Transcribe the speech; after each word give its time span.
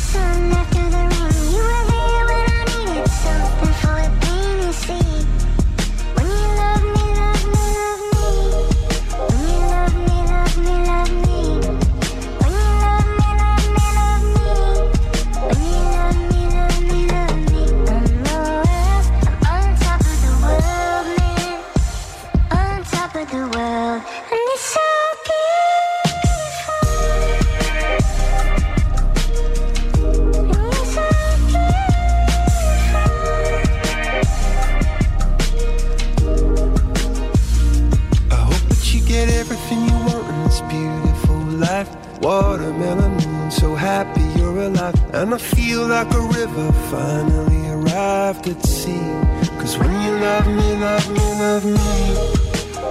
sun 0.00 0.52
after 0.52 0.79
watermelon 42.20 43.12
moon, 43.16 43.50
so 43.50 43.74
happy 43.74 44.22
you're 44.38 44.58
alive. 44.58 44.94
And 45.14 45.34
I 45.34 45.38
feel 45.38 45.86
like 45.86 46.12
a 46.14 46.20
river 46.20 46.72
finally 46.90 47.68
arrived 47.68 48.48
at 48.48 48.62
sea. 48.64 49.12
Cause 49.58 49.78
when 49.78 49.92
you 50.02 50.12
love 50.26 50.46
me, 50.46 50.76
love 50.76 51.10
me, 51.10 51.26
love 51.44 51.64
me. 51.64 51.90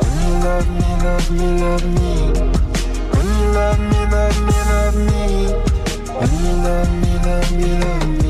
When 0.02 0.14
you 0.22 0.34
love 0.48 0.70
me, 0.78 0.90
love 1.06 1.32
me, 1.32 1.48
love 1.62 1.86
me. 1.98 2.12
When 3.14 3.28
you 3.38 3.48
love 3.58 3.80
me, 3.92 4.00
love 4.16 4.38
me, 4.48 4.58
love 4.72 4.98
me. 5.10 5.24
When 6.18 6.32
you 6.44 6.54
love 6.66 6.92
me, 7.02 7.14
love 7.26 7.52
me, 7.58 7.70
love 7.80 8.24
me. 8.24 8.29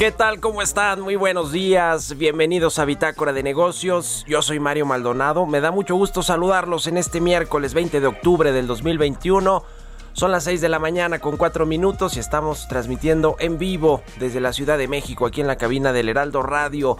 ¿Qué 0.00 0.12
tal? 0.12 0.40
¿Cómo 0.40 0.62
están? 0.62 1.02
Muy 1.02 1.14
buenos 1.14 1.52
días. 1.52 2.16
Bienvenidos 2.16 2.78
a 2.78 2.86
Bitácora 2.86 3.34
de 3.34 3.42
Negocios. 3.42 4.24
Yo 4.26 4.40
soy 4.40 4.58
Mario 4.58 4.86
Maldonado. 4.86 5.44
Me 5.44 5.60
da 5.60 5.72
mucho 5.72 5.94
gusto 5.94 6.22
saludarlos 6.22 6.86
en 6.86 6.96
este 6.96 7.20
miércoles 7.20 7.74
20 7.74 8.00
de 8.00 8.06
octubre 8.06 8.50
del 8.50 8.66
2021. 8.66 9.62
Son 10.14 10.32
las 10.32 10.44
6 10.44 10.62
de 10.62 10.70
la 10.70 10.78
mañana 10.78 11.18
con 11.18 11.36
4 11.36 11.66
minutos 11.66 12.16
y 12.16 12.20
estamos 12.20 12.66
transmitiendo 12.66 13.36
en 13.40 13.58
vivo 13.58 14.02
desde 14.18 14.40
la 14.40 14.54
Ciudad 14.54 14.78
de 14.78 14.88
México, 14.88 15.26
aquí 15.26 15.42
en 15.42 15.46
la 15.46 15.56
cabina 15.56 15.92
del 15.92 16.08
Heraldo 16.08 16.42
Radio 16.42 16.96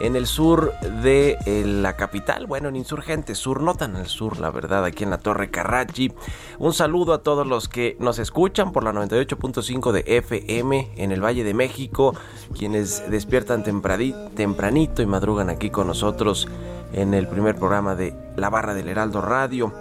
en 0.00 0.16
el 0.16 0.26
sur 0.26 0.72
de 1.02 1.36
eh, 1.46 1.64
la 1.64 1.96
capital, 1.96 2.46
bueno, 2.46 2.68
en 2.68 2.76
Insurgente 2.76 3.34
Sur, 3.34 3.62
no 3.62 3.74
tan 3.74 3.96
al 3.96 4.06
sur, 4.06 4.38
la 4.38 4.50
verdad, 4.50 4.84
aquí 4.84 5.04
en 5.04 5.10
la 5.10 5.18
Torre 5.18 5.50
Carrachi. 5.50 6.12
Un 6.58 6.72
saludo 6.72 7.12
a 7.12 7.22
todos 7.22 7.46
los 7.46 7.68
que 7.68 7.96
nos 7.98 8.18
escuchan 8.18 8.72
por 8.72 8.84
la 8.84 8.92
98.5 8.92 9.92
de 9.92 10.04
FM 10.06 10.90
en 10.96 11.12
el 11.12 11.24
Valle 11.24 11.44
de 11.44 11.54
México, 11.54 12.14
quienes 12.56 13.10
despiertan 13.10 13.64
tempranito 13.64 15.02
y 15.02 15.06
madrugan 15.06 15.50
aquí 15.50 15.70
con 15.70 15.86
nosotros 15.86 16.48
en 16.92 17.14
el 17.14 17.26
primer 17.28 17.56
programa 17.56 17.94
de 17.94 18.14
La 18.36 18.50
Barra 18.50 18.74
del 18.74 18.88
Heraldo 18.88 19.20
Radio. 19.20 19.72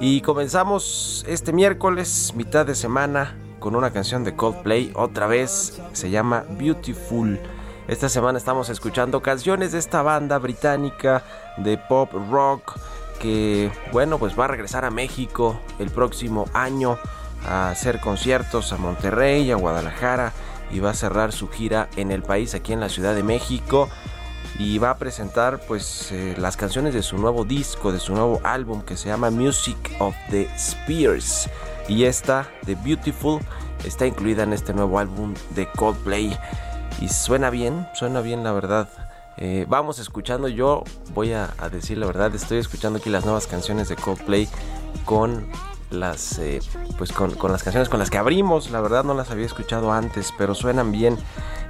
Y 0.00 0.20
comenzamos 0.20 1.24
este 1.26 1.52
miércoles, 1.52 2.34
mitad 2.36 2.66
de 2.66 2.74
semana, 2.74 3.36
con 3.58 3.74
una 3.74 3.90
canción 3.90 4.24
de 4.24 4.36
Coldplay, 4.36 4.92
otra 4.94 5.26
vez, 5.26 5.80
se 5.92 6.10
llama 6.10 6.44
Beautiful. 6.58 7.40
Esta 7.88 8.08
semana 8.08 8.36
estamos 8.36 8.68
escuchando 8.68 9.22
canciones 9.22 9.70
de 9.70 9.78
esta 9.78 10.02
banda 10.02 10.38
británica 10.38 11.22
de 11.56 11.78
pop 11.78 12.12
rock 12.32 12.76
que, 13.20 13.70
bueno, 13.92 14.18
pues 14.18 14.36
va 14.36 14.46
a 14.46 14.48
regresar 14.48 14.84
a 14.84 14.90
México 14.90 15.60
el 15.78 15.90
próximo 15.90 16.46
año 16.52 16.98
a 17.46 17.70
hacer 17.70 18.00
conciertos 18.00 18.72
a 18.72 18.76
Monterrey, 18.76 19.52
a 19.52 19.54
Guadalajara 19.54 20.32
y 20.72 20.80
va 20.80 20.90
a 20.90 20.94
cerrar 20.94 21.30
su 21.30 21.48
gira 21.48 21.88
en 21.94 22.10
el 22.10 22.24
país 22.24 22.56
aquí 22.56 22.72
en 22.72 22.80
la 22.80 22.88
Ciudad 22.88 23.14
de 23.14 23.22
México 23.22 23.88
y 24.58 24.78
va 24.78 24.90
a 24.90 24.96
presentar 24.96 25.60
pues 25.68 26.10
eh, 26.10 26.34
las 26.38 26.56
canciones 26.56 26.92
de 26.92 27.04
su 27.04 27.18
nuevo 27.18 27.44
disco, 27.44 27.92
de 27.92 28.00
su 28.00 28.14
nuevo 28.14 28.40
álbum 28.42 28.82
que 28.82 28.96
se 28.96 29.10
llama 29.10 29.30
Music 29.30 29.78
of 30.00 30.16
the 30.30 30.48
Spears. 30.56 31.48
Y 31.86 32.02
esta 32.02 32.48
The 32.64 32.74
Beautiful 32.74 33.40
está 33.84 34.06
incluida 34.08 34.42
en 34.42 34.52
este 34.52 34.74
nuevo 34.74 34.98
álbum 34.98 35.34
de 35.50 35.70
Coldplay 35.70 36.36
y 37.00 37.08
suena 37.08 37.50
bien, 37.50 37.86
suena 37.94 38.20
bien 38.20 38.44
la 38.44 38.52
verdad. 38.52 38.88
Eh, 39.38 39.66
vamos 39.68 39.98
escuchando, 39.98 40.48
yo 40.48 40.82
voy 41.12 41.32
a, 41.32 41.48
decir 41.70 41.98
la 41.98 42.06
verdad, 42.06 42.34
estoy 42.34 42.58
escuchando 42.58 42.98
aquí 42.98 43.10
las 43.10 43.24
nuevas 43.24 43.46
canciones 43.46 43.88
de 43.88 43.96
Coldplay 43.96 44.48
con 45.04 45.46
las 45.90 46.38
eh, 46.38 46.60
pues 46.98 47.12
con, 47.12 47.36
las 47.52 47.62
canciones 47.62 47.88
con 47.88 47.98
las 47.98 48.10
que 48.10 48.18
abrimos, 48.18 48.70
la 48.70 48.80
verdad 48.80 49.04
no 49.04 49.14
las 49.14 49.30
había 49.30 49.46
escuchado 49.46 49.92
antes, 49.92 50.32
pero 50.38 50.54
suenan 50.54 50.90
bien 50.90 51.16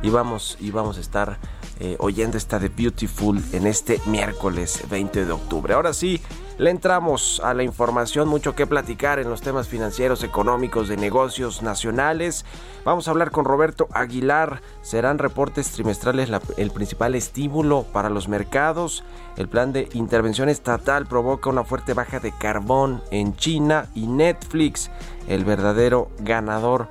y 0.03 0.11
vamos, 0.11 0.57
y 0.61 0.71
vamos 0.71 0.99
a 0.99 1.01
estar 1.01 1.39
eh, 1.79 1.97
oyendo 1.99 2.39
esta 2.39 2.59
de 2.59 2.71
Beautiful 2.71 3.43
en 3.53 3.67
este 3.67 4.01
miércoles 4.07 4.83
20 4.89 5.27
de 5.27 5.33
octubre. 5.33 5.75
Ahora 5.75 5.93
sí, 5.93 6.23
le 6.57 6.71
entramos 6.71 7.39
a 7.45 7.53
la 7.53 7.65
información, 7.65 8.29
mucho 8.29 8.55
que 8.55 8.67
platicar 8.67 9.19
en 9.19 9.29
los 9.29 9.43
temas 9.43 9.69
financieros, 9.69 10.25
económicos, 10.25 10.89
de 10.89 10.97
negocios 10.97 11.61
nacionales. 11.61 12.47
Vamos 12.87 13.07
a 13.07 13.11
hablar 13.11 13.31
con 13.31 13.45
Roberto 13.45 13.89
Aguilar. 13.93 14.63
Serán 14.81 15.19
reportes 15.19 15.71
trimestrales 15.73 16.31
el 16.57 16.71
principal 16.71 17.15
estímulo 17.15 17.83
para 17.93 18.09
los 18.09 18.27
mercados. 18.27 19.05
El 19.37 19.49
plan 19.49 19.75
de 19.75 19.91
intervención 19.93 20.49
estatal 20.49 21.05
provoca 21.05 21.51
una 21.51 21.65
fuerte 21.65 21.93
baja 21.93 22.21
de 22.21 22.33
carbón 22.33 23.03
en 23.11 23.37
China 23.37 23.91
y 23.95 24.07
Netflix, 24.07 24.91
el 25.29 25.45
verdadero 25.45 26.11
ganador 26.21 26.89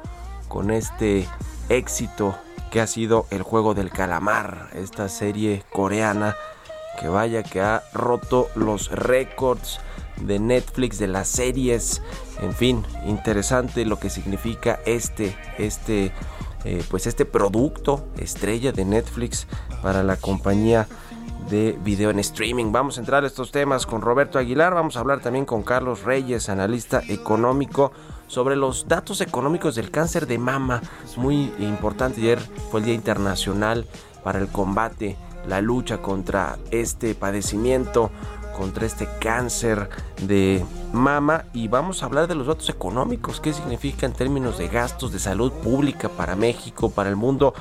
con 0.48 0.70
este 0.70 1.28
éxito 1.70 2.36
que 2.72 2.82
ha 2.82 2.88
sido 2.88 3.26
el 3.30 3.42
juego 3.44 3.74
del 3.74 3.90
calamar, 3.90 4.70
esta 4.74 5.10
serie 5.10 5.64
coreana 5.72 6.36
que 7.00 7.08
vaya 7.08 7.44
que 7.44 7.62
ha 7.62 7.84
roto 7.94 8.50
los 8.56 8.90
récords 8.90 9.80
de 10.22 10.40
Netflix 10.40 10.98
de 10.98 11.08
las 11.08 11.28
series 11.28 12.02
en 12.42 12.54
fin 12.54 12.86
interesante 13.06 13.84
lo 13.86 14.00
que 14.00 14.10
significa 14.10 14.80
este 14.86 15.36
este 15.58 16.14
eh, 16.64 16.84
pues 16.90 17.06
este 17.06 17.26
producto 17.26 18.08
estrella 18.18 18.72
de 18.72 18.86
Netflix 18.86 19.46
para 19.84 20.04
la 20.04 20.16
compañía 20.16 20.88
de 21.50 21.78
video 21.84 22.10
en 22.10 22.18
streaming. 22.18 22.72
Vamos 22.72 22.98
a 22.98 23.02
entrar 23.02 23.24
a 23.24 23.28
estos 23.28 23.52
temas 23.52 23.86
con 23.86 24.02
Roberto 24.02 24.40
Aguilar, 24.40 24.74
vamos 24.74 24.98
a 24.98 25.02
hablar 25.02 25.20
también 25.20 25.46
con 25.46 25.62
Carlos 25.62 26.04
Reyes, 26.04 26.50
analista 26.50 27.04
económico, 27.08 27.92
sobre 28.28 28.56
los 28.56 28.88
datos 28.88 29.22
económicos 29.22 29.76
del 29.76 29.92
cáncer 29.92 30.28
de 30.28 30.38
mama. 30.38 30.82
Muy 31.18 31.54
importante, 31.60 32.22
ayer 32.22 32.40
fue 32.72 32.80
el 32.80 32.86
Día 32.86 32.96
Internacional 32.96 33.86
para 34.24 34.40
el 34.40 34.48
combate 34.48 35.18
la 35.48 35.62
lucha 35.62 36.02
contra 36.02 36.58
este 36.72 37.16
padecimiento, 37.16 38.12
contra 38.58 38.86
este 38.86 39.08
cáncer 39.20 39.90
de 40.22 40.66
mama 40.94 41.46
y 41.54 41.68
vamos 41.68 42.02
a 42.02 42.06
hablar 42.06 42.28
de 42.28 42.36
los 42.36 42.48
datos 42.48 42.70
económicos, 42.70 43.42
qué 43.42 43.54
significa 43.54 44.06
en 44.06 44.14
términos 44.14 44.58
de 44.58 44.68
gastos 44.68 45.12
de 45.12 45.20
salud 45.20 45.52
pública 45.52 46.10
para 46.10 46.36
México, 46.36 46.90
para 46.90 47.10
el 47.10 47.16
mundo. 47.16 47.54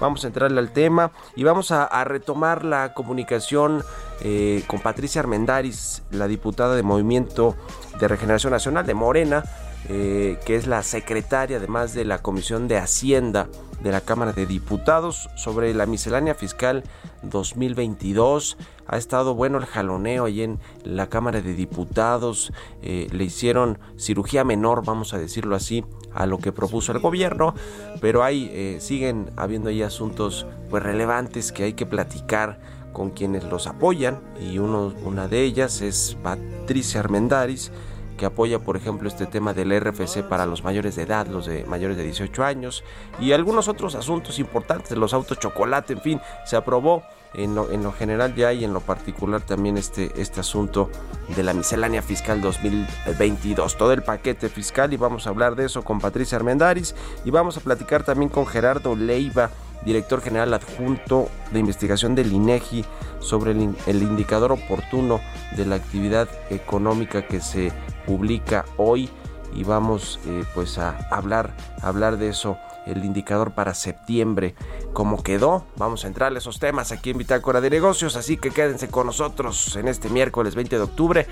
Vamos 0.00 0.24
a 0.24 0.28
entrarle 0.28 0.60
al 0.60 0.70
tema 0.70 1.10
y 1.34 1.42
vamos 1.42 1.72
a, 1.72 2.04
retomar 2.04 2.64
la 2.64 2.94
comunicación 2.94 3.82
eh, 4.20 4.62
con 4.68 4.80
Patricia 4.80 5.20
Armendaris, 5.20 6.02
la 6.12 6.28
diputada 6.28 6.76
de 6.76 6.84
Movimiento 6.84 7.56
de 7.98 8.06
Regeneración 8.06 8.52
Nacional 8.52 8.86
de 8.86 8.94
Morena, 8.94 9.42
eh, 9.88 10.38
que 10.44 10.56
es 10.56 10.66
la 10.66 10.82
secretaria 10.82 11.58
además 11.58 11.94
de 11.94 12.04
la 12.04 12.18
Comisión 12.18 12.68
de 12.68 12.78
Hacienda 12.78 13.48
de 13.80 13.92
la 13.92 14.00
Cámara 14.00 14.32
de 14.32 14.46
Diputados 14.46 15.30
sobre 15.36 15.72
la 15.72 15.86
miscelánea 15.86 16.34
fiscal 16.34 16.82
2022. 17.22 18.56
Ha 18.86 18.96
estado 18.96 19.34
bueno 19.34 19.58
el 19.58 19.66
jaloneo 19.66 20.24
ahí 20.24 20.42
en 20.42 20.58
la 20.84 21.08
Cámara 21.08 21.40
de 21.40 21.54
Diputados. 21.54 22.52
Eh, 22.82 23.06
le 23.12 23.24
hicieron 23.24 23.78
cirugía 23.96 24.44
menor, 24.44 24.84
vamos 24.84 25.14
a 25.14 25.18
decirlo 25.18 25.54
así, 25.54 25.84
a 26.12 26.26
lo 26.26 26.38
que 26.38 26.52
propuso 26.52 26.92
el 26.92 26.98
gobierno, 26.98 27.54
pero 28.00 28.24
ahí 28.24 28.50
eh, 28.52 28.78
siguen 28.80 29.30
habiendo 29.36 29.68
ahí 29.68 29.82
asuntos 29.82 30.46
pues 30.70 30.82
relevantes 30.82 31.52
que 31.52 31.64
hay 31.64 31.72
que 31.74 31.86
platicar 31.86 32.60
con 32.92 33.10
quienes 33.10 33.44
los 33.44 33.66
apoyan 33.66 34.18
y 34.40 34.58
uno, 34.58 34.92
una 35.04 35.28
de 35.28 35.44
ellas 35.44 35.82
es 35.82 36.16
Patricia 36.22 37.00
Armendaris 37.00 37.70
que 38.18 38.26
apoya, 38.26 38.58
por 38.58 38.76
ejemplo, 38.76 39.08
este 39.08 39.24
tema 39.24 39.54
del 39.54 39.72
RFC 39.80 40.22
para 40.28 40.44
los 40.44 40.62
mayores 40.62 40.96
de 40.96 41.04
edad, 41.04 41.26
los 41.26 41.46
de 41.46 41.64
mayores 41.64 41.96
de 41.96 42.02
18 42.02 42.44
años, 42.44 42.84
y 43.18 43.32
algunos 43.32 43.68
otros 43.68 43.94
asuntos 43.94 44.38
importantes, 44.38 44.98
los 44.98 45.14
autos 45.14 45.38
chocolate, 45.38 45.94
en 45.94 46.02
fin, 46.02 46.20
se 46.44 46.56
aprobó 46.56 47.02
en 47.34 47.54
lo, 47.54 47.70
en 47.70 47.82
lo, 47.82 47.92
general 47.92 48.34
ya 48.34 48.52
y 48.52 48.64
en 48.64 48.72
lo 48.72 48.80
particular 48.80 49.40
también 49.42 49.76
este, 49.76 50.10
este 50.20 50.40
asunto 50.40 50.90
de 51.34 51.42
la 51.42 51.52
miscelánea 51.52 52.02
fiscal 52.02 52.40
2022, 52.40 53.76
todo 53.76 53.92
el 53.92 54.02
paquete 54.02 54.48
fiscal 54.48 54.92
y 54.92 54.96
vamos 54.96 55.26
a 55.26 55.30
hablar 55.30 55.54
de 55.54 55.66
eso 55.66 55.82
con 55.82 56.00
Patricia 56.00 56.36
Armendaris 56.36 56.94
y 57.24 57.30
vamos 57.30 57.56
a 57.56 57.60
platicar 57.60 58.02
también 58.02 58.30
con 58.30 58.46
Gerardo 58.46 58.96
Leiva, 58.96 59.50
director 59.84 60.20
general 60.20 60.54
adjunto 60.54 61.28
de 61.52 61.60
investigación 61.60 62.14
del 62.14 62.32
INEGI 62.32 62.84
sobre 63.20 63.52
el, 63.52 64.02
indicador 64.02 64.52
oportuno 64.52 65.20
de 65.56 65.66
la 65.66 65.76
actividad 65.76 66.28
económica 66.50 67.26
que 67.26 67.40
se 67.40 67.72
publica 68.06 68.64
hoy 68.76 69.10
y 69.54 69.64
vamos 69.64 70.20
eh, 70.26 70.44
pues 70.54 70.78
a 70.78 70.98
hablar, 71.10 71.54
hablar 71.82 72.18
de 72.18 72.28
eso 72.28 72.58
el 72.86 73.04
indicador 73.04 73.52
para 73.52 73.74
septiembre, 73.74 74.54
cómo 74.92 75.22
quedó. 75.22 75.66
Vamos 75.76 76.04
a 76.04 76.08
entrar 76.08 76.32
a 76.32 76.38
esos 76.38 76.58
temas 76.58 76.90
aquí 76.90 77.10
en 77.10 77.18
Bitácora 77.18 77.60
de 77.60 77.70
Negocios, 77.70 78.16
así 78.16 78.36
que 78.36 78.50
quédense 78.50 78.88
con 78.88 79.06
nosotros 79.06 79.76
en 79.76 79.88
este 79.88 80.08
miércoles 80.08 80.54
20 80.54 80.76
de 80.76 80.82
octubre. 80.82 81.26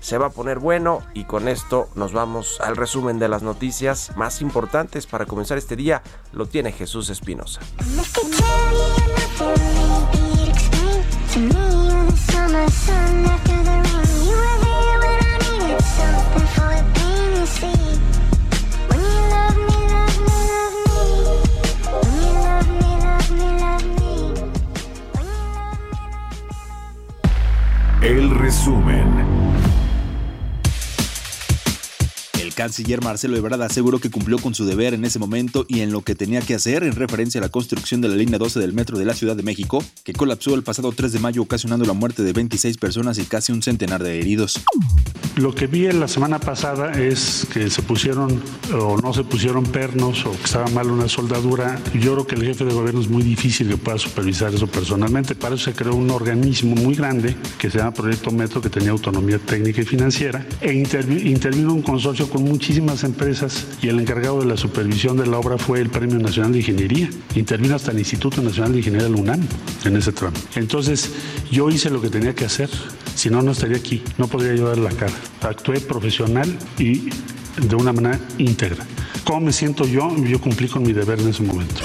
Se 0.00 0.18
va 0.18 0.26
a 0.26 0.30
poner 0.30 0.58
bueno 0.58 1.02
y 1.14 1.24
con 1.24 1.48
esto 1.48 1.88
nos 1.94 2.12
vamos 2.12 2.60
al 2.60 2.76
resumen 2.76 3.18
de 3.18 3.28
las 3.28 3.42
noticias 3.42 4.16
más 4.16 4.40
importantes 4.40 5.06
para 5.06 5.26
comenzar 5.26 5.58
este 5.58 5.76
día. 5.76 6.02
Lo 6.32 6.46
tiene 6.46 6.72
Jesús 6.72 7.10
Espinosa. 7.10 7.60
Canciller 32.58 33.04
Marcelo 33.04 33.36
Ebrard 33.36 33.62
aseguró 33.62 34.00
que 34.00 34.10
cumplió 34.10 34.36
con 34.40 34.52
su 34.52 34.66
deber 34.66 34.92
en 34.92 35.04
ese 35.04 35.20
momento 35.20 35.64
y 35.68 35.78
en 35.78 35.92
lo 35.92 36.02
que 36.02 36.16
tenía 36.16 36.40
que 36.40 36.56
hacer 36.56 36.82
en 36.82 36.96
referencia 36.96 37.40
a 37.40 37.42
la 37.42 37.50
construcción 37.50 38.00
de 38.00 38.08
la 38.08 38.16
línea 38.16 38.36
12 38.36 38.58
del 38.58 38.72
metro 38.72 38.98
de 38.98 39.04
la 39.04 39.14
Ciudad 39.14 39.36
de 39.36 39.44
México, 39.44 39.80
que 40.02 40.12
colapsó 40.12 40.56
el 40.56 40.64
pasado 40.64 40.90
3 40.90 41.12
de 41.12 41.20
mayo 41.20 41.40
ocasionando 41.40 41.84
la 41.84 41.92
muerte 41.92 42.24
de 42.24 42.32
26 42.32 42.76
personas 42.78 43.16
y 43.18 43.26
casi 43.26 43.52
un 43.52 43.62
centenar 43.62 44.02
de 44.02 44.18
heridos. 44.18 44.60
Lo 45.36 45.54
que 45.54 45.68
vi 45.68 45.86
la 45.92 46.08
semana 46.08 46.40
pasada 46.40 47.00
es 47.00 47.46
que 47.52 47.70
se 47.70 47.80
pusieron 47.82 48.42
o 48.74 48.96
no 49.00 49.14
se 49.14 49.22
pusieron 49.22 49.62
pernos 49.62 50.26
o 50.26 50.32
que 50.32 50.44
estaba 50.44 50.66
mal 50.66 50.90
una 50.90 51.08
soldadura. 51.08 51.80
Yo 51.94 52.14
creo 52.14 52.26
que 52.26 52.34
el 52.34 52.42
jefe 52.42 52.64
de 52.64 52.74
gobierno 52.74 53.00
es 53.00 53.08
muy 53.08 53.22
difícil 53.22 53.68
que 53.68 53.76
pueda 53.76 53.98
supervisar 53.98 54.52
eso 54.52 54.66
personalmente. 54.66 55.36
Para 55.36 55.54
eso 55.54 55.66
se 55.66 55.74
creó 55.74 55.94
un 55.94 56.10
organismo 56.10 56.74
muy 56.74 56.96
grande 56.96 57.36
que 57.56 57.70
se 57.70 57.78
llama 57.78 57.92
Proyecto 57.92 58.32
Metro, 58.32 58.60
que 58.60 58.68
tenía 58.68 58.90
autonomía 58.90 59.38
técnica 59.38 59.80
y 59.80 59.84
financiera, 59.84 60.44
e 60.60 60.72
intervino 60.72 61.72
un 61.72 61.82
consorcio 61.82 62.28
con 62.28 62.47
muchísimas 62.48 63.04
empresas 63.04 63.66
y 63.82 63.88
el 63.88 64.00
encargado 64.00 64.40
de 64.40 64.46
la 64.46 64.56
supervisión 64.56 65.16
de 65.16 65.26
la 65.26 65.38
obra 65.38 65.58
fue 65.58 65.80
el 65.80 65.90
Premio 65.90 66.18
Nacional 66.18 66.52
de 66.52 66.58
Ingeniería. 66.58 67.10
Intervino 67.34 67.76
hasta 67.76 67.92
el 67.92 67.98
Instituto 67.98 68.42
Nacional 68.42 68.72
de 68.72 68.78
Ingeniería 68.78 69.08
del 69.08 69.16
UNAM 69.16 69.40
en 69.84 69.96
ese 69.96 70.12
tramo. 70.12 70.36
Entonces, 70.54 71.10
yo 71.50 71.70
hice 71.70 71.90
lo 71.90 72.00
que 72.00 72.10
tenía 72.10 72.34
que 72.34 72.44
hacer, 72.44 72.68
si 73.14 73.30
no, 73.30 73.42
no 73.42 73.52
estaría 73.52 73.76
aquí, 73.76 74.02
no 74.16 74.26
podría 74.26 74.60
dar 74.62 74.78
la 74.78 74.90
cara. 74.90 75.14
Actué 75.42 75.80
profesional 75.80 76.58
y 76.78 77.10
de 77.60 77.76
una 77.76 77.92
manera 77.92 78.18
íntegra. 78.38 78.84
¿Cómo 79.24 79.40
me 79.40 79.52
siento 79.52 79.86
yo? 79.86 80.14
Yo 80.24 80.40
cumplí 80.40 80.68
con 80.68 80.82
mi 80.82 80.92
deber 80.92 81.20
en 81.20 81.28
ese 81.28 81.42
momento. 81.42 81.82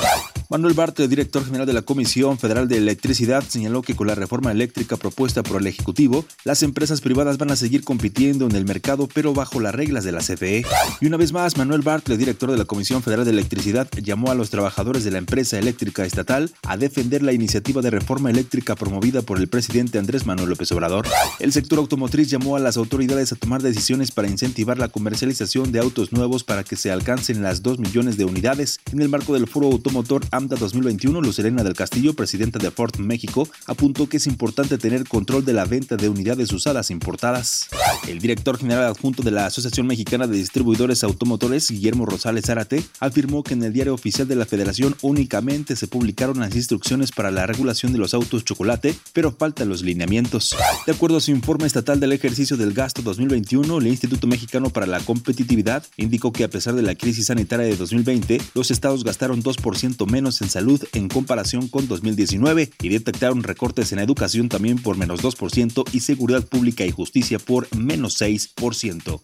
Manuel 0.50 0.74
Bartlett, 0.74 1.10
director 1.10 1.46
general 1.46 1.66
de 1.66 1.74
la 1.74 1.82
Comisión 1.82 2.38
Federal 2.38 2.68
de 2.68 2.78
Electricidad, 2.78 3.44
señaló 3.48 3.82
que 3.82 3.96
con 3.96 4.08
la 4.08 4.16
reforma 4.16 4.52
eléctrica 4.52 4.98
propuesta 4.98 5.42
por 5.42 5.62
el 5.62 5.68
Ejecutivo, 5.68 6.26
las 6.44 6.64
empresas 6.64 7.02
privadas 7.02 7.38
van 7.38 7.52
a 7.52 7.56
seguir 7.56 7.84
compitiendo 7.84 8.46
en 8.46 8.56
el 8.56 8.66
mercado, 8.66 9.08
pero 9.14 9.34
bajo 9.34 9.60
las 9.60 9.74
reglas 9.74 10.04
de 10.04 10.12
la 10.12 10.20
CFE. 10.20 10.66
Y 11.02 11.08
una 11.08 11.18
vez 11.18 11.32
más, 11.32 11.58
Manuel 11.58 11.82
Bartlett, 11.82 12.20
director 12.20 12.52
de 12.52 12.58
la 12.58 12.66
Comisión 12.66 13.02
Federal 13.02 13.26
de 13.26 13.32
Electricidad, 13.32 13.90
llamó 14.02 14.32
a 14.32 14.36
los 14.36 14.50
trabajadores 14.50 15.04
de 15.04 15.12
la 15.12 15.18
empresa 15.18 15.58
eléctrica 15.58 16.06
estatal 16.06 16.52
a 16.64 16.78
defender 16.78 17.24
la 17.24 17.34
iniciativa 17.34 17.82
de 17.82 17.90
reforma 17.90 18.30
eléctrica 18.30 18.76
promovida 18.76 19.22
por 19.22 19.38
el 19.38 19.48
presidente 19.48 19.98
Andrés 19.98 20.26
Manuel 20.26 20.50
López 20.50 20.72
Obrador. 20.72 21.08
El 21.40 21.54
sector 21.54 21.80
automotriz 21.80 22.30
llamó 22.30 22.56
a 22.56 22.60
las 22.60 22.78
autoridades 22.78 23.32
a 23.32 23.36
tomar 23.36 23.62
decisiones 23.62 24.12
para 24.12 24.28
incentivar 24.28 24.78
la 24.78 24.90
comercialización 24.90 25.72
de 25.72 25.80
autos 25.80 26.12
nuevos 26.12 26.44
para 26.44 26.64
que 26.64 26.76
se 26.76 26.92
alcancen 26.92 27.42
las 27.42 27.64
2 27.64 27.80
millones 27.80 28.18
de 28.18 28.26
unidades 28.26 28.80
en 28.92 29.02
el 29.02 29.10
marco 29.10 29.34
del 29.34 29.48
foro 29.48 29.68
automotor 29.68 30.26
2021, 30.34 31.22
Lucerena 31.22 31.64
del 31.64 31.76
Castillo, 31.76 32.16
presidenta 32.16 32.58
de 32.58 32.72
Ford 32.72 32.98
México, 32.98 33.48
apuntó 33.68 34.10
que 34.10 34.18
es 34.18 34.26
importante 34.26 34.80
tener 34.80 35.08
control 35.08 35.46
de 35.46 35.54
la 35.54 35.66
venta 35.66 35.96
de 35.96 36.10
unidades 36.10 36.52
usadas 36.52 36.90
importadas. 36.90 37.68
El 38.08 38.20
director 38.20 38.58
general 38.58 38.86
adjunto 38.86 39.22
de 39.22 39.30
la 39.30 39.46
Asociación 39.46 39.86
Mexicana 39.86 40.26
de 40.26 40.38
Distribuidores 40.38 41.04
Automotores, 41.04 41.70
Guillermo 41.70 42.08
Rosales 42.08 42.46
Zárate, 42.46 42.84
afirmó 43.00 43.44
que 43.44 43.54
en 43.54 43.64
el 43.64 43.74
diario 43.74 43.94
oficial 43.94 44.28
de 44.28 44.36
la 44.36 44.46
Federación 44.46 44.96
únicamente 45.02 45.76
se 45.76 45.88
publicaron 45.88 46.40
las 46.40 46.56
instrucciones 46.56 47.12
para 47.12 47.30
la 47.30 47.46
regulación 47.46 47.94
de 47.94 48.00
los 48.00 48.16
autos 48.16 48.44
chocolate, 48.44 48.96
pero 49.14 49.32
faltan 49.32 49.70
los 49.70 49.84
lineamientos. 49.84 50.56
De 50.88 50.94
acuerdo 50.94 51.18
a 51.18 51.22
su 51.22 51.30
informe 51.30 51.68
estatal 51.68 52.00
del 52.00 52.12
ejercicio 52.12 52.58
del 52.58 52.74
gasto 52.74 53.04
2021, 53.04 53.78
el 53.78 53.88
Instituto 53.88 54.26
Mexicano 54.26 54.72
para 54.72 54.88
la 54.88 55.00
Competitividad 55.00 55.84
indicó 55.98 56.34
que 56.34 56.44
a 56.44 56.50
pesar 56.50 56.74
de 56.74 56.82
la 56.82 56.96
crisis 56.96 57.28
sanitaria 57.28 57.68
de 57.68 57.76
2020, 57.76 58.42
los 58.56 58.72
estados 58.72 59.04
gastaron 59.04 59.44
2% 59.44 60.10
menos 60.10 60.23
en 60.24 60.50
salud 60.50 60.82
en 60.94 61.10
comparación 61.10 61.68
con 61.68 61.88
2019 61.88 62.72
y 62.82 62.90
detectaron 62.90 63.44
recortes 63.44 63.92
en 63.92 64.00
educación 64.00 64.50
también 64.50 64.82
por 64.82 64.98
menos 64.98 65.22
2% 65.22 65.84
y 65.92 66.00
seguridad 66.00 66.46
pública 66.46 66.86
y 66.86 66.92
justicia 66.92 67.40
por 67.40 67.74
menos 67.76 68.22
6%. 68.22 69.22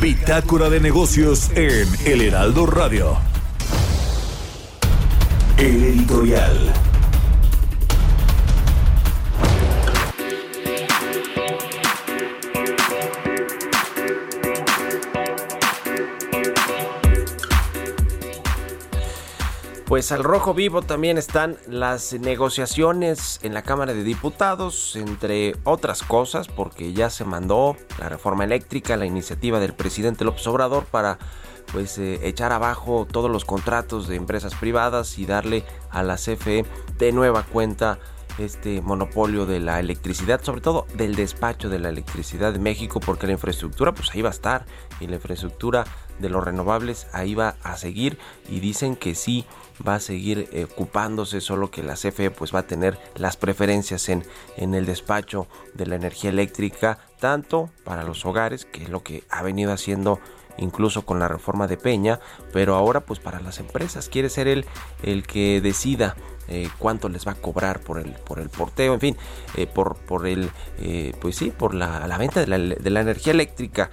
Bitácora 0.00 0.70
de 0.70 0.80
negocios 0.80 1.50
en 1.54 1.86
El 2.04 2.22
Heraldo 2.22 2.66
Radio. 2.66 3.18
El 5.58 5.84
editorial. 5.84 6.89
Pues 19.90 20.12
al 20.12 20.22
rojo 20.22 20.54
vivo 20.54 20.82
también 20.82 21.18
están 21.18 21.56
las 21.66 22.12
negociaciones 22.12 23.40
en 23.42 23.54
la 23.54 23.62
Cámara 23.62 23.92
de 23.92 24.04
Diputados, 24.04 24.94
entre 24.94 25.56
otras 25.64 26.04
cosas, 26.04 26.46
porque 26.46 26.92
ya 26.92 27.10
se 27.10 27.24
mandó 27.24 27.76
la 27.98 28.08
reforma 28.08 28.44
eléctrica, 28.44 28.96
la 28.96 29.04
iniciativa 29.04 29.58
del 29.58 29.74
presidente 29.74 30.24
López 30.24 30.46
Obrador 30.46 30.84
para 30.84 31.18
pues 31.72 31.98
eh, 31.98 32.20
echar 32.22 32.52
abajo 32.52 33.04
todos 33.10 33.28
los 33.32 33.44
contratos 33.44 34.06
de 34.06 34.14
empresas 34.14 34.54
privadas 34.54 35.18
y 35.18 35.26
darle 35.26 35.64
a 35.90 36.04
la 36.04 36.14
CFE 36.14 36.64
de 36.96 37.10
nueva 37.10 37.42
cuenta 37.42 37.98
este 38.40 38.80
monopolio 38.80 39.46
de 39.46 39.60
la 39.60 39.80
electricidad, 39.80 40.42
sobre 40.42 40.60
todo 40.60 40.86
del 40.94 41.14
despacho 41.14 41.68
de 41.68 41.78
la 41.78 41.88
electricidad 41.88 42.52
de 42.52 42.58
México, 42.58 43.00
porque 43.00 43.26
la 43.26 43.32
infraestructura 43.32 43.92
pues 43.92 44.10
ahí 44.12 44.22
va 44.22 44.30
a 44.30 44.32
estar 44.32 44.66
y 45.00 45.06
la 45.06 45.16
infraestructura 45.16 45.84
de 46.18 46.28
los 46.28 46.44
renovables 46.44 47.06
ahí 47.12 47.34
va 47.34 47.56
a 47.62 47.76
seguir 47.76 48.18
y 48.48 48.60
dicen 48.60 48.96
que 48.96 49.14
sí 49.14 49.46
va 49.86 49.94
a 49.94 50.00
seguir 50.00 50.48
ocupándose, 50.70 51.40
solo 51.40 51.70
que 51.70 51.82
la 51.82 51.94
CFE 51.94 52.30
pues 52.30 52.54
va 52.54 52.60
a 52.60 52.66
tener 52.66 52.98
las 53.14 53.36
preferencias 53.36 54.08
en, 54.08 54.24
en 54.56 54.74
el 54.74 54.86
despacho 54.86 55.46
de 55.74 55.86
la 55.86 55.96
energía 55.96 56.30
eléctrica, 56.30 56.98
tanto 57.18 57.70
para 57.84 58.04
los 58.04 58.24
hogares, 58.26 58.64
que 58.66 58.82
es 58.82 58.90
lo 58.90 59.02
que 59.02 59.24
ha 59.30 59.42
venido 59.42 59.72
haciendo 59.72 60.20
incluso 60.60 61.06
con 61.06 61.18
la 61.18 61.28
reforma 61.28 61.66
de 61.66 61.76
Peña, 61.76 62.20
pero 62.52 62.74
ahora 62.74 63.00
pues 63.00 63.18
para 63.18 63.40
las 63.40 63.58
empresas. 63.58 64.08
Quiere 64.08 64.28
ser 64.28 64.46
él 64.46 64.66
el 65.02 65.26
que 65.26 65.60
decida 65.60 66.16
eh, 66.50 66.68
cuánto 66.78 67.08
les 67.08 67.26
va 67.26 67.32
a 67.32 67.36
cobrar 67.36 67.80
por 67.80 67.98
el 67.98 68.12
por 68.12 68.40
el 68.40 68.48
porteo, 68.48 68.94
en 68.94 69.00
fin, 69.00 69.16
eh, 69.56 69.66
por 69.66 69.96
por 69.96 70.26
el 70.26 70.50
pues 71.20 71.36
sí, 71.36 71.50
por 71.50 71.74
la, 71.74 72.16
venta 72.18 72.40
de 72.40 72.46
la, 72.46 73.00
energía 73.00 73.32
eléctrica. 73.32 73.90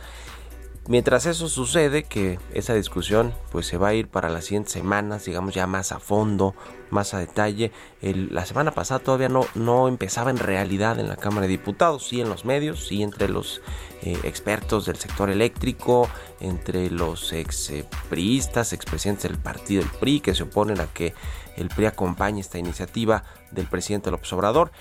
Mientras 0.87 1.25
eso 1.25 1.49
sucede, 1.49 2.03
que 2.03 2.39
esa 2.53 2.73
discusión 2.73 3.33
pues 3.51 3.67
se 3.67 3.77
va 3.77 3.89
a 3.89 3.93
ir 3.93 4.07
para 4.07 4.29
las 4.29 4.45
siguientes 4.45 4.71
semanas, 4.71 5.25
digamos 5.25 5.53
ya 5.53 5.67
más 5.67 5.91
a 5.91 5.99
fondo, 5.99 6.55
más 6.91 7.13
a 7.13 7.19
detalle. 7.19 7.73
la 8.01 8.45
semana 8.45 8.71
pasada 8.71 9.01
todavía 9.01 9.27
no, 9.27 9.45
no 9.53 9.89
empezaba 9.89 10.31
en 10.31 10.37
realidad 10.37 10.97
en 10.97 11.09
la 11.09 11.17
Cámara 11.17 11.41
de 11.41 11.49
Diputados, 11.49 12.07
sí 12.07 12.21
en 12.21 12.29
los 12.29 12.45
medios, 12.45 12.87
sí 12.87 13.03
entre 13.03 13.27
los 13.27 13.61
eh, 14.03 14.17
expertos 14.23 14.85
del 14.85 14.95
sector 14.97 15.29
eléctrico, 15.29 16.07
entre 16.39 16.91
los 16.91 17.33
ex 17.33 17.71
eh, 17.71 17.85
priistas, 18.09 18.71
expresidentes 18.71 19.23
del 19.23 19.39
partido 19.39 19.81
del 19.81 19.91
PRI, 19.91 20.19
que 20.19 20.35
se 20.35 20.43
oponen 20.43 20.79
a 20.79 20.85
que 20.85 21.13
el 21.57 21.69
PRI 21.69 21.87
acompañe 21.87 22.39
esta 22.39 22.57
iniciativa 22.57 23.23
del 23.51 23.67
presidente 23.67 24.11
López 24.11 24.31
Obrador. 24.33 24.71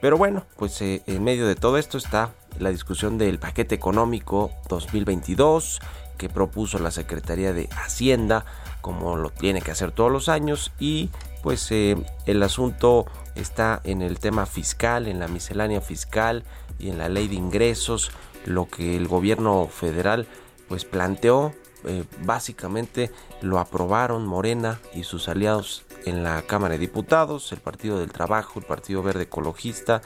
Pero 0.00 0.18
bueno, 0.18 0.44
pues 0.56 0.80
eh, 0.82 1.02
en 1.06 1.24
medio 1.24 1.46
de 1.46 1.54
todo 1.54 1.78
esto 1.78 1.96
está 1.96 2.32
la 2.58 2.70
discusión 2.70 3.16
del 3.16 3.38
paquete 3.38 3.74
económico 3.74 4.50
2022 4.68 5.80
que 6.18 6.28
propuso 6.28 6.78
la 6.78 6.90
Secretaría 6.90 7.52
de 7.52 7.68
Hacienda, 7.70 8.44
como 8.80 9.16
lo 9.16 9.30
tiene 9.30 9.62
que 9.62 9.70
hacer 9.70 9.92
todos 9.92 10.12
los 10.12 10.28
años, 10.28 10.72
y 10.78 11.10
pues 11.42 11.70
eh, 11.72 11.96
el 12.26 12.42
asunto 12.42 13.06
está 13.34 13.80
en 13.84 14.02
el 14.02 14.18
tema 14.18 14.46
fiscal, 14.46 15.08
en 15.08 15.18
la 15.18 15.28
miscelánea 15.28 15.80
fiscal 15.80 16.44
y 16.78 16.90
en 16.90 16.98
la 16.98 17.08
ley 17.08 17.28
de 17.28 17.34
ingresos, 17.34 18.10
lo 18.44 18.68
que 18.68 18.96
el 18.96 19.08
gobierno 19.08 19.68
federal 19.68 20.26
pues 20.68 20.84
planteó, 20.84 21.52
eh, 21.86 22.04
básicamente 22.22 23.10
lo 23.42 23.58
aprobaron 23.58 24.26
Morena 24.26 24.80
y 24.94 25.04
sus 25.04 25.28
aliados 25.28 25.83
en 26.04 26.22
la 26.22 26.42
Cámara 26.42 26.72
de 26.72 26.78
Diputados, 26.78 27.52
el 27.52 27.60
Partido 27.60 27.98
del 27.98 28.12
Trabajo, 28.12 28.60
el 28.60 28.66
Partido 28.66 29.02
Verde 29.02 29.24
Ecologista 29.24 30.02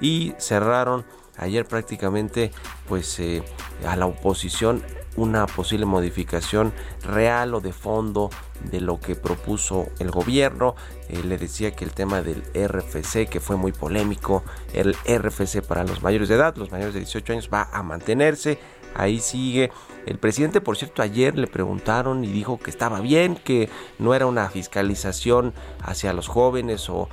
y 0.00 0.34
cerraron 0.38 1.04
ayer 1.36 1.66
prácticamente 1.66 2.50
pues 2.88 3.18
eh, 3.20 3.42
a 3.86 3.96
la 3.96 4.06
oposición 4.06 4.82
una 5.16 5.46
posible 5.46 5.86
modificación 5.86 6.72
real 7.02 7.54
o 7.54 7.60
de 7.60 7.72
fondo 7.72 8.30
de 8.70 8.80
lo 8.80 9.00
que 9.00 9.14
propuso 9.14 9.86
el 9.98 10.10
gobierno. 10.10 10.74
Eh, 11.08 11.22
le 11.24 11.38
decía 11.38 11.74
que 11.74 11.84
el 11.84 11.92
tema 11.92 12.22
del 12.22 12.42
RFC, 12.54 13.28
que 13.28 13.40
fue 13.40 13.56
muy 13.56 13.72
polémico, 13.72 14.44
el 14.72 14.94
RFC 14.94 15.62
para 15.62 15.84
los 15.84 16.02
mayores 16.02 16.28
de 16.28 16.34
edad, 16.34 16.56
los 16.56 16.70
mayores 16.70 16.94
de 16.94 17.00
18 17.00 17.32
años, 17.32 17.50
va 17.52 17.68
a 17.72 17.82
mantenerse 17.82 18.58
ahí 18.96 19.20
sigue. 19.20 19.70
El 20.06 20.18
presidente, 20.18 20.60
por 20.60 20.76
cierto, 20.76 21.02
ayer 21.02 21.36
le 21.36 21.46
preguntaron 21.46 22.24
y 22.24 22.28
dijo 22.28 22.58
que 22.58 22.70
estaba 22.70 23.00
bien, 23.00 23.34
que 23.34 23.68
no 23.98 24.14
era 24.14 24.26
una 24.26 24.48
fiscalización 24.48 25.52
hacia 25.82 26.12
los 26.12 26.28
jóvenes 26.28 26.88
o, 26.88 27.08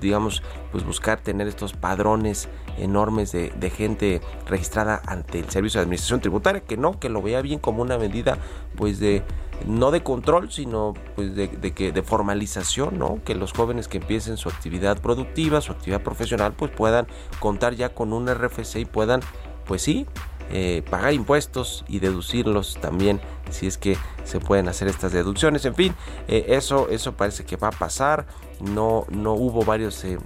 digamos, 0.00 0.42
pues 0.70 0.84
buscar 0.84 1.20
tener 1.20 1.48
estos 1.48 1.72
padrones 1.72 2.48
enormes 2.78 3.32
de, 3.32 3.70
gente 3.70 4.20
registrada 4.46 5.02
ante 5.06 5.40
el 5.40 5.50
Servicio 5.50 5.78
de 5.80 5.84
Administración 5.84 6.20
Tributaria, 6.20 6.60
que 6.60 6.76
no, 6.76 6.98
que 7.00 7.08
lo 7.08 7.22
veía 7.22 7.42
bien 7.42 7.58
como 7.58 7.82
una 7.82 7.98
medida, 7.98 8.38
pues 8.76 9.00
de 9.00 9.22
no 9.66 9.90
de 9.90 10.02
control, 10.02 10.50
sino 10.50 10.94
pues 11.14 11.34
de, 11.34 11.48
que 11.48 11.92
de 11.92 12.02
formalización, 12.02 12.98
¿no? 12.98 13.20
Que 13.24 13.34
los 13.34 13.52
jóvenes 13.52 13.88
que 13.88 13.98
empiecen 13.98 14.36
su 14.36 14.48
actividad 14.48 15.00
productiva, 15.00 15.60
su 15.60 15.72
actividad 15.72 16.02
profesional, 16.02 16.52
pues 16.52 16.70
puedan 16.70 17.06
contar 17.40 17.74
ya 17.74 17.90
con 17.90 18.12
un 18.12 18.28
RFC 18.32 18.76
y 18.76 18.84
puedan, 18.84 19.20
pues 19.66 19.82
sí, 19.82 20.06
eh, 20.52 20.82
pagar 20.90 21.14
impuestos 21.14 21.84
y 21.88 21.98
deducirlos 21.98 22.76
también 22.80 23.20
si 23.50 23.66
es 23.66 23.78
que 23.78 23.96
se 24.24 24.38
pueden 24.38 24.68
hacer 24.68 24.88
estas 24.88 25.12
deducciones. 25.12 25.64
En 25.64 25.74
fin 25.74 25.94
eh, 26.28 26.44
eso 26.48 26.88
eso 26.90 27.12
parece 27.12 27.44
que 27.44 27.56
va 27.56 27.68
a 27.68 27.72
pasar. 27.72 28.26
No 28.60 29.06
no 29.10 29.32
hubo 29.32 29.64
varios 29.64 30.04
eh, 30.04 30.18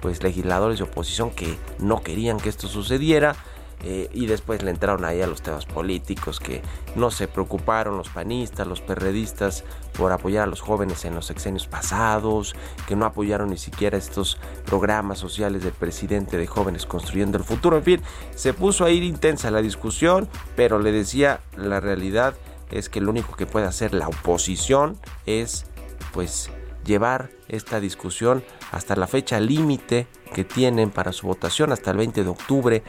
pues 0.00 0.22
legisladores 0.22 0.78
de 0.78 0.84
oposición 0.84 1.30
que 1.30 1.56
no 1.78 2.02
querían 2.02 2.40
que 2.40 2.48
esto 2.48 2.66
sucediera 2.66 3.36
eh, 3.84 4.08
y 4.12 4.26
después 4.26 4.62
le 4.62 4.70
entraron 4.70 5.04
ahí 5.04 5.20
a 5.22 5.26
los 5.26 5.42
temas 5.42 5.66
políticos 5.66 6.38
que 6.38 6.62
no 6.94 7.10
se 7.10 7.28
preocuparon 7.28 7.96
los 7.96 8.08
panistas, 8.08 8.66
los 8.66 8.80
perredistas 8.80 9.64
por 9.92 10.12
apoyar 10.12 10.44
a 10.44 10.46
los 10.46 10.60
jóvenes 10.60 11.04
en 11.04 11.14
los 11.14 11.26
sexenios 11.26 11.66
pasados, 11.66 12.54
que 12.86 12.96
no 12.96 13.06
apoyaron 13.06 13.50
ni 13.50 13.58
siquiera 13.58 13.98
estos 13.98 14.38
programas 14.64 15.18
sociales 15.18 15.64
del 15.64 15.72
presidente 15.72 16.36
de 16.36 16.46
jóvenes 16.46 16.86
construyendo 16.86 17.38
el 17.38 17.44
futuro, 17.44 17.76
en 17.76 17.82
fin, 17.82 18.02
se 18.34 18.54
puso 18.54 18.84
a 18.84 18.90
ir 18.90 19.02
intensa 19.02 19.50
la 19.50 19.62
discusión, 19.62 20.28
pero 20.54 20.78
le 20.78 20.92
decía 20.92 21.40
la 21.56 21.80
realidad 21.80 22.34
es 22.70 22.88
que 22.88 23.00
lo 23.00 23.10
único 23.10 23.36
que 23.36 23.46
puede 23.46 23.66
hacer 23.66 23.92
la 23.92 24.08
oposición 24.08 24.96
es 25.26 25.66
pues 26.12 26.50
llevar 26.84 27.30
esta 27.48 27.80
discusión 27.80 28.42
hasta 28.70 28.96
la 28.96 29.06
fecha 29.06 29.40
límite 29.40 30.06
que 30.34 30.44
tienen 30.44 30.90
para 30.90 31.12
su 31.12 31.26
votación 31.26 31.72
hasta 31.72 31.90
el 31.90 31.98
20 31.98 32.24
de 32.24 32.30
octubre 32.30 32.82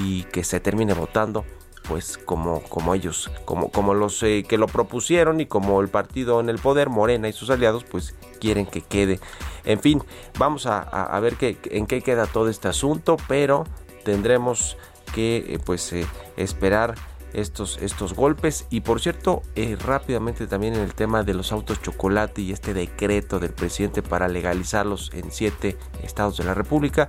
y 0.00 0.24
que 0.24 0.44
se 0.44 0.60
termine 0.60 0.94
votando 0.94 1.44
pues 1.88 2.16
como, 2.18 2.62
como 2.62 2.94
ellos, 2.94 3.30
como, 3.44 3.70
como 3.70 3.94
los 3.94 4.22
eh, 4.22 4.44
que 4.48 4.56
lo 4.56 4.66
propusieron 4.66 5.40
y 5.40 5.46
como 5.46 5.80
el 5.80 5.88
partido 5.88 6.40
en 6.40 6.48
el 6.48 6.58
poder, 6.58 6.88
Morena 6.88 7.28
y 7.28 7.32
sus 7.32 7.50
aliados, 7.50 7.84
pues 7.84 8.14
quieren 8.40 8.66
que 8.66 8.80
quede. 8.80 9.20
En 9.64 9.80
fin, 9.80 10.02
vamos 10.38 10.66
a, 10.66 11.20
ver 11.20 11.36
qué, 11.36 11.58
en 11.64 11.86
qué 11.86 12.00
queda 12.00 12.26
todo 12.26 12.48
este 12.48 12.68
asunto, 12.68 13.16
pero 13.28 13.64
tendremos 14.02 14.76
que 15.14 15.44
eh, 15.46 15.58
pues 15.64 15.92
eh, 15.92 16.06
esperar 16.36 16.94
estos, 17.34 17.78
estos 17.82 18.14
golpes. 18.14 18.66
Y 18.70 18.80
por 18.80 19.00
cierto, 19.00 19.42
rápidamente 19.84 20.46
también 20.46 20.74
en 20.74 20.80
el 20.80 20.94
tema 20.94 21.22
de 21.22 21.34
los 21.34 21.52
autos 21.52 21.82
chocolate 21.82 22.42
y 22.42 22.52
este 22.52 22.74
decreto 22.74 23.40
del 23.40 23.52
presidente 23.52 24.02
para 24.02 24.28
legalizarlos 24.28 25.10
en 25.14 25.30
siete 25.30 25.76
estados 26.02 26.36
de 26.36 26.44
la 26.44 26.54
República, 26.54 27.08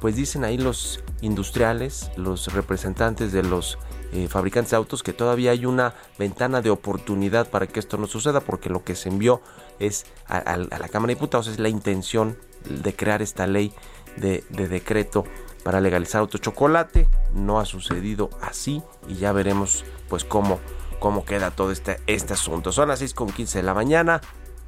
pues 0.00 0.16
dicen 0.16 0.44
ahí 0.44 0.58
los 0.58 1.02
industriales, 1.22 2.10
los 2.16 2.52
representantes 2.52 3.32
de 3.32 3.42
los 3.42 3.78
eh, 4.12 4.28
fabricantes 4.28 4.70
de 4.70 4.76
autos 4.76 5.02
que 5.02 5.12
todavía 5.12 5.50
hay 5.50 5.66
una 5.66 5.94
ventana 6.18 6.60
de 6.60 6.70
oportunidad 6.70 7.48
para 7.48 7.66
que 7.66 7.80
esto 7.80 7.96
no 7.96 8.06
suceda 8.06 8.40
porque 8.40 8.68
lo 8.70 8.84
que 8.84 8.94
se 8.94 9.08
envió 9.08 9.40
es 9.78 10.06
a, 10.26 10.56
la 10.56 10.88
Cámara 10.88 11.08
de 11.08 11.14
Diputados 11.14 11.48
es 11.48 11.58
la 11.58 11.68
intención 11.68 12.38
de 12.68 12.94
crear 12.94 13.22
esta 13.22 13.46
ley 13.46 13.72
de, 14.16 14.44
decreto 14.50 15.24
para 15.64 15.80
legalizar 15.80 16.20
autochocolate 16.20 17.08
no 17.32 17.58
ha 17.58 17.64
sucedido 17.64 18.30
así 18.40 18.82
y 19.08 19.14
ya 19.14 19.32
veremos 19.32 19.84
pues 20.08 20.24
cómo, 20.24 20.60
cómo 21.00 21.24
queda 21.24 21.50
todo 21.50 21.72
este, 21.72 21.96
este 22.06 22.34
asunto. 22.34 22.70
Son 22.70 22.88
las 22.88 23.00
6 23.00 23.14
con 23.14 23.32
15 23.32 23.58
de 23.58 23.64
la 23.64 23.74
mañana. 23.74 24.20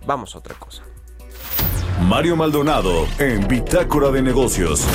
Vamos 0.07 0.35
a 0.35 0.39
otra 0.39 0.55
cosa. 0.55 0.83
Mario 2.09 2.37
Maldonado 2.37 3.07
en 3.19 3.47
Bitácora 3.47 4.11
de 4.11 4.23
Negocios. 4.23 4.87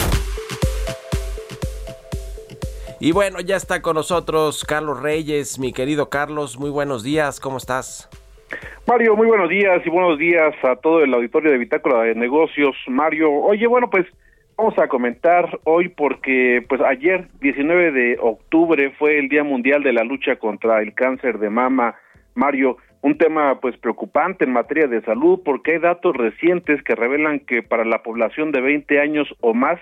Y 2.99 3.11
bueno, 3.13 3.41
ya 3.41 3.55
está 3.55 3.81
con 3.81 3.95
nosotros 3.95 4.63
Carlos 4.63 5.01
Reyes, 5.01 5.57
mi 5.57 5.73
querido 5.73 6.09
Carlos, 6.09 6.59
muy 6.59 6.69
buenos 6.69 7.01
días, 7.01 7.39
¿cómo 7.39 7.57
estás? 7.57 8.07
Mario, 8.87 9.15
muy 9.15 9.25
buenos 9.25 9.49
días 9.49 9.81
y 9.85 9.89
buenos 9.89 10.19
días 10.19 10.53
a 10.63 10.75
todo 10.75 11.03
el 11.03 11.13
auditorio 11.13 11.51
de 11.51 11.57
Bitácora 11.57 12.03
de 12.03 12.13
Negocios. 12.13 12.75
Mario, 12.87 13.31
oye, 13.31 13.65
bueno, 13.65 13.89
pues 13.89 14.05
vamos 14.57 14.77
a 14.77 14.87
comentar 14.87 15.59
hoy 15.63 15.89
porque 15.89 16.63
pues 16.67 16.81
ayer, 16.81 17.27
19 17.39 17.91
de 17.91 18.17
octubre, 18.21 18.91
fue 18.97 19.19
el 19.19 19.29
Día 19.29 19.43
Mundial 19.43 19.83
de 19.83 19.93
la 19.93 20.03
Lucha 20.03 20.37
contra 20.37 20.81
el 20.81 20.93
Cáncer 20.93 21.39
de 21.39 21.49
Mama. 21.49 21.95
Mario, 22.35 22.77
un 23.01 23.17
tema 23.17 23.59
pues 23.59 23.75
preocupante 23.77 24.45
en 24.45 24.53
materia 24.53 24.87
de 24.87 25.01
salud 25.01 25.41
porque 25.43 25.73
hay 25.73 25.79
datos 25.79 26.15
recientes 26.15 26.81
que 26.83 26.95
revelan 26.95 27.39
que 27.39 27.63
para 27.63 27.85
la 27.85 28.03
población 28.03 28.51
de 28.51 28.61
20 28.61 28.99
años 28.99 29.27
o 29.41 29.53
más, 29.53 29.79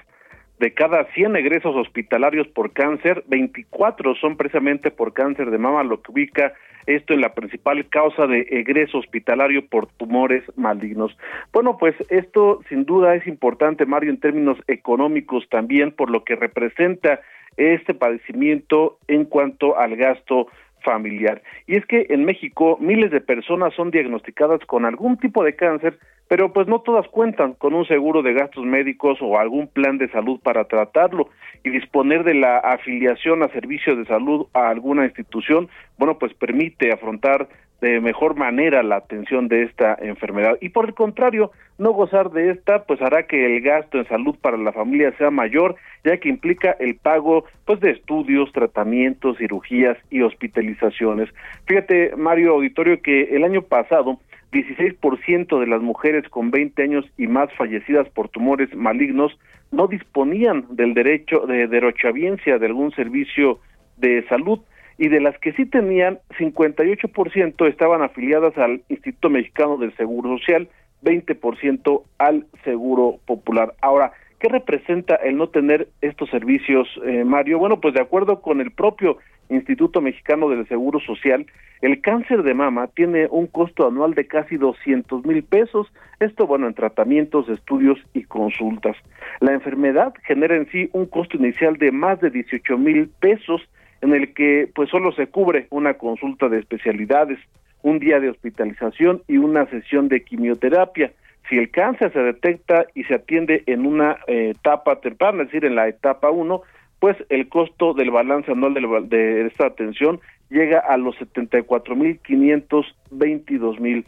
de 0.60 0.74
cada 0.74 1.06
100 1.14 1.38
egresos 1.38 1.76
hospitalarios 1.76 2.48
por 2.48 2.74
cáncer, 2.74 3.24
24 3.28 4.16
son 4.16 4.36
precisamente 4.36 4.92
por 4.92 5.14
cáncer 5.14 5.52
de 5.52 5.58
mama, 5.58 5.84
lo 5.84 6.02
que 6.02 6.12
ubica 6.12 6.54
esto 6.86 7.14
en 7.14 7.22
la 7.22 7.34
principal 7.34 7.88
causa 7.90 8.28
de 8.28 8.46
egreso 8.50 8.98
hospitalario 8.98 9.66
por 9.68 9.88
tumores 9.88 10.44
malignos. 10.58 11.16
Bueno, 11.54 11.78
pues 11.78 11.96
esto 12.10 12.62
sin 12.68 12.86
duda 12.86 13.16
es 13.16 13.26
importante, 13.28 13.86
Mario, 13.86 14.10
en 14.10 14.20
términos 14.20 14.58
económicos 14.68 15.48
también, 15.50 15.92
por 15.92 16.10
lo 16.10 16.24
que 16.24 16.36
representa 16.36 17.22
este 17.58 17.94
padecimiento 17.94 18.98
en 19.08 19.26
cuanto 19.26 19.78
al 19.78 19.96
gasto 19.96 20.48
familiar. 20.84 21.42
Y 21.68 21.76
es 21.76 21.86
que 21.86 22.08
en 22.10 22.26
México 22.26 22.78
miles 22.80 23.12
de 23.12 23.22
personas 23.22 23.74
son 23.74 23.92
diagnosticadas 23.92 24.60
con 24.66 24.86
algún 24.86 25.18
tipo 25.18 25.44
de 25.44 25.56
cáncer, 25.56 25.98
pero 26.28 26.54
pues 26.54 26.68
no 26.68 26.82
todas 26.82 27.08
cuentan 27.08 27.54
con 27.54 27.74
un 27.74 27.86
seguro 27.86 28.22
de 28.22 28.34
gastos 28.34 28.64
médicos 28.64 29.18
o 29.22 29.40
algún 29.40 29.68
plan 29.68 29.98
de 29.98 30.10
salud 30.10 30.40
para 30.42 30.66
tratarlo 30.66 31.30
y 31.64 31.72
disponer 31.72 32.24
de 32.24 32.36
la 32.36 32.58
afiliación 32.60 33.44
a 33.44 33.50
servicios 33.50 33.98
de 33.98 34.06
salud 34.06 34.48
a 34.54 34.70
alguna 34.70 35.06
institución, 35.06 35.70
bueno, 35.98 36.18
pues 36.20 36.34
permite 36.36 36.92
afrontar 36.92 37.48
de 37.82 38.02
mejor 38.02 38.36
manera 38.36 38.84
la 38.84 38.98
atención 38.98 39.48
de 39.48 39.64
esta 39.64 39.98
enfermedad 40.02 40.58
y 40.62 40.70
por 40.70 40.86
el 40.86 40.94
contrario 40.94 41.52
no 41.78 41.92
gozar 41.92 42.32
de 42.32 42.52
esta 42.52 42.84
pues 42.84 43.02
hará 43.02 43.24
que 43.24 43.46
el 43.46 43.62
gasto 43.62 43.98
en 43.98 44.08
salud 44.08 44.36
para 44.42 44.58
la 44.58 44.74
familia 44.74 45.14
sea 45.18 45.32
mayor 45.32 45.76
ya 46.04 46.18
que 46.18 46.30
implica 46.30 46.76
el 46.80 46.96
pago 46.96 47.46
pues 47.66 47.80
de 47.80 47.92
estudios, 47.92 48.52
tratamientos, 48.52 49.38
cirugías 49.38 49.98
y 50.10 50.22
hospitalizaciones. 50.22 51.30
Fíjate 51.66 52.16
Mario 52.18 52.54
Auditorio 52.54 53.02
que 53.02 53.36
el 53.36 53.44
año 53.44 53.62
pasado 53.62 54.20
16% 54.52 55.60
de 55.60 55.68
las 55.68 55.82
mujeres 55.82 56.28
con 56.30 56.52
20 56.52 56.82
años 56.82 57.06
y 57.18 57.28
más 57.28 57.54
fallecidas 57.54 58.10
por 58.10 58.30
tumores 58.30 58.74
malignos 58.76 59.38
no 59.72 59.88
disponían 59.88 60.66
del 60.72 60.94
derecho 60.94 61.46
de 61.46 61.68
derochaviencia 61.68 62.58
de 62.58 62.66
algún 62.66 62.92
servicio 62.92 63.60
de 63.98 64.26
salud 64.28 64.60
y 65.00 65.08
de 65.08 65.22
las 65.22 65.38
que 65.40 65.54
sí 65.54 65.66
tenían, 65.66 66.20
58% 66.38 67.68
estaban 67.70 68.02
afiliadas 68.02 68.56
al 68.58 68.82
Instituto 68.90 69.30
Mexicano 69.30 69.78
del 69.78 69.96
Seguro 69.96 70.38
Social, 70.38 70.68
20% 71.04 72.04
al 72.18 72.46
Seguro 72.66 73.16
Popular. 73.26 73.74
Ahora, 73.82 74.12
¿qué 74.40 74.50
representa 74.50 75.16
el 75.16 75.38
no 75.38 75.48
tener 75.48 75.88
estos 76.02 76.30
servicios, 76.30 76.88
eh, 77.06 77.24
Mario? 77.24 77.60
Bueno, 77.60 77.80
pues 77.80 77.94
de 77.94 78.02
acuerdo 78.02 78.42
con 78.42 78.60
el 78.60 78.72
propio 78.72 79.18
Instituto 79.48 80.02
Mexicano 80.02 80.50
del 80.50 80.68
Seguro 80.68 81.00
Social, 81.00 81.46
el 81.82 82.02
cáncer 82.02 82.44
de 82.44 82.54
mama 82.54 82.88
tiene 82.88 83.28
un 83.32 83.48
costo 83.48 83.88
anual 83.88 84.16
de 84.16 84.28
casi 84.28 84.58
200 84.58 85.26
mil 85.26 85.44
pesos, 85.44 85.88
esto 86.20 86.46
bueno 86.46 86.68
en 86.68 86.74
tratamientos, 86.74 87.48
estudios 87.48 87.98
y 88.14 88.24
consultas. 88.24 88.98
La 89.40 89.54
enfermedad 89.54 90.14
genera 90.26 90.58
en 90.58 90.70
sí 90.72 90.90
un 90.92 91.06
costo 91.06 91.38
inicial 91.38 91.78
de 91.78 91.94
más 91.94 92.20
de 92.20 92.32
18 92.32 92.78
mil 92.78 93.10
pesos, 93.22 93.62
en 94.02 94.14
el 94.14 94.34
que 94.34 94.70
pues 94.74 94.90
solo 94.90 95.12
se 95.12 95.28
cubre 95.28 95.68
una 95.70 95.96
consulta 95.96 96.48
de 96.50 96.60
especialidades, 96.60 97.38
un 97.82 98.00
día 98.00 98.20
de 98.20 98.30
hospitalización 98.30 99.22
y 99.28 99.38
una 99.38 99.66
sesión 99.68 100.10
de 100.10 100.24
quimioterapia. 100.24 101.12
Si 101.50 101.58
el 101.58 101.72
cáncer 101.72 102.14
se 102.14 102.20
detecta 102.20 102.86
y 102.94 103.06
se 103.06 103.16
atiende 103.16 103.64
en 103.66 103.86
una 103.86 104.18
eh, 104.28 104.54
etapa 104.56 105.00
temprana, 105.00 105.44
es 105.44 105.50
decir, 105.50 105.66
en 105.66 105.76
la 105.76 105.88
etapa 105.88 106.30
1, 106.30 106.62
pues 107.00 107.18
el 107.30 107.48
costo 107.50 107.94
del 107.94 108.12
balance 108.12 108.52
anual 108.52 108.74
de, 108.74 108.82
de 109.08 109.48
esta 109.48 109.68
atención 109.68 110.20
llega 110.50 110.80
a 110.80 110.98
los 110.98 111.16
74.522 111.18 113.80
mil 113.80 114.04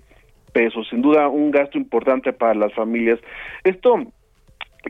pesos. 0.51 0.89
Sin 0.89 1.01
duda, 1.01 1.29
un 1.29 1.51
gasto 1.51 1.77
importante 1.77 2.33
para 2.33 2.53
las 2.53 2.74
familias. 2.74 3.21
Esto 3.63 4.03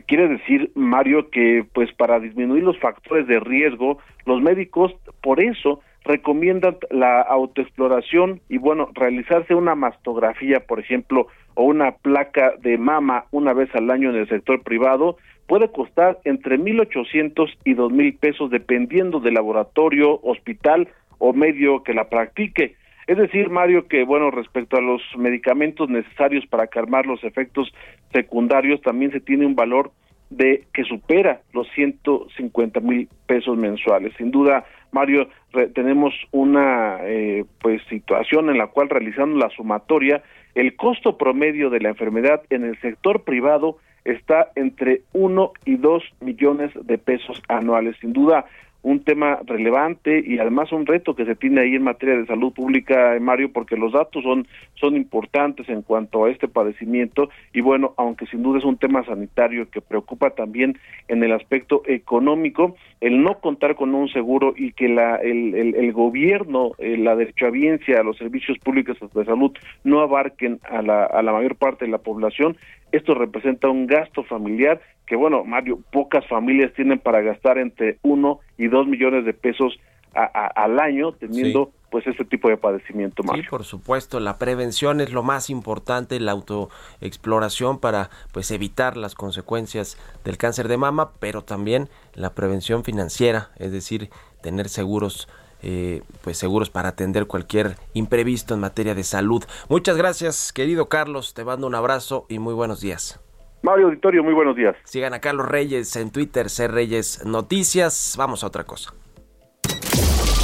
quiere 0.06 0.28
decir, 0.28 0.70
Mario, 0.74 1.30
que 1.30 1.64
pues 1.72 1.92
para 1.92 2.20
disminuir 2.20 2.62
los 2.62 2.78
factores 2.78 3.26
de 3.26 3.40
riesgo, 3.40 3.98
los 4.26 4.40
médicos 4.40 4.94
por 5.22 5.42
eso 5.42 5.80
recomiendan 6.04 6.76
la 6.90 7.20
autoexploración 7.20 8.40
y 8.48 8.58
bueno, 8.58 8.88
realizarse 8.94 9.54
una 9.54 9.74
mastografía, 9.74 10.60
por 10.60 10.80
ejemplo, 10.80 11.28
o 11.54 11.64
una 11.64 11.92
placa 11.92 12.54
de 12.60 12.78
mama 12.78 13.26
una 13.30 13.52
vez 13.52 13.72
al 13.74 13.90
año 13.90 14.10
en 14.10 14.16
el 14.16 14.28
sector 14.28 14.62
privado, 14.62 15.16
puede 15.46 15.70
costar 15.70 16.18
entre 16.24 16.58
1.800 16.58 17.56
y 17.64 17.74
2.000 17.74 18.18
pesos 18.18 18.50
dependiendo 18.50 19.20
del 19.20 19.34
laboratorio, 19.34 20.18
hospital 20.22 20.88
o 21.18 21.32
medio 21.32 21.82
que 21.82 21.94
la 21.94 22.08
practique. 22.08 22.76
Es 23.06 23.16
decir, 23.16 23.50
Mario, 23.50 23.88
que 23.88 24.04
bueno, 24.04 24.30
respecto 24.30 24.76
a 24.76 24.80
los 24.80 25.02
medicamentos 25.16 25.88
necesarios 25.88 26.46
para 26.46 26.68
calmar 26.68 27.06
los 27.06 27.22
efectos 27.24 27.72
secundarios, 28.12 28.80
también 28.82 29.10
se 29.12 29.20
tiene 29.20 29.46
un 29.46 29.56
valor 29.56 29.90
de 30.30 30.64
que 30.72 30.84
supera 30.84 31.42
los 31.52 31.68
150 31.74 32.80
mil 32.80 33.08
pesos 33.26 33.56
mensuales. 33.56 34.14
Sin 34.16 34.30
duda, 34.30 34.64
Mario, 34.90 35.28
tenemos 35.74 36.14
una 36.30 36.98
eh, 37.02 37.44
pues 37.60 37.82
situación 37.88 38.48
en 38.50 38.58
la 38.58 38.68
cual 38.68 38.88
realizando 38.88 39.36
la 39.36 39.50
sumatoria, 39.50 40.22
el 40.54 40.76
costo 40.76 41.18
promedio 41.18 41.70
de 41.70 41.80
la 41.80 41.90
enfermedad 41.90 42.42
en 42.50 42.64
el 42.64 42.80
sector 42.80 43.24
privado 43.24 43.78
está 44.04 44.50
entre 44.56 45.02
1 45.12 45.52
y 45.64 45.76
2 45.76 46.02
millones 46.20 46.70
de 46.74 46.98
pesos 46.98 47.40
anuales. 47.48 47.96
Sin 48.00 48.12
duda, 48.12 48.46
un 48.82 49.04
tema 49.04 49.38
relevante 49.46 50.22
y 50.26 50.38
además 50.38 50.72
un 50.72 50.86
reto 50.86 51.14
que 51.14 51.24
se 51.24 51.36
tiene 51.36 51.60
ahí 51.60 51.74
en 51.74 51.84
materia 51.84 52.16
de 52.16 52.26
salud 52.26 52.52
pública, 52.52 53.16
Mario, 53.20 53.52
porque 53.52 53.76
los 53.76 53.92
datos 53.92 54.22
son, 54.24 54.46
son 54.74 54.96
importantes 54.96 55.68
en 55.68 55.82
cuanto 55.82 56.24
a 56.24 56.30
este 56.30 56.48
padecimiento 56.48 57.30
y 57.52 57.60
bueno, 57.60 57.94
aunque 57.96 58.26
sin 58.26 58.42
duda 58.42 58.58
es 58.58 58.64
un 58.64 58.76
tema 58.76 59.04
sanitario 59.04 59.70
que 59.70 59.80
preocupa 59.80 60.30
también 60.30 60.78
en 61.08 61.22
el 61.22 61.32
aspecto 61.32 61.82
económico, 61.86 62.76
el 63.00 63.22
no 63.22 63.38
contar 63.38 63.76
con 63.76 63.94
un 63.94 64.08
seguro 64.08 64.54
y 64.56 64.72
que 64.72 64.88
la, 64.88 65.16
el, 65.16 65.54
el, 65.54 65.92
gobierno, 65.92 66.72
eh, 66.78 66.96
la 66.96 67.14
derechohabiencia, 67.14 68.02
los 68.02 68.16
servicios 68.16 68.58
públicos 68.58 68.96
de 69.14 69.24
salud 69.24 69.52
no 69.84 70.00
abarquen 70.00 70.58
a 70.68 70.82
la, 70.82 71.04
a 71.04 71.22
la 71.22 71.32
mayor 71.32 71.56
parte 71.56 71.84
de 71.84 71.90
la 71.90 71.98
población, 71.98 72.56
esto 72.90 73.14
representa 73.14 73.68
un 73.68 73.86
gasto 73.86 74.22
familiar 74.22 74.80
que 75.12 75.16
bueno, 75.16 75.44
Mario, 75.44 75.78
pocas 75.92 76.26
familias 76.26 76.72
tienen 76.72 76.98
para 76.98 77.20
gastar 77.20 77.58
entre 77.58 77.98
uno 78.00 78.40
y 78.56 78.68
dos 78.68 78.86
millones 78.86 79.26
de 79.26 79.34
pesos 79.34 79.78
al 80.14 80.80
año 80.80 81.12
teniendo 81.12 81.70
pues 81.90 82.06
este 82.06 82.24
tipo 82.24 82.48
de 82.48 82.56
padecimiento, 82.56 83.22
Mario. 83.22 83.42
Sí, 83.42 83.48
por 83.50 83.64
supuesto, 83.64 84.20
la 84.20 84.38
prevención 84.38 85.02
es 85.02 85.12
lo 85.12 85.22
más 85.22 85.50
importante, 85.50 86.18
la 86.18 86.32
autoexploración 86.32 87.78
para 87.78 88.08
pues 88.32 88.50
evitar 88.52 88.96
las 88.96 89.14
consecuencias 89.14 89.98
del 90.24 90.38
cáncer 90.38 90.66
de 90.66 90.78
mama, 90.78 91.10
pero 91.20 91.42
también 91.44 91.90
la 92.14 92.30
prevención 92.30 92.82
financiera, 92.82 93.50
es 93.58 93.70
decir, 93.70 94.08
tener 94.40 94.70
seguros 94.70 95.28
eh, 95.62 96.00
pues 96.22 96.38
seguros 96.38 96.70
para 96.70 96.88
atender 96.88 97.26
cualquier 97.26 97.76
imprevisto 97.92 98.54
en 98.54 98.60
materia 98.60 98.94
de 98.94 99.04
salud. 99.04 99.44
Muchas 99.68 99.98
gracias, 99.98 100.54
querido 100.54 100.88
Carlos, 100.88 101.34
te 101.34 101.44
mando 101.44 101.66
un 101.66 101.74
abrazo 101.74 102.24
y 102.30 102.38
muy 102.38 102.54
buenos 102.54 102.80
días. 102.80 103.20
Mario 103.62 103.86
Auditorio, 103.86 104.24
muy 104.24 104.34
buenos 104.34 104.56
días. 104.56 104.74
Sigan 104.84 105.14
a 105.14 105.20
Carlos 105.20 105.46
Reyes 105.48 105.94
en 105.96 106.10
Twitter, 106.10 106.50
C 106.50 106.66
Reyes 106.66 107.24
Noticias. 107.24 108.14
Vamos 108.18 108.42
a 108.42 108.48
otra 108.48 108.64
cosa. 108.64 108.92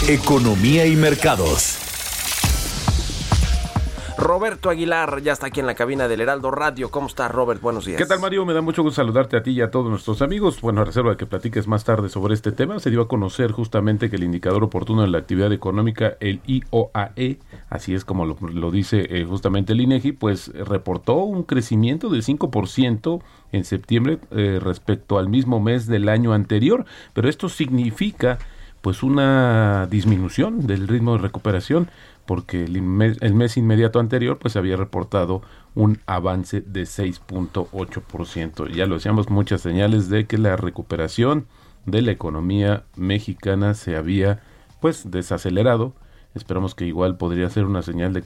Economía 0.08 0.86
y 0.86 0.94
mercados. 0.94 1.87
Roberto 4.18 4.68
Aguilar 4.68 5.22
ya 5.22 5.32
está 5.32 5.46
aquí 5.46 5.60
en 5.60 5.66
la 5.66 5.76
cabina 5.76 6.08
del 6.08 6.20
Heraldo 6.20 6.50
Radio. 6.50 6.90
¿Cómo 6.90 7.06
está, 7.06 7.28
Robert? 7.28 7.60
Buenos 7.60 7.86
días. 7.86 7.98
¿Qué 7.98 8.04
tal, 8.04 8.18
Mario? 8.18 8.44
Me 8.44 8.52
da 8.52 8.60
mucho 8.60 8.82
gusto 8.82 8.96
saludarte 8.96 9.36
a 9.36 9.44
ti 9.44 9.52
y 9.52 9.60
a 9.60 9.70
todos 9.70 9.88
nuestros 9.88 10.22
amigos. 10.22 10.60
Bueno, 10.60 10.84
reserva 10.84 11.10
de 11.10 11.16
que 11.16 11.24
platiques 11.24 11.68
más 11.68 11.84
tarde 11.84 12.08
sobre 12.08 12.34
este 12.34 12.50
tema, 12.50 12.80
se 12.80 12.90
dio 12.90 13.00
a 13.02 13.06
conocer 13.06 13.52
justamente 13.52 14.10
que 14.10 14.16
el 14.16 14.24
indicador 14.24 14.64
oportuno 14.64 15.02
de 15.02 15.08
la 15.08 15.18
actividad 15.18 15.52
económica, 15.52 16.16
el 16.18 16.40
IOAE, 16.46 17.38
así 17.70 17.94
es 17.94 18.04
como 18.04 18.26
lo, 18.26 18.70
dice 18.72 19.06
eh, 19.08 19.24
justamente 19.24 19.72
el 19.72 19.80
INEGI, 19.82 20.10
pues 20.10 20.48
reportó 20.52 21.18
un 21.18 21.44
crecimiento 21.44 22.08
del 22.08 22.24
5% 22.24 23.22
en 23.52 23.64
septiembre 23.64 24.18
eh, 24.32 24.58
respecto 24.60 25.18
al 25.18 25.28
mismo 25.28 25.60
mes 25.60 25.86
del 25.86 26.08
año 26.08 26.32
anterior. 26.32 26.86
Pero 27.12 27.28
esto 27.28 27.48
significa 27.48 28.38
pues 28.80 29.02
una 29.02 29.86
disminución 29.86 30.66
del 30.66 30.88
ritmo 30.88 31.12
de 31.12 31.22
recuperación 31.22 31.88
porque 32.28 32.62
el 32.62 32.82
mes, 32.82 33.56
inmediato 33.56 33.98
anterior 33.98 34.38
pues 34.38 34.54
había 34.54 34.76
reportado 34.76 35.40
un 35.74 35.98
avance 36.04 36.60
de 36.60 36.82
6.8%. 36.82 38.68
Ya 38.68 38.84
lo 38.84 38.96
decíamos, 38.96 39.30
muchas 39.30 39.62
señales 39.62 40.10
de 40.10 40.26
que 40.26 40.36
la 40.36 40.54
recuperación 40.54 41.46
de 41.86 42.02
la 42.02 42.12
economía 42.12 42.84
mexicana 42.96 43.72
se 43.72 43.96
había 43.96 44.42
pues 44.78 45.10
desacelerado. 45.10 45.94
Esperamos 46.34 46.74
que 46.74 46.84
igual 46.84 47.16
podría 47.16 47.48
ser 47.48 47.64
una 47.64 47.80
señal 47.80 48.12
de, 48.12 48.22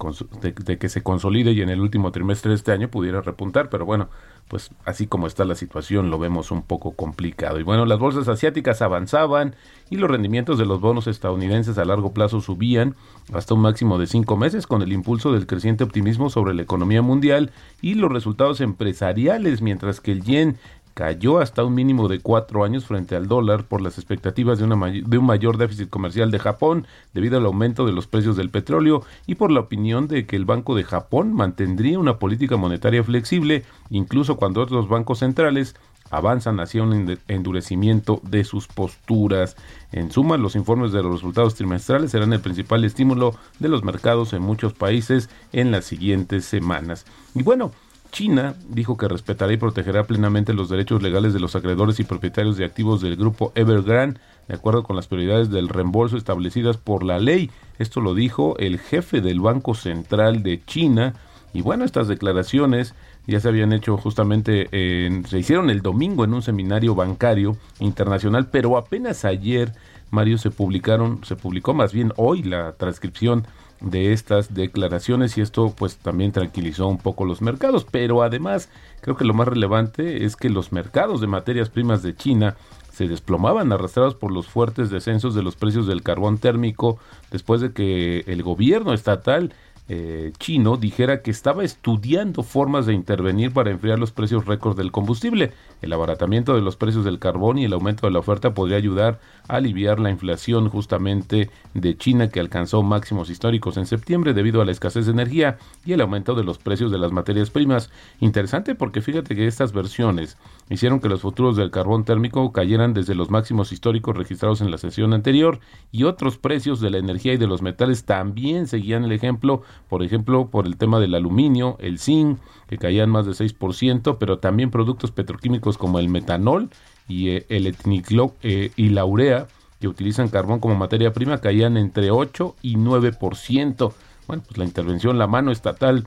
de, 0.64 0.78
que 0.78 0.88
se 0.88 1.04
consolide 1.04 1.52
y 1.52 1.60
en 1.60 1.68
el 1.68 1.80
último 1.80 2.10
trimestre 2.10 2.48
de 2.48 2.56
este 2.56 2.72
año 2.72 2.88
pudiera 2.88 3.20
repuntar, 3.20 3.70
pero 3.70 3.86
bueno, 3.86 4.08
pues 4.52 4.68
así 4.84 5.06
como 5.06 5.26
está 5.26 5.46
la 5.46 5.54
situación 5.54 6.10
lo 6.10 6.18
vemos 6.18 6.50
un 6.50 6.60
poco 6.60 6.92
complicado. 6.92 7.58
Y 7.58 7.62
bueno, 7.62 7.86
las 7.86 7.98
bolsas 7.98 8.28
asiáticas 8.28 8.82
avanzaban 8.82 9.56
y 9.88 9.96
los 9.96 10.10
rendimientos 10.10 10.58
de 10.58 10.66
los 10.66 10.78
bonos 10.78 11.06
estadounidenses 11.06 11.78
a 11.78 11.86
largo 11.86 12.12
plazo 12.12 12.42
subían 12.42 12.94
hasta 13.32 13.54
un 13.54 13.62
máximo 13.62 13.96
de 13.96 14.06
cinco 14.06 14.36
meses 14.36 14.66
con 14.66 14.82
el 14.82 14.92
impulso 14.92 15.32
del 15.32 15.46
creciente 15.46 15.84
optimismo 15.84 16.28
sobre 16.28 16.52
la 16.52 16.60
economía 16.60 17.00
mundial 17.00 17.50
y 17.80 17.94
los 17.94 18.12
resultados 18.12 18.60
empresariales, 18.60 19.62
mientras 19.62 20.02
que 20.02 20.12
el 20.12 20.22
yen 20.22 20.58
cayó 20.94 21.40
hasta 21.40 21.64
un 21.64 21.74
mínimo 21.74 22.08
de 22.08 22.20
cuatro 22.20 22.64
años 22.64 22.84
frente 22.84 23.16
al 23.16 23.28
dólar 23.28 23.64
por 23.64 23.80
las 23.80 23.98
expectativas 23.98 24.58
de, 24.58 24.64
una 24.64 24.90
de 24.90 25.18
un 25.18 25.26
mayor 25.26 25.56
déficit 25.56 25.88
comercial 25.88 26.30
de 26.30 26.38
Japón 26.38 26.86
debido 27.14 27.38
al 27.38 27.46
aumento 27.46 27.86
de 27.86 27.92
los 27.92 28.06
precios 28.06 28.36
del 28.36 28.50
petróleo 28.50 29.02
y 29.26 29.36
por 29.36 29.50
la 29.50 29.60
opinión 29.60 30.08
de 30.08 30.26
que 30.26 30.36
el 30.36 30.44
Banco 30.44 30.74
de 30.74 30.84
Japón 30.84 31.32
mantendría 31.32 31.98
una 31.98 32.18
política 32.18 32.56
monetaria 32.56 33.02
flexible 33.02 33.64
incluso 33.90 34.36
cuando 34.36 34.60
otros 34.60 34.88
bancos 34.88 35.20
centrales 35.20 35.74
avanzan 36.12 36.60
hacia 36.60 36.82
un 36.82 37.18
endurecimiento 37.26 38.20
de 38.22 38.44
sus 38.44 38.68
posturas. 38.68 39.56
En 39.92 40.12
suma, 40.12 40.36
los 40.36 40.56
informes 40.56 40.92
de 40.92 41.02
los 41.02 41.12
resultados 41.12 41.54
trimestrales 41.54 42.10
serán 42.10 42.34
el 42.34 42.40
principal 42.40 42.84
estímulo 42.84 43.34
de 43.58 43.70
los 43.70 43.82
mercados 43.82 44.34
en 44.34 44.42
muchos 44.42 44.74
países 44.74 45.30
en 45.52 45.70
las 45.70 45.86
siguientes 45.86 46.44
semanas. 46.44 47.06
Y 47.34 47.42
bueno, 47.42 47.72
China 48.12 48.54
dijo 48.68 48.98
que 48.98 49.08
respetará 49.08 49.52
y 49.52 49.56
protegerá 49.56 50.04
plenamente 50.04 50.52
los 50.52 50.68
derechos 50.68 51.02
legales 51.02 51.32
de 51.32 51.40
los 51.40 51.56
acreedores 51.56 51.98
y 51.98 52.04
propietarios 52.04 52.58
de 52.58 52.66
activos 52.66 53.00
del 53.00 53.16
grupo 53.16 53.52
Evergrande, 53.54 54.20
de 54.48 54.54
acuerdo 54.54 54.82
con 54.84 54.96
las 54.96 55.06
prioridades 55.06 55.50
del 55.50 55.70
reembolso 55.70 56.18
establecidas 56.18 56.76
por 56.76 57.04
la 57.04 57.18
ley. 57.18 57.50
Esto 57.78 58.02
lo 58.02 58.14
dijo 58.14 58.56
el 58.58 58.78
jefe 58.78 59.22
del 59.22 59.40
Banco 59.40 59.74
Central 59.74 60.42
de 60.42 60.62
China. 60.64 61.14
Y 61.54 61.62
bueno, 61.62 61.84
estas 61.84 62.06
declaraciones 62.06 62.94
ya 63.26 63.40
se 63.40 63.48
habían 63.48 63.72
hecho 63.72 63.96
justamente, 63.96 64.68
se 64.70 65.38
hicieron 65.38 65.70
el 65.70 65.80
domingo 65.80 66.24
en 66.24 66.34
un 66.34 66.42
seminario 66.42 66.94
bancario 66.94 67.56
internacional, 67.78 68.48
pero 68.50 68.76
apenas 68.76 69.24
ayer, 69.24 69.72
Mario, 70.10 70.36
se 70.36 70.50
publicaron, 70.50 71.24
se 71.24 71.36
publicó 71.36 71.72
más 71.72 71.92
bien 71.92 72.12
hoy 72.16 72.42
la 72.42 72.72
transcripción 72.72 73.46
de 73.82 74.12
estas 74.12 74.54
declaraciones 74.54 75.36
y 75.36 75.40
esto 75.40 75.74
pues 75.76 75.96
también 75.96 76.32
tranquilizó 76.32 76.86
un 76.86 76.98
poco 76.98 77.24
los 77.24 77.42
mercados, 77.42 77.86
pero 77.90 78.22
además 78.22 78.68
creo 79.00 79.16
que 79.16 79.24
lo 79.24 79.34
más 79.34 79.48
relevante 79.48 80.24
es 80.24 80.36
que 80.36 80.48
los 80.48 80.72
mercados 80.72 81.20
de 81.20 81.26
materias 81.26 81.68
primas 81.68 82.02
de 82.02 82.14
China 82.14 82.56
se 82.92 83.08
desplomaban 83.08 83.72
arrastrados 83.72 84.14
por 84.14 84.32
los 84.32 84.46
fuertes 84.46 84.90
descensos 84.90 85.34
de 85.34 85.42
los 85.42 85.56
precios 85.56 85.86
del 85.86 86.02
carbón 86.02 86.38
térmico 86.38 86.98
después 87.30 87.60
de 87.60 87.72
que 87.72 88.20
el 88.26 88.42
gobierno 88.42 88.92
estatal 88.92 89.52
eh, 89.88 90.32
chino 90.38 90.76
dijera 90.76 91.22
que 91.22 91.32
estaba 91.32 91.64
estudiando 91.64 92.44
formas 92.44 92.86
de 92.86 92.94
intervenir 92.94 93.52
para 93.52 93.70
enfriar 93.70 93.98
los 93.98 94.12
precios 94.12 94.46
récord 94.46 94.76
del 94.76 94.92
combustible. 94.92 95.52
El 95.82 95.92
abaratamiento 95.92 96.54
de 96.54 96.60
los 96.60 96.76
precios 96.76 97.04
del 97.04 97.18
carbón 97.18 97.58
y 97.58 97.64
el 97.64 97.72
aumento 97.72 98.06
de 98.06 98.12
la 98.12 98.20
oferta 98.20 98.54
podría 98.54 98.76
ayudar 98.76 99.20
a 99.48 99.56
aliviar 99.56 99.98
la 99.98 100.10
inflación 100.10 100.68
justamente 100.68 101.50
de 101.74 101.96
China 101.96 102.28
que 102.28 102.38
alcanzó 102.38 102.82
máximos 102.82 103.28
históricos 103.28 103.76
en 103.76 103.86
septiembre 103.86 104.34
debido 104.34 104.62
a 104.62 104.64
la 104.64 104.70
escasez 104.70 105.06
de 105.06 105.12
energía 105.12 105.58
y 105.84 105.92
el 105.92 106.00
aumento 106.00 106.34
de 106.34 106.44
los 106.44 106.58
precios 106.58 106.92
de 106.92 106.98
las 106.98 107.10
materias 107.10 107.50
primas. 107.50 107.90
Interesante 108.20 108.76
porque 108.76 109.02
fíjate 109.02 109.34
que 109.34 109.46
estas 109.46 109.72
versiones 109.72 110.38
hicieron 110.70 111.00
que 111.00 111.08
los 111.08 111.22
futuros 111.22 111.56
del 111.56 111.72
carbón 111.72 112.04
térmico 112.04 112.52
cayeran 112.52 112.94
desde 112.94 113.16
los 113.16 113.30
máximos 113.30 113.72
históricos 113.72 114.16
registrados 114.16 114.60
en 114.60 114.70
la 114.70 114.78
sesión 114.78 115.12
anterior 115.12 115.58
y 115.90 116.04
otros 116.04 116.38
precios 116.38 116.80
de 116.80 116.90
la 116.90 116.98
energía 116.98 117.32
y 117.34 117.36
de 117.36 117.48
los 117.48 117.62
metales 117.62 118.04
también 118.04 118.68
seguían 118.68 119.04
el 119.04 119.12
ejemplo 119.12 119.62
por 119.88 120.02
ejemplo, 120.02 120.48
por 120.48 120.66
el 120.66 120.76
tema 120.76 121.00
del 121.00 121.14
aluminio, 121.14 121.76
el 121.80 121.98
zinc, 121.98 122.38
que 122.68 122.78
caían 122.78 123.10
más 123.10 123.26
de 123.26 123.32
6%, 123.32 124.16
pero 124.18 124.38
también 124.38 124.70
productos 124.70 125.10
petroquímicos 125.10 125.78
como 125.78 125.98
el 125.98 126.08
metanol 126.08 126.70
y 127.08 127.30
eh, 127.30 127.46
el 127.48 127.66
etniclo 127.66 128.34
eh, 128.42 128.70
y 128.76 128.90
la 128.90 129.04
urea, 129.04 129.48
que 129.80 129.88
utilizan 129.88 130.28
carbón 130.28 130.60
como 130.60 130.76
materia 130.76 131.12
prima, 131.12 131.38
caían 131.38 131.76
entre 131.76 132.10
8 132.10 132.56
y 132.62 132.76
9%. 132.76 133.92
Bueno, 134.28 134.42
pues 134.46 134.56
la 134.56 134.64
intervención, 134.64 135.18
la 135.18 135.26
mano 135.26 135.50
estatal, 135.50 136.06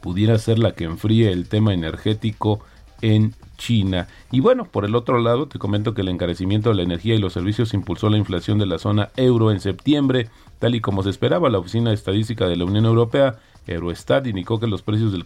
pudiera 0.00 0.38
ser 0.38 0.58
la 0.58 0.72
que 0.72 0.84
enfríe 0.84 1.32
el 1.32 1.48
tema 1.48 1.74
energético 1.74 2.60
en 3.02 3.34
China. 3.56 4.08
Y 4.30 4.40
bueno, 4.40 4.64
por 4.64 4.84
el 4.84 4.94
otro 4.94 5.18
lado, 5.18 5.48
te 5.48 5.58
comento 5.58 5.94
que 5.94 6.02
el 6.02 6.08
encarecimiento 6.08 6.70
de 6.70 6.76
la 6.76 6.82
energía 6.82 7.14
y 7.14 7.18
los 7.18 7.32
servicios 7.32 7.74
impulsó 7.74 8.08
la 8.10 8.18
inflación 8.18 8.58
de 8.58 8.66
la 8.66 8.78
zona 8.78 9.10
euro 9.16 9.50
en 9.50 9.60
septiembre, 9.60 10.28
tal 10.58 10.74
y 10.74 10.80
como 10.80 11.02
se 11.02 11.10
esperaba. 11.10 11.50
La 11.50 11.58
Oficina 11.58 11.92
Estadística 11.92 12.46
de 12.46 12.56
la 12.56 12.64
Unión 12.64 12.86
Europea 12.86 13.38
Eurostat 13.66 14.26
indicó 14.26 14.60
que 14.60 14.66
los 14.66 14.82
precios 14.82 15.12
del, 15.12 15.24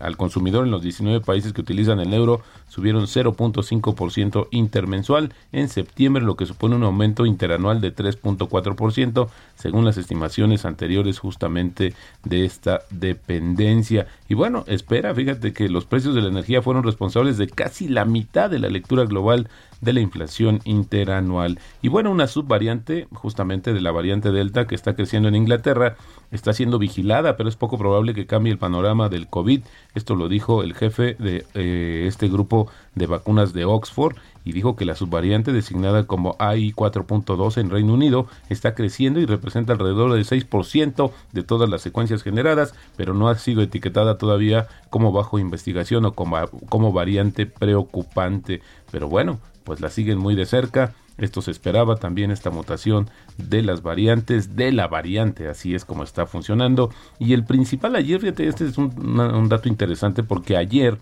al 0.00 0.16
consumidor 0.16 0.64
en 0.64 0.70
los 0.70 0.82
19 0.82 1.20
países 1.20 1.52
que 1.52 1.60
utilizan 1.60 2.00
el 2.00 2.14
euro 2.14 2.42
subieron 2.68 3.04
0.5% 3.04 4.48
intermensual 4.50 5.34
en 5.50 5.68
septiembre, 5.68 6.22
lo 6.22 6.36
que 6.36 6.46
supone 6.46 6.76
un 6.76 6.84
aumento 6.84 7.26
interanual 7.26 7.80
de 7.80 7.94
3.4%, 7.94 9.28
según 9.56 9.84
las 9.84 9.96
estimaciones 9.96 10.64
anteriores 10.64 11.18
justamente 11.18 11.94
de 12.24 12.44
esta 12.44 12.82
dependencia. 12.90 14.06
Y 14.28 14.34
bueno, 14.34 14.64
espera, 14.68 15.14
fíjate 15.14 15.52
que 15.52 15.68
los 15.68 15.84
precios 15.84 16.14
de 16.14 16.22
la 16.22 16.28
energía 16.28 16.62
fueron 16.62 16.84
responsables 16.84 17.36
de 17.36 17.48
casi 17.48 17.88
la 17.88 18.04
mitad 18.04 18.48
de 18.48 18.58
la 18.58 18.68
lectura 18.68 19.04
global 19.04 19.48
de 19.82 19.92
la 19.92 20.00
inflación 20.00 20.60
interanual. 20.64 21.58
Y 21.82 21.88
bueno, 21.88 22.10
una 22.10 22.28
subvariante 22.28 23.08
justamente 23.12 23.74
de 23.74 23.80
la 23.80 23.90
variante 23.90 24.30
Delta 24.30 24.66
que 24.66 24.76
está 24.76 24.94
creciendo 24.94 25.28
en 25.28 25.34
Inglaterra 25.34 25.96
está 26.30 26.52
siendo 26.54 26.78
vigilada, 26.78 27.36
pero 27.36 27.48
es 27.48 27.56
poco 27.56 27.76
probable 27.76 28.14
que 28.14 28.26
cambie 28.26 28.52
el 28.52 28.58
panorama 28.58 29.08
del 29.08 29.26
COVID. 29.26 29.62
Esto 29.94 30.14
lo 30.14 30.28
dijo 30.28 30.62
el 30.62 30.74
jefe 30.74 31.14
de 31.18 31.44
eh, 31.54 32.04
este 32.06 32.28
grupo 32.28 32.68
de 32.94 33.06
vacunas 33.06 33.52
de 33.52 33.64
Oxford 33.64 34.16
y 34.44 34.52
dijo 34.52 34.76
que 34.76 34.84
la 34.84 34.94
subvariante 34.94 35.52
designada 35.52 36.06
como 36.06 36.36
AI 36.38 36.72
4.2 36.72 37.58
en 37.58 37.70
Reino 37.70 37.94
Unido 37.94 38.26
está 38.48 38.74
creciendo 38.74 39.20
y 39.20 39.26
representa 39.26 39.72
alrededor 39.72 40.12
del 40.12 40.24
6% 40.24 41.10
de 41.32 41.42
todas 41.42 41.68
las 41.68 41.82
secuencias 41.82 42.22
generadas, 42.22 42.74
pero 42.96 43.14
no 43.14 43.28
ha 43.28 43.36
sido 43.36 43.62
etiquetada 43.62 44.16
todavía 44.16 44.68
como 44.90 45.12
bajo 45.12 45.38
investigación 45.38 46.04
o 46.04 46.12
como, 46.12 46.38
como 46.68 46.92
variante 46.92 47.46
preocupante. 47.46 48.62
Pero 48.90 49.08
bueno, 49.08 49.38
pues 49.64 49.80
la 49.80 49.90
siguen 49.90 50.18
muy 50.18 50.34
de 50.34 50.46
cerca. 50.46 50.94
Esto 51.18 51.42
se 51.42 51.50
esperaba 51.50 51.96
también 51.96 52.30
esta 52.30 52.50
mutación 52.50 53.10
de 53.36 53.62
las 53.62 53.82
variantes, 53.82 54.56
de 54.56 54.72
la 54.72 54.88
variante, 54.88 55.48
así 55.48 55.74
es 55.74 55.84
como 55.84 56.04
está 56.04 56.26
funcionando. 56.26 56.90
Y 57.18 57.34
el 57.34 57.44
principal 57.44 57.96
ayer, 57.96 58.20
fíjate, 58.20 58.48
este 58.48 58.66
es 58.66 58.78
un, 58.78 59.20
un 59.20 59.48
dato 59.48 59.68
interesante 59.68 60.22
porque 60.22 60.56
ayer 60.56 60.98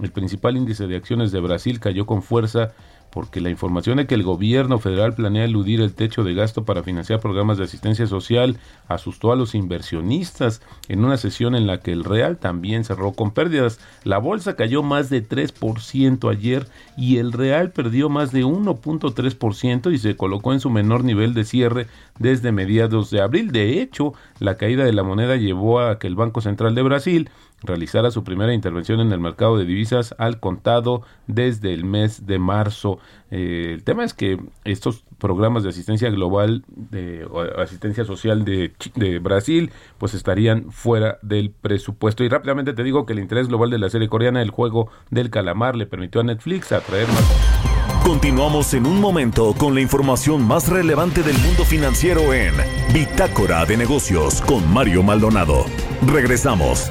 el 0.00 0.10
principal 0.10 0.56
índice 0.56 0.86
de 0.86 0.96
acciones 0.96 1.32
de 1.32 1.40
Brasil 1.40 1.78
cayó 1.78 2.06
con 2.06 2.22
fuerza 2.22 2.72
porque 3.12 3.42
la 3.42 3.50
información 3.50 3.98
de 3.98 4.06
que 4.06 4.14
el 4.14 4.22
gobierno 4.22 4.78
federal 4.78 5.14
planea 5.14 5.44
eludir 5.44 5.82
el 5.82 5.92
techo 5.92 6.24
de 6.24 6.32
gasto 6.32 6.64
para 6.64 6.82
financiar 6.82 7.20
programas 7.20 7.58
de 7.58 7.64
asistencia 7.64 8.06
social 8.06 8.56
asustó 8.88 9.32
a 9.32 9.36
los 9.36 9.54
inversionistas 9.54 10.62
en 10.88 11.04
una 11.04 11.18
sesión 11.18 11.54
en 11.54 11.66
la 11.66 11.80
que 11.80 11.92
el 11.92 12.04
real 12.04 12.38
también 12.38 12.84
cerró 12.84 13.12
con 13.12 13.30
pérdidas. 13.30 13.80
La 14.04 14.16
bolsa 14.16 14.56
cayó 14.56 14.82
más 14.82 15.10
de 15.10 15.26
3% 15.26 16.30
ayer 16.30 16.66
y 16.96 17.18
el 17.18 17.32
real 17.32 17.70
perdió 17.70 18.08
más 18.08 18.32
de 18.32 18.44
1.3% 18.44 19.92
y 19.92 19.98
se 19.98 20.16
colocó 20.16 20.54
en 20.54 20.60
su 20.60 20.70
menor 20.70 21.04
nivel 21.04 21.34
de 21.34 21.44
cierre 21.44 21.88
desde 22.18 22.50
mediados 22.50 23.10
de 23.10 23.20
abril. 23.20 23.52
De 23.52 23.82
hecho, 23.82 24.14
la 24.38 24.56
caída 24.56 24.84
de 24.84 24.92
la 24.92 25.02
moneda 25.02 25.36
llevó 25.36 25.80
a 25.80 25.98
que 25.98 26.06
el 26.06 26.14
Banco 26.14 26.40
Central 26.40 26.74
de 26.74 26.82
Brasil 26.82 27.30
realizara 27.62 28.10
su 28.10 28.24
primera 28.24 28.54
intervención 28.54 29.00
en 29.00 29.12
el 29.12 29.20
mercado 29.20 29.56
de 29.56 29.64
divisas 29.64 30.14
al 30.18 30.40
contado 30.40 31.02
desde 31.26 31.72
el 31.72 31.84
mes 31.84 32.26
de 32.26 32.38
marzo. 32.38 32.98
Eh, 33.30 33.70
el 33.74 33.84
tema 33.84 34.04
es 34.04 34.14
que 34.14 34.38
estos 34.64 35.04
programas 35.18 35.62
de 35.62 35.70
asistencia 35.70 36.10
global 36.10 36.64
de, 36.68 37.24
o 37.30 37.40
asistencia 37.60 38.04
social 38.04 38.44
de, 38.44 38.72
de, 38.96 39.18
Brasil 39.20 39.70
pues 39.98 40.14
estarían 40.14 40.70
fuera 40.70 41.18
del 41.22 41.50
presupuesto. 41.50 42.24
Y 42.24 42.28
rápidamente 42.28 42.72
te 42.72 42.82
digo 42.82 43.06
que 43.06 43.12
el 43.12 43.20
interés 43.20 43.48
global 43.48 43.70
de 43.70 43.78
la 43.78 43.88
serie 43.88 44.08
coreana 44.08 44.42
El 44.42 44.50
juego 44.50 44.90
del 45.10 45.30
calamar 45.30 45.76
le 45.76 45.86
permitió 45.86 46.20
a 46.20 46.24
Netflix 46.24 46.72
atraer 46.72 47.08
más... 47.08 47.62
Continuamos 48.04 48.74
en 48.74 48.84
un 48.84 49.00
momento 49.00 49.54
con 49.56 49.74
la 49.74 49.80
información 49.80 50.44
más 50.44 50.68
relevante 50.68 51.22
del 51.22 51.38
mundo 51.38 51.64
financiero 51.64 52.34
en 52.34 52.52
Bitácora 52.92 53.64
de 53.64 53.76
Negocios 53.76 54.42
con 54.42 54.72
Mario 54.72 55.04
Maldonado. 55.04 55.66
Regresamos. 56.04 56.90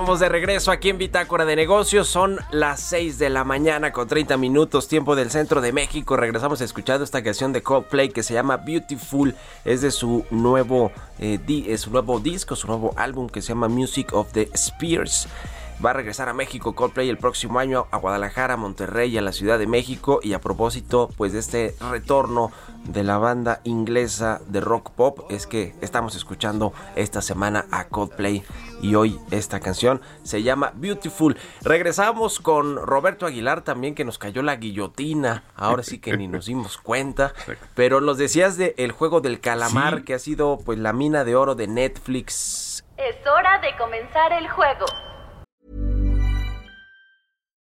Estamos 0.00 0.20
de 0.20 0.30
regreso 0.30 0.70
aquí 0.70 0.88
en 0.88 0.96
Bitácora 0.96 1.44
de 1.44 1.54
Negocios. 1.56 2.08
Son 2.08 2.38
las 2.52 2.80
6 2.80 3.18
de 3.18 3.28
la 3.28 3.44
mañana 3.44 3.92
con 3.92 4.08
30 4.08 4.38
minutos, 4.38 4.88
tiempo 4.88 5.14
del 5.14 5.30
centro 5.30 5.60
de 5.60 5.74
México. 5.74 6.16
Regresamos 6.16 6.62
escuchando 6.62 7.04
esta 7.04 7.22
canción 7.22 7.52
de 7.52 7.62
Coldplay 7.62 8.08
que 8.08 8.22
se 8.22 8.32
llama 8.32 8.56
Beautiful. 8.56 9.36
Es 9.66 9.82
de 9.82 9.90
su 9.90 10.24
nuevo, 10.30 10.90
eh, 11.18 11.76
su 11.76 11.90
nuevo 11.90 12.18
disco, 12.18 12.56
su 12.56 12.66
nuevo 12.66 12.94
álbum 12.96 13.28
que 13.28 13.42
se 13.42 13.48
llama 13.48 13.68
Music 13.68 14.14
of 14.14 14.32
the 14.32 14.48
Spears. 14.54 15.28
Va 15.84 15.90
a 15.90 15.94
regresar 15.94 16.28
a 16.28 16.34
México 16.34 16.74
Coldplay 16.74 17.08
el 17.08 17.16
próximo 17.16 17.58
año, 17.58 17.86
a 17.90 17.96
Guadalajara, 17.96 18.58
Monterrey, 18.58 19.16
a 19.16 19.22
la 19.22 19.32
Ciudad 19.32 19.58
de 19.58 19.66
México. 19.66 20.20
Y 20.22 20.34
a 20.34 20.38
propósito, 20.38 21.08
pues 21.16 21.32
de 21.32 21.38
este 21.38 21.74
retorno 21.90 22.52
de 22.84 23.02
la 23.02 23.16
banda 23.16 23.62
inglesa 23.64 24.42
de 24.46 24.60
rock 24.60 24.90
pop, 24.90 25.20
es 25.30 25.46
que 25.46 25.74
estamos 25.80 26.16
escuchando 26.16 26.74
esta 26.96 27.22
semana 27.22 27.64
a 27.70 27.88
Coldplay. 27.88 28.42
Y 28.82 28.94
hoy 28.94 29.18
esta 29.30 29.60
canción 29.60 30.02
se 30.22 30.42
llama 30.42 30.72
Beautiful. 30.74 31.38
Regresamos 31.62 32.40
con 32.40 32.76
Roberto 32.76 33.24
Aguilar 33.24 33.62
también, 33.62 33.94
que 33.94 34.04
nos 34.04 34.18
cayó 34.18 34.42
la 34.42 34.56
guillotina. 34.56 35.44
Ahora 35.56 35.82
sí 35.82 35.98
que 35.98 36.14
ni 36.14 36.28
nos 36.28 36.44
dimos 36.44 36.76
cuenta. 36.76 37.32
Pero 37.74 38.02
nos 38.02 38.18
decías 38.18 38.58
de 38.58 38.74
El 38.76 38.92
juego 38.92 39.22
del 39.22 39.40
calamar, 39.40 40.04
que 40.04 40.12
ha 40.12 40.18
sido 40.18 40.58
pues 40.58 40.78
la 40.78 40.92
mina 40.92 41.24
de 41.24 41.36
oro 41.36 41.54
de 41.54 41.68
Netflix. 41.68 42.84
Es 42.98 43.16
hora 43.26 43.58
de 43.60 43.74
comenzar 43.78 44.34
el 44.34 44.46
juego. 44.50 44.84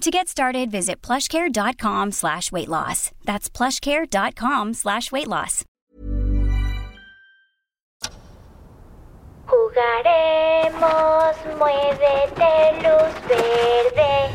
To 0.00 0.10
get 0.10 0.28
started, 0.28 0.70
visit 0.70 1.02
plushcare.com 1.02 2.12
slash 2.12 2.50
weight 2.50 2.68
loss. 2.68 3.10
That's 3.26 3.50
plushcare.com 3.50 4.72
slash 4.72 5.12
weight 5.12 5.28
loss. 5.28 5.66
Jugaremos, 9.46 11.36
muévete, 11.58 12.80
luz 12.80 13.12
verde. 13.28 14.30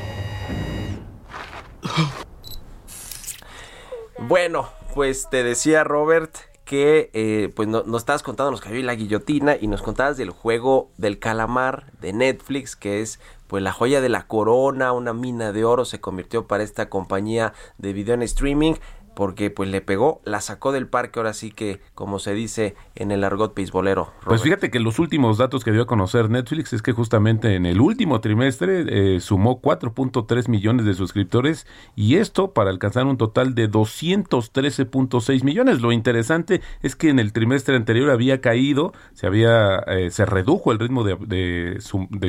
Bueno, 4.20 4.70
pues 4.94 5.28
te 5.32 5.44
decía 5.44 5.84
Robert 5.84 6.38
que 6.66 7.12
eh, 7.14 7.52
pues 7.56 7.68
no- 7.68 7.84
nos 7.84 8.02
estabas 8.02 8.24
contando, 8.24 8.52
nos 8.52 8.62
cayó 8.62 8.82
la 8.84 8.96
guillotina 8.96 9.56
y 9.60 9.68
nos 9.68 9.82
contabas 9.82 10.18
del 10.18 10.32
juego 10.32 10.90
del 10.98 11.20
calamar 11.20 11.92
de 12.02 12.12
Netflix, 12.12 12.76
que 12.76 13.02
es 13.02 13.20
pues 13.48 13.62
la 13.64 13.72
joya 13.72 14.02
de 14.02 14.10
la 14.10 14.26
corona, 14.28 14.92
una 14.92 15.14
mina 15.14 15.52
de 15.52 15.64
oro 15.64 15.86
se 15.86 16.02
convirtió 16.02 16.48
para 16.48 16.64
esta 16.64 16.90
compañía 16.90 17.54
de 17.78 17.94
video 17.94 18.16
en 18.16 18.24
streaming 18.24 18.74
porque 19.16 19.50
pues 19.50 19.70
le 19.70 19.82
pegó, 19.82 20.22
la 20.26 20.42
sacó 20.42 20.72
del 20.72 20.88
parque 20.88 21.20
ahora 21.20 21.34
sí 21.34 21.52
que 21.52 21.80
como 21.94 22.20
se 22.20 22.34
dice 22.34 22.76
en 22.96 23.12
el 23.12 23.24
argot 23.24 23.56
beisbolero. 23.56 24.12
Pues 24.26 24.42
fíjate 24.42 24.70
que 24.70 24.80
los 24.80 25.00
últimos 25.00 25.38
datos 25.38 25.64
que 25.64 25.72
dio 25.72 25.84
a 25.84 25.88
conocer 25.88 26.30
Netflix 26.30 26.74
es 26.74 26.82
que 26.82 26.92
justamente 26.92 27.56
en 27.56 27.66
el 27.66 27.82
último 27.82 28.22
trimestre 28.22 29.16
eh, 29.16 29.20
sumó 29.20 29.62
4.3 29.62 30.50
millones 30.50 30.86
de 30.86 30.94
suscriptores 30.94 31.66
y 31.96 32.18
esto 32.18 32.52
para 32.52 32.70
alcanzar 32.70 33.06
un 33.06 33.18
total 33.18 33.56
de 33.56 33.70
213.6 33.70 35.44
millones. 35.44 35.82
Lo 35.82 35.92
interesante 35.92 36.62
es 36.82 36.96
que 36.96 37.10
en 37.10 37.20
el 37.20 37.34
trimestre 37.34 37.76
anterior 37.76 38.10
había 38.10 38.42
caído, 38.42 38.94
se 39.14 39.28
había 39.28 39.80
eh, 39.88 40.12
se 40.12 40.26
redujo 40.26 40.72
el 40.72 40.80
ritmo 40.80 41.04
de 41.04 41.78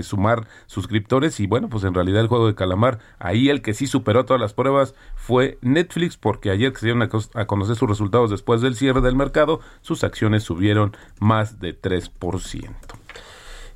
sumar 0.02 0.46
suscriptores 0.66 1.40
y 1.40 1.46
bueno, 1.46 1.68
pues 1.68 1.84
en 1.84 1.94
realidad 1.94 2.20
el 2.20 2.28
juego 2.28 2.46
de 2.46 2.54
calamar 2.54 2.98
ahí 3.18 3.48
el 3.48 3.62
que 3.62 3.74
sí 3.74 3.86
superó 3.86 4.24
todas 4.24 4.40
las 4.40 4.54
pruebas 4.54 4.94
fue 5.14 5.58
Netflix 5.62 6.16
porque 6.16 6.50
ayer 6.50 6.72
que 6.76 6.80
se 6.80 6.86
dieron 6.86 7.02
a, 7.02 7.46
conocer 7.46 7.76
sus 7.76 7.88
resultados 7.88 8.30
después 8.30 8.60
del 8.60 8.76
cierre 8.76 9.00
del 9.00 9.16
mercado, 9.16 9.60
sus 9.80 10.04
acciones 10.04 10.42
subieron 10.42 10.96
más 11.18 11.58
de 11.58 11.80
3%. 11.80 12.70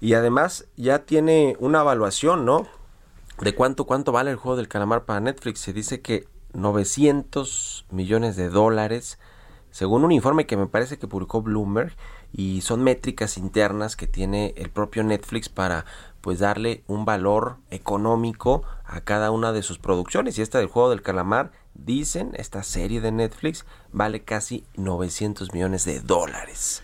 Y 0.01 0.15
además 0.15 0.67
ya 0.77 1.01
tiene 1.01 1.57
una 1.61 1.81
evaluación, 1.81 2.45
¿no? 2.45 2.67
De 3.41 3.55
cuánto 3.55 3.85
cuánto 3.85 4.13
vale 4.13 4.31
el 4.31 4.37
juego 4.37 4.57
del 4.57 4.69
calamar 4.69 5.05
para 5.05 5.21
Netflix. 5.21 5.61
Se 5.61 5.73
dice 5.73 6.03
que 6.03 6.29
900 6.53 7.87
millones 7.91 8.37
de 8.37 8.51
dólares, 8.51 9.19
según 9.71 10.05
un 10.05 10.13
informe 10.13 10.47
que 10.47 10.57
me 10.57 10.67
parece 10.67 10.99
que 10.99 11.07
publicó 11.07 11.43
Bloomberg, 11.43 11.97
y 12.33 12.61
son 12.61 12.83
métricas 12.83 13.39
internas 13.39 13.97
que 13.97 14.07
tiene 14.07 14.55
el 14.57 14.71
propio 14.71 15.03
Netflix 15.03 15.49
para 15.49 15.85
pues 16.21 16.39
darle 16.39 16.85
un 16.87 17.05
valor 17.05 17.57
económico 17.71 18.63
a 18.85 19.01
cada 19.01 19.31
una 19.31 19.53
de 19.53 19.63
sus 19.63 19.79
producciones. 19.79 20.39
Y 20.39 20.43
esta 20.43 20.59
del 20.59 20.69
juego 20.69 20.91
del 20.91 21.03
calamar, 21.03 21.51
dicen, 21.75 22.33
esta 22.35 22.63
serie 22.63 23.01
de 23.01 23.13
Netflix 23.13 23.65
vale 23.93 24.23
casi 24.23 24.65
900 24.77 25.53
millones 25.53 25.85
de 25.85 26.01
dólares. 26.01 26.83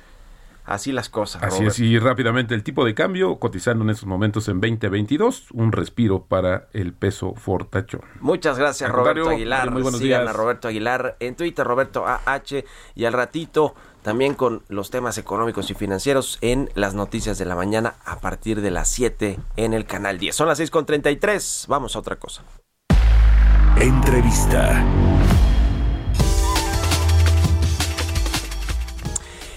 Así 0.66 0.90
las 0.90 1.08
cosas. 1.08 1.44
Así 1.44 1.58
Robert. 1.58 1.70
es, 1.72 1.78
y 1.78 1.98
rápidamente 2.00 2.52
el 2.52 2.64
tipo 2.64 2.84
de 2.84 2.92
cambio 2.92 3.38
cotizando 3.38 3.84
en 3.84 3.90
estos 3.90 4.06
momentos 4.08 4.48
en 4.48 4.60
2022, 4.60 5.52
un 5.52 5.70
respiro 5.70 6.24
para 6.24 6.66
el 6.72 6.92
peso 6.92 7.34
fortachón. 7.36 8.00
Muchas 8.20 8.58
gracias, 8.58 8.90
Roberto 8.90 9.30
Aguilar. 9.30 9.70
muy 9.70 9.82
buenos 9.82 10.00
Sigan 10.00 10.22
días. 10.22 10.34
a 10.34 10.36
Roberto 10.36 10.66
Aguilar 10.66 11.16
en 11.20 11.36
Twitter, 11.36 11.64
Roberto 11.64 12.04
AH, 12.04 12.64
y 12.96 13.04
al 13.04 13.12
ratito 13.12 13.76
también 14.02 14.34
con 14.34 14.62
los 14.68 14.90
temas 14.90 15.18
económicos 15.18 15.70
y 15.70 15.74
financieros 15.74 16.38
en 16.40 16.68
las 16.74 16.94
noticias 16.94 17.38
de 17.38 17.44
la 17.44 17.54
mañana 17.54 17.94
a 18.04 18.18
partir 18.18 18.60
de 18.60 18.72
las 18.72 18.88
7 18.88 19.38
en 19.56 19.72
el 19.72 19.84
canal 19.86 20.18
10. 20.18 20.34
Son 20.34 20.48
las 20.48 20.58
6 20.58 20.70
con 20.72 20.84
33. 20.84 21.66
Vamos 21.68 21.94
a 21.94 22.00
otra 22.00 22.16
cosa. 22.16 22.42
Entrevista. 23.80 24.82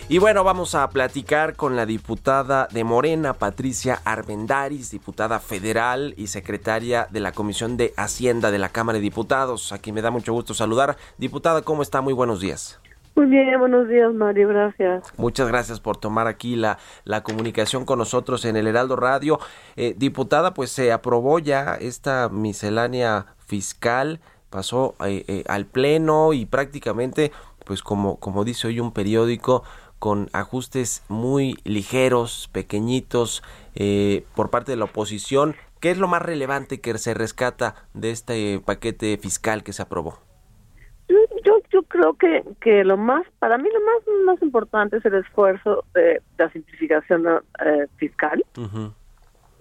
Y 0.10 0.18
bueno, 0.18 0.44
vamos 0.44 0.76
a 0.76 0.90
platicar 0.90 1.56
con 1.56 1.78
la 1.78 1.86
diputada 1.86 2.68
de 2.70 2.84
Morena, 2.84 3.34
Patricia 3.36 4.02
Armendaris, 4.04 4.92
diputada 4.92 5.40
federal 5.40 6.14
y 6.18 6.28
secretaria 6.28 7.08
de 7.10 7.22
la 7.22 7.32
Comisión 7.32 7.78
de 7.78 7.94
Hacienda 7.96 8.52
de 8.52 8.60
la 8.60 8.68
Cámara 8.70 8.98
de 8.98 9.04
Diputados, 9.04 9.72
a 9.72 9.78
quien 9.78 9.96
me 9.96 10.02
da 10.02 10.12
mucho 10.12 10.34
gusto 10.34 10.54
saludar. 10.54 10.98
Diputada, 11.18 11.62
¿cómo 11.62 11.82
está? 11.82 12.02
Muy 12.02 12.14
buenos 12.14 12.42
días. 12.42 12.82
Muy 13.16 13.28
bien, 13.28 13.58
buenos 13.58 13.88
días, 13.88 14.14
Mario, 14.14 14.50
gracias. 14.50 15.14
Muchas 15.18 15.48
gracias 15.48 15.80
por 15.80 15.96
tomar 15.96 16.28
aquí 16.28 16.58
la, 16.58 16.78
la 17.06 17.24
comunicación 17.24 17.86
con 17.86 18.00
nosotros 18.00 18.44
en 18.44 18.58
el 18.58 18.68
Heraldo 18.68 18.98
Radio. 18.98 19.40
Eh, 19.78 19.94
diputada, 19.98 20.54
pues 20.54 20.72
se 20.72 20.92
aprobó 20.92 21.40
ya 21.40 21.76
esta 21.76 22.28
miscelánea 22.30 23.28
fiscal, 23.50 24.20
pasó 24.50 24.96
eh, 25.06 25.26
eh, 25.28 25.44
al 25.48 25.66
Pleno 25.66 26.34
y 26.34 26.46
prácticamente, 26.46 27.32
pues 27.66 27.82
como, 27.82 28.18
como 28.20 28.46
dice 28.46 28.68
hoy 28.68 28.80
un 28.80 28.94
periódico, 28.94 29.64
con 29.98 30.30
ajustes 30.32 31.04
muy 31.10 31.58
ligeros, 31.66 32.50
pequeñitos, 32.54 33.44
eh, 33.76 34.24
por 34.36 34.50
parte 34.50 34.72
de 34.72 34.78
la 34.78 34.86
oposición. 34.86 35.56
¿Qué 35.82 35.92
es 35.92 35.98
lo 35.98 36.08
más 36.08 36.22
relevante 36.22 36.80
que 36.80 36.98
se 36.98 37.14
rescata 37.14 37.76
de 37.94 38.12
este 38.12 38.62
paquete 38.66 39.18
fiscal 39.18 39.64
que 39.64 39.74
se 39.74 39.82
aprobó? 39.82 40.20
Yo, 41.44 41.60
yo, 41.72 41.84
creo 41.84 42.14
que, 42.14 42.44
que 42.62 42.84
lo 42.84 42.96
más, 42.96 43.26
para 43.40 43.58
mí 43.58 43.68
lo 43.74 43.80
más, 43.80 44.26
más 44.26 44.42
importante 44.44 44.98
es 44.98 45.06
el 45.06 45.16
esfuerzo 45.16 45.84
de 45.96 46.22
la 46.38 46.52
simplificación 46.52 47.26
fiscal, 47.98 48.46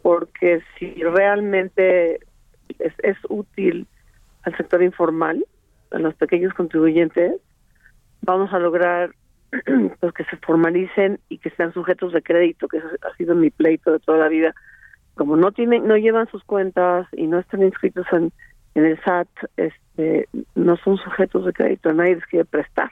porque 0.02 0.60
si 0.78 0.92
realmente 1.02 2.20
es, 2.78 2.92
es 3.02 3.16
útil 3.28 3.86
al 4.42 4.56
sector 4.56 4.82
informal, 4.82 5.44
a 5.90 5.98
los 5.98 6.14
pequeños 6.14 6.54
contribuyentes, 6.54 7.34
vamos 8.22 8.52
a 8.52 8.58
lograr 8.58 9.14
pues 10.00 10.12
que 10.12 10.24
se 10.24 10.36
formalicen 10.38 11.20
y 11.28 11.38
que 11.38 11.50
sean 11.50 11.72
sujetos 11.72 12.12
de 12.12 12.22
crédito, 12.22 12.68
que 12.68 12.78
ha 12.78 13.16
sido 13.16 13.34
mi 13.34 13.50
pleito 13.50 13.92
de 13.92 14.00
toda 14.00 14.18
la 14.18 14.28
vida. 14.28 14.54
Como 15.14 15.36
no 15.36 15.52
tienen, 15.52 15.86
no 15.86 15.96
llevan 15.96 16.28
sus 16.28 16.44
cuentas 16.44 17.06
y 17.12 17.26
no 17.26 17.38
están 17.38 17.62
inscritos 17.62 18.06
en, 18.12 18.32
en 18.74 18.84
el 18.84 19.00
SAT, 19.02 19.28
este, 19.56 20.28
no 20.54 20.76
son 20.76 20.96
sujetos 20.98 21.44
de 21.46 21.52
crédito, 21.52 21.92
nadie 21.92 22.16
les 22.16 22.26
quiere 22.26 22.44
prestar. 22.44 22.90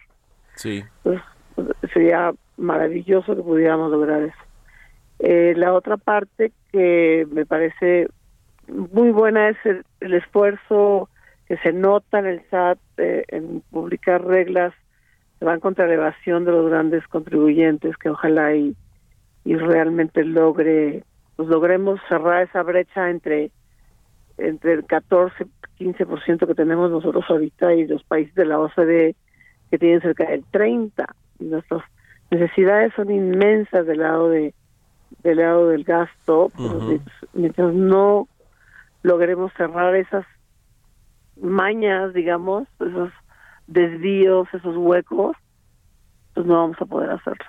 Sí. 0.55 0.83
Pues, 1.03 1.21
pues, 1.55 1.69
sería 1.93 2.33
maravilloso 2.57 3.37
que 3.37 3.43
pudiéramos 3.43 3.91
lograr 3.91 4.23
eso. 4.23 4.39
Eh, 5.19 5.55
la 5.57 5.73
otra 5.73 5.97
parte 5.97 6.53
que 6.73 7.27
me 7.31 7.47
parece 7.47 8.09
muy 8.69 9.11
buena 9.11 9.49
es 9.49 9.57
el, 9.65 9.85
el 10.01 10.15
esfuerzo 10.15 11.09
que 11.47 11.57
se 11.59 11.73
nota 11.73 12.19
en 12.19 12.27
el 12.27 12.43
SAT 12.51 12.79
eh, 12.99 13.25
en 13.29 13.63
publicar 13.71 14.25
reglas 14.25 14.75
que 15.39 15.45
van 15.45 15.61
contra 15.61 15.87
la 15.87 15.95
evasión 15.95 16.45
de 16.45 16.53
los 16.53 16.69
grandes 16.69 17.07
contribuyentes, 17.09 17.97
que 17.97 18.11
ojalá 18.11 18.55
y, 18.55 18.75
y 19.45 19.55
realmente 19.55 20.25
logre, 20.25 21.05
pues 21.37 21.49
logremos 21.49 22.01
cerrar 22.09 22.43
esa 22.43 22.63
brecha 22.63 23.11
entre 23.11 23.51
entre 24.39 24.75
el 24.75 24.85
14, 24.85 25.47
15% 25.79 26.47
que 26.47 26.55
tenemos 26.55 26.91
nosotros 26.91 27.25
ahorita 27.29 27.73
y 27.75 27.87
los 27.87 28.05
países 28.05 28.35
de 28.35 28.45
la 28.45 28.61
OCDE 28.61 29.17
que 29.71 29.79
tienen 29.79 30.03
cerca 30.03 30.25
del 30.25 30.45
30. 30.51 31.07
Y 31.39 31.45
nuestras 31.45 31.83
necesidades 32.31 32.93
son 32.95 33.11
inmensas 33.11 33.87
del 33.87 34.01
lado 34.01 34.29
de 34.29 34.53
del 35.23 35.39
lado 35.39 35.69
del 35.69 35.85
gasto, 35.85 36.51
mientras, 36.59 37.17
mientras 37.33 37.73
no 37.73 38.29
logremos 39.07 39.53
cerrar 39.57 39.95
esas 39.95 40.27
mañas, 41.41 42.13
digamos, 42.13 42.67
esos 42.81 43.13
desvíos, 43.69 44.49
esos 44.53 44.77
huecos, 44.77 45.37
pues 46.35 46.45
no 46.45 46.55
vamos 46.55 46.77
a 46.81 46.87
poder 46.87 47.11
hacerlo. 47.11 47.45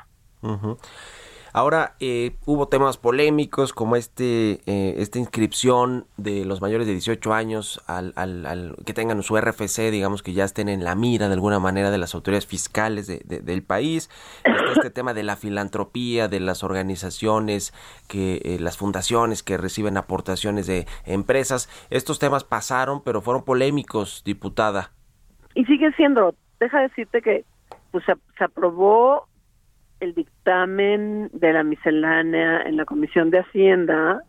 Ahora, 1.58 1.96
eh, 2.00 2.36
hubo 2.46 2.67
temas 2.67 2.98
polémicos 2.98 3.74
como 3.74 3.96
este 3.96 4.60
eh, 4.67 4.93
esta 5.00 5.17
inscripción 5.17 6.06
de 6.15 6.46
los 6.46 6.62
mayores 6.62 6.86
de 6.86 6.93
18 6.93 7.34
años 7.34 7.82
al, 7.88 8.13
al, 8.15 8.46
al- 8.46 8.76
que 8.86 8.93
tengan 8.93 9.24
su 9.24 9.36
RFC, 9.36 9.89
digamos 9.89 10.22
que 10.22 10.34
ya 10.34 10.43
estén 10.43 10.70
en 10.70 10.84
la 10.84 10.93
mira 10.93 11.30
de 11.30 11.34
alguna 11.34 11.58
manera 11.58 11.89
de 11.89 11.98
las 11.98 12.13
autoridades 12.13 12.46
fiscales 12.46 13.08
de- 13.08 13.22
de- 13.26 13.39
del 13.39 13.63
país. 13.63 14.12
Este 14.76 14.91
tema 14.91 15.15
de 15.15 15.24
la 15.24 15.36
filantropía, 15.36 16.28
de 16.28 16.41
las 16.41 16.63
organizaciones, 16.63 17.74
que 18.08 18.39
eh, 18.46 18.60
las 18.60 18.78
fundaciones 18.78 19.41
que 19.41 19.58
reciben 19.58 19.98
aportaciones 19.98 20.67
de 20.67 20.86
empresas. 21.08 21.70
Estos 21.89 22.20
temas 22.20 22.43
pasaron, 22.43 23.02
pero 23.04 23.20
fueron 23.22 23.43
polémicos, 23.43 24.22
diputada. 24.24 24.91
Y 25.56 25.65
sigue 25.65 25.91
siendo, 25.93 26.36
deja 26.60 26.82
decirte 26.82 27.24
que 27.24 27.46
pues 27.89 28.04
se, 28.06 28.13
se 28.38 28.43
aprobó 28.43 29.26
el 30.00 30.14
dictamen 30.14 31.30
de 31.34 31.54
la 31.54 31.64
miscelánea 31.64 32.62
en 32.62 32.78
la 32.78 32.86
Comisión 32.86 33.32
de 33.32 33.40
Hacienda, 33.40 34.24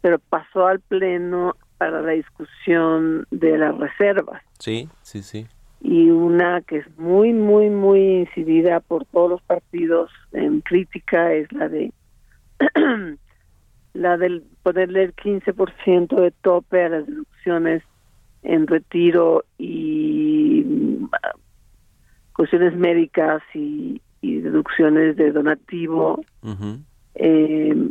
pero 0.00 0.18
pasó 0.18 0.66
al 0.66 0.80
Pleno 0.80 1.56
para 1.78 2.02
la 2.02 2.12
discusión 2.12 3.26
de 3.30 3.58
las 3.58 3.76
reservas. 3.76 4.42
Sí, 4.58 4.88
sí, 5.02 5.22
sí. 5.22 5.46
y 5.80 6.10
una 6.10 6.60
que 6.60 6.78
es 6.78 6.98
muy, 6.98 7.32
muy, 7.32 7.70
muy 7.70 8.20
incidida 8.20 8.80
por 8.80 9.04
todos 9.06 9.30
los 9.30 9.42
partidos 9.42 10.10
en 10.32 10.60
crítica 10.60 11.32
es 11.32 11.50
la 11.52 11.68
de 11.68 11.92
la 13.94 14.16
del 14.16 14.44
ponerle 14.62 15.04
el 15.04 15.14
15% 15.14 16.20
de 16.20 16.30
tope 16.30 16.84
a 16.84 16.88
las 16.88 17.06
deducciones 17.06 17.82
en 18.42 18.66
retiro 18.66 19.44
y 19.58 20.64
mm, 20.64 21.06
cuestiones 22.32 22.74
médicas 22.76 23.42
y, 23.54 24.00
y 24.22 24.40
deducciones 24.40 25.16
de 25.16 25.32
donativo. 25.32 26.24
Eh, 27.14 27.90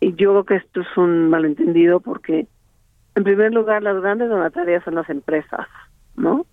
y 0.00 0.14
yo 0.16 0.30
creo 0.30 0.44
que 0.44 0.56
esto 0.56 0.82
es 0.82 0.96
un 0.96 1.30
malentendido 1.30 2.00
porque, 2.00 2.46
en 3.14 3.24
primer 3.24 3.54
lugar, 3.54 3.82
las 3.82 4.00
grandes 4.02 4.28
donatarias 4.28 4.84
son 4.84 4.96
las 4.96 5.08
empresas, 5.08 5.66
¿no? 6.16 6.44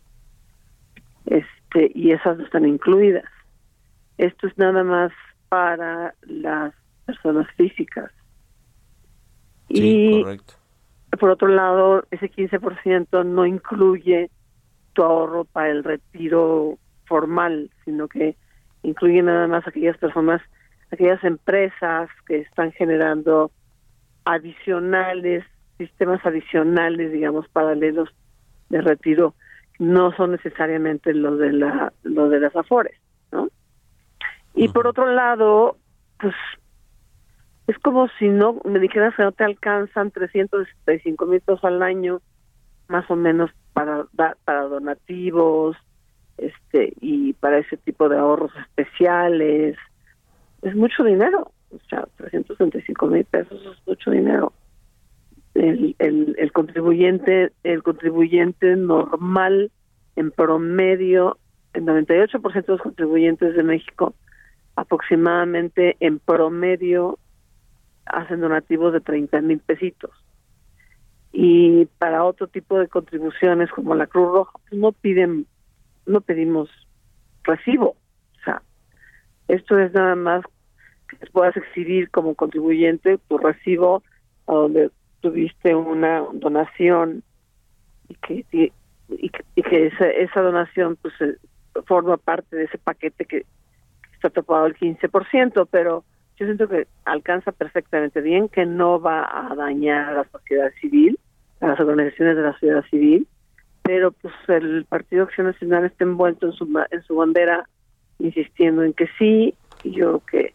Este, 1.25 1.91
y 1.93 2.11
esas 2.11 2.37
no 2.37 2.45
están 2.45 2.65
incluidas. 2.65 3.25
Esto 4.17 4.47
es 4.47 4.57
nada 4.57 4.83
más 4.83 5.11
para 5.49 6.13
las 6.21 6.73
personas 7.05 7.47
físicas. 7.57 8.11
Sí, 9.69 10.19
y 10.19 10.23
correcto. 10.23 10.53
por 11.19 11.31
otro 11.31 11.47
lado, 11.47 12.05
ese 12.11 12.31
15% 12.31 13.25
no 13.25 13.45
incluye 13.45 14.29
tu 14.93 15.03
ahorro 15.03 15.45
para 15.45 15.71
el 15.71 15.83
retiro 15.83 16.77
formal, 17.05 17.71
sino 17.83 18.07
que 18.07 18.35
incluye 18.85 19.21
nada 19.21 19.47
más 19.47 19.67
aquellas 19.67 19.97
personas, 19.97 20.41
aquellas 20.91 21.23
empresas 21.23 22.09
que 22.27 22.39
están 22.39 22.71
generando 22.71 23.51
adicionales, 24.25 25.43
sistemas 25.77 26.25
adicionales, 26.25 27.11
digamos, 27.11 27.47
paralelos 27.49 28.09
de 28.69 28.81
retiro, 28.81 29.35
no 29.79 30.15
son 30.15 30.31
necesariamente 30.31 31.13
los 31.13 31.37
de 31.39 31.51
la 31.51 31.91
los 32.03 32.29
de 32.29 32.39
las 32.39 32.55
afores, 32.55 32.97
¿no? 33.31 33.49
Y 34.53 34.69
por 34.69 34.87
otro 34.87 35.11
lado, 35.11 35.77
pues 36.19 36.33
es 37.67 37.77
como 37.79 38.07
si 38.19 38.29
no 38.29 38.61
me 38.63 38.79
dijeras 38.79 39.15
que 39.15 39.23
no 39.23 39.31
te 39.31 39.43
alcanzan 39.43 40.11
365 40.11 41.25
mil 41.25 41.41
pesos 41.41 41.63
al 41.63 41.81
año, 41.83 42.21
más 42.87 43.09
o 43.11 43.15
menos 43.15 43.51
para 43.73 44.05
para 44.45 44.61
donativos, 44.61 45.75
este 46.37 46.93
y 47.01 47.33
para 47.33 47.59
ese 47.59 47.77
tipo 47.77 48.09
de 48.09 48.17
ahorros 48.17 48.51
especiales. 48.67 49.77
Es 50.61 50.75
mucho 50.75 51.03
dinero, 51.03 51.51
o 51.71 51.79
sea, 51.89 52.07
365 52.17 53.07
mil 53.07 53.25
pesos 53.25 53.61
es 53.61 53.87
mucho 53.87 54.11
dinero. 54.11 54.53
El, 55.53 55.95
el, 55.99 56.35
el 56.37 56.51
contribuyente 56.51 57.51
el 57.63 57.81
contribuyente 57.83 58.75
normal 58.75 59.71
en 60.15 60.31
promedio 60.31 61.37
el 61.73 61.85
98% 61.85 62.53
de 62.53 62.71
los 62.73 62.81
contribuyentes 62.81 63.55
de 63.55 63.63
México 63.63 64.15
aproximadamente 64.75 65.95
en 65.99 66.19
promedio 66.19 67.17
hacen 68.05 68.41
donativos 68.41 68.93
de 68.93 69.01
30 69.01 69.41
mil 69.41 69.59
pesitos. 69.59 70.11
Y 71.31 71.85
para 71.97 72.23
otro 72.23 72.47
tipo 72.47 72.77
de 72.79 72.87
contribuciones 72.87 73.69
como 73.71 73.95
la 73.95 74.07
Cruz 74.07 74.31
Roja, 74.31 74.51
pues 74.69 74.79
no 74.79 74.91
piden, 74.91 75.47
no 76.05 76.21
pedimos 76.21 76.69
recibo. 77.43 77.89
O 77.89 78.43
sea, 78.43 78.61
esto 79.47 79.79
es 79.79 79.93
nada 79.93 80.15
más 80.15 80.43
que 81.07 81.17
puedas 81.27 81.55
exhibir 81.57 82.09
como 82.11 82.35
contribuyente 82.35 83.19
tu 83.27 83.37
recibo 83.37 84.03
a 84.47 84.53
donde 84.53 84.91
tuviste 85.21 85.75
una 85.75 86.21
donación 86.33 87.23
y 88.09 88.15
que 88.15 88.45
y, 89.09 89.29
que- 89.29 89.87
esa, 89.87 90.07
esa 90.09 90.41
donación 90.41 90.97
pues 91.01 91.13
eh, 91.21 91.37
forma 91.85 92.17
parte 92.17 92.55
de 92.55 92.65
ese 92.65 92.77
paquete 92.77 93.25
que 93.25 93.45
está 94.13 94.29
topado 94.29 94.65
el 94.65 94.75
15%, 94.75 95.67
pero 95.69 96.03
yo 96.37 96.45
siento 96.45 96.67
que 96.67 96.87
alcanza 97.05 97.51
perfectamente 97.51 98.21
bien, 98.21 98.49
que 98.49 98.65
no 98.65 98.99
va 98.99 99.49
a 99.51 99.55
dañar 99.55 100.09
a 100.09 100.13
la 100.13 100.29
sociedad 100.29 100.71
civil, 100.81 101.19
a 101.61 101.67
las 101.67 101.79
organizaciones 101.79 102.35
de 102.35 102.41
la 102.43 102.53
sociedad 102.53 102.83
civil, 102.89 103.27
pero 103.85 104.11
pues 104.11 104.33
el 104.47 104.83
Partido 104.85 105.23
Acción 105.23 105.45
Nacional 105.47 105.85
está 105.85 106.03
envuelto 106.03 106.47
en 106.47 106.53
su, 106.53 106.85
en 106.89 107.03
su 107.03 107.15
bandera 107.15 107.69
insistiendo 108.17 108.81
en 108.83 108.93
que 108.93 109.07
sí, 109.19 109.53
y 109.83 109.91
yo 109.91 110.19
creo 110.19 110.23
que 110.25 110.53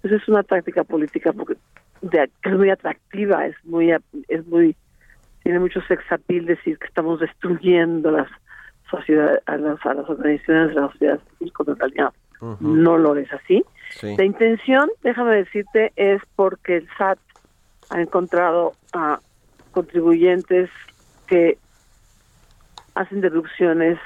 pues 0.00 0.12
es 0.14 0.28
una 0.28 0.44
táctica 0.44 0.84
política 0.84 1.32
porque 1.32 1.56
de- 2.02 2.30
que 2.42 2.50
es 2.50 2.56
muy 2.56 2.70
atractiva, 2.70 3.46
es 3.46 3.56
muy 3.64 3.90
es 4.28 4.46
muy 4.46 4.76
tiene 5.42 5.58
mucho 5.58 5.80
sex 5.88 6.02
appeal 6.12 6.46
decir 6.46 6.78
que 6.78 6.86
estamos 6.86 7.18
destruyendo 7.20 8.10
las 8.12 8.28
sociedades 8.90 9.40
a 9.46 9.56
las, 9.56 9.84
a 9.84 9.94
las 9.94 10.08
organizaciones 10.08 10.68
de 10.68 10.80
la 10.80 10.90
sociedad 10.92 11.20
civil 11.38 11.52
en 11.66 11.76
realidad 11.76 12.12
Ujú. 12.40 12.56
no 12.60 12.96
lo 12.98 13.16
es 13.16 13.32
así. 13.32 13.64
Sí. 13.90 14.14
La 14.16 14.24
intención, 14.24 14.88
déjame 15.02 15.34
decirte, 15.36 15.92
es 15.96 16.22
porque 16.36 16.76
el 16.76 16.88
SAT 16.96 17.18
ha 17.90 18.00
encontrado 18.00 18.74
a 18.92 19.18
contribuyentes 19.72 20.70
que 21.26 21.58
hacen 22.98 23.20
deducciones 23.20 23.98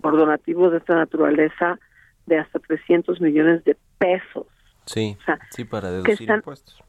por 0.00 0.16
donativos 0.16 0.72
de 0.72 0.78
esta 0.78 0.94
naturaleza 0.96 1.78
de 2.26 2.38
hasta 2.38 2.58
300 2.58 3.20
millones 3.20 3.64
de 3.64 3.76
pesos 3.98 4.46
Sí, 4.86 5.16
O 5.20 5.24
sea, 5.24 5.38
sí, 5.50 5.64
para 5.64 5.88
que 5.88 5.94
deducir 5.96 6.20
están- 6.22 6.36
impuestos. 6.38 6.82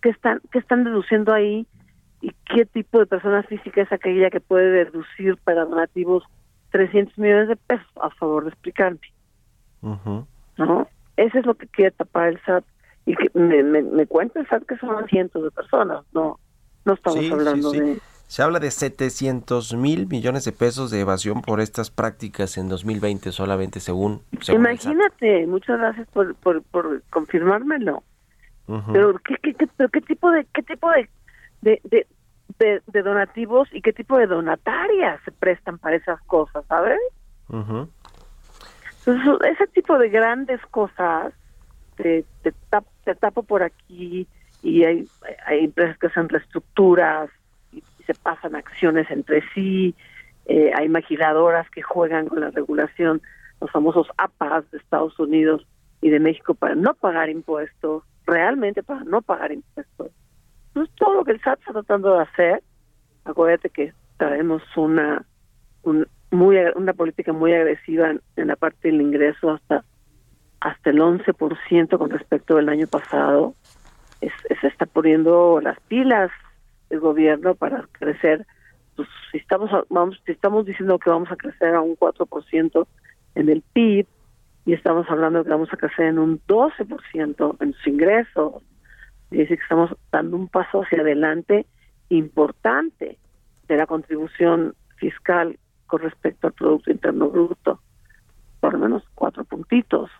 que 0.00 0.08
están 0.10 0.40
que 0.50 0.58
están 0.58 0.84
deduciendo 0.84 1.32
ahí 1.34 1.66
y 2.20 2.30
qué 2.46 2.64
tipo 2.66 2.98
de 2.98 3.06
persona 3.06 3.42
física 3.42 3.82
es 3.82 3.92
aquella 3.92 4.30
que 4.30 4.40
puede 4.40 4.70
deducir 4.84 5.36
para 5.44 5.64
donativos 5.64 6.24
300 6.70 7.18
millones 7.18 7.48
de 7.48 7.56
pesos 7.56 7.86
a 8.00 8.10
favor 8.10 8.44
de 8.44 8.50
explicarme. 8.50 9.00
¿no? 9.82 10.88
Eso 11.16 11.38
es 11.38 11.46
lo 11.46 11.54
que 11.54 11.66
quiere 11.66 11.90
tapar 11.90 12.28
el 12.28 12.40
SAT. 12.44 12.64
Y 13.04 13.16
que 13.16 13.28
me, 13.34 13.62
me, 13.64 13.82
me 13.82 14.06
cuenta 14.06 14.38
el 14.40 14.46
SAT 14.48 14.64
que 14.66 14.76
son 14.78 15.06
cientos 15.08 15.42
de 15.42 15.50
personas, 15.50 16.04
no 16.14 16.38
no 16.84 16.94
estamos 16.94 17.20
Sí, 17.20 17.26
sí, 17.26 17.32
hablando 17.32 17.70
sí. 17.70 17.78
de... 17.80 18.02
Se 18.32 18.42
habla 18.42 18.60
de 18.60 18.70
700 18.70 19.74
mil 19.74 20.06
millones 20.06 20.46
de 20.46 20.52
pesos 20.52 20.90
de 20.90 21.00
evasión 21.00 21.42
por 21.42 21.60
estas 21.60 21.90
prácticas 21.90 22.56
en 22.56 22.66
2020 22.66 23.30
solamente 23.30 23.78
según... 23.78 24.22
Imagínate, 24.48 25.46
muchas 25.46 25.78
gracias 25.78 26.08
por, 26.08 26.34
por, 26.36 26.62
por 26.62 27.02
confirmármelo. 27.10 28.02
Pero 28.90 29.18
¿qué, 29.18 29.36
qué, 29.42 29.52
qué, 29.52 29.66
pero 29.76 29.90
qué 29.90 30.00
tipo 30.00 30.30
de 30.30 30.46
qué 30.54 30.62
tipo 30.62 30.90
de 30.90 31.10
de, 31.60 31.82
de, 31.84 32.06
de- 32.58 32.82
de 32.86 33.02
donativos 33.02 33.68
y 33.70 33.82
qué 33.82 33.92
tipo 33.92 34.16
de 34.16 34.26
donatarias 34.26 35.20
se 35.26 35.32
prestan 35.32 35.76
para 35.76 35.96
esas 35.96 36.18
cosas, 36.22 36.64
¿sabes? 36.68 37.00
Ujú. 37.50 37.90
Entonces, 39.04 39.50
ese 39.52 39.66
tipo 39.74 39.98
de 39.98 40.08
grandes 40.08 40.60
cosas 40.70 41.34
te, 41.96 42.24
te, 42.42 42.54
tap- 42.70 42.86
te 43.04 43.14
tapo 43.14 43.42
por 43.42 43.62
aquí 43.62 44.26
y 44.62 44.84
hay, 44.84 45.06
hay 45.44 45.64
empresas 45.66 45.98
que 45.98 46.06
hacen 46.06 46.30
reestructuras 46.30 47.28
se 48.02 48.14
pasan 48.14 48.54
acciones 48.56 49.10
entre 49.10 49.42
sí, 49.54 49.94
eh, 50.46 50.72
hay 50.74 50.88
maquiladoras 50.88 51.68
que 51.70 51.82
juegan 51.82 52.26
con 52.28 52.40
la 52.40 52.50
regulación, 52.50 53.22
los 53.60 53.70
famosos 53.70 54.08
APAs 54.16 54.70
de 54.70 54.78
Estados 54.78 55.18
Unidos 55.18 55.66
y 56.00 56.10
de 56.10 56.18
México 56.20 56.54
para 56.54 56.74
no 56.74 56.94
pagar 56.94 57.30
impuestos, 57.30 58.02
realmente 58.26 58.82
para 58.82 59.04
no 59.04 59.22
pagar 59.22 59.52
impuestos. 59.52 60.10
Entonces, 60.68 60.94
todo 60.96 61.14
lo 61.14 61.24
que 61.24 61.32
el 61.32 61.40
SAT 61.40 61.60
está 61.60 61.72
tratando 61.72 62.14
de 62.14 62.22
hacer, 62.22 62.62
acuérdate 63.24 63.70
que 63.70 63.92
traemos 64.16 64.62
una 64.76 65.24
un- 65.82 66.06
muy 66.30 66.56
una 66.76 66.92
política 66.94 67.32
muy 67.32 67.52
agresiva 67.52 68.10
en, 68.36 68.48
la 68.48 68.56
parte 68.56 68.88
del 68.88 69.00
ingreso 69.00 69.50
hasta 69.50 69.84
hasta 70.60 70.90
el 70.90 71.00
11% 71.00 71.98
con 71.98 72.10
respecto 72.10 72.56
del 72.56 72.68
año 72.68 72.86
pasado. 72.86 73.54
Se 74.20 74.66
está 74.68 74.86
poniendo 74.86 75.60
las 75.60 75.78
pilas 75.88 76.30
el 76.92 77.00
gobierno 77.00 77.54
para 77.54 77.88
crecer 77.92 78.46
pues, 78.96 79.08
si 79.30 79.38
estamos 79.38 79.70
vamos 79.88 80.20
si 80.24 80.32
estamos 80.32 80.66
diciendo 80.66 80.98
que 80.98 81.10
vamos 81.10 81.30
a 81.30 81.36
crecer 81.36 81.74
a 81.74 81.80
un 81.80 81.96
4% 81.96 82.86
en 83.34 83.48
el 83.48 83.62
PIB 83.72 84.06
y 84.64 84.74
estamos 84.74 85.08
hablando 85.10 85.42
que 85.42 85.50
vamos 85.50 85.72
a 85.72 85.76
crecer 85.76 86.06
en 86.06 86.18
un 86.18 86.40
12% 86.46 87.56
en 87.60 87.72
sus 87.72 87.86
ingresos 87.86 88.62
es 89.30 89.38
decir 89.38 89.56
que 89.56 89.62
estamos 89.62 89.96
dando 90.10 90.36
un 90.36 90.48
paso 90.48 90.82
hacia 90.82 91.00
adelante 91.00 91.66
importante 92.10 93.18
de 93.68 93.76
la 93.76 93.86
contribución 93.86 94.74
fiscal 94.96 95.58
con 95.86 96.00
respecto 96.00 96.46
al 96.46 96.52
Producto 96.52 96.90
Interno 96.90 97.28
Bruto, 97.28 97.80
por 98.60 98.74
lo 98.74 98.78
menos 98.78 99.02
cuatro 99.14 99.44
puntitos, 99.44 100.10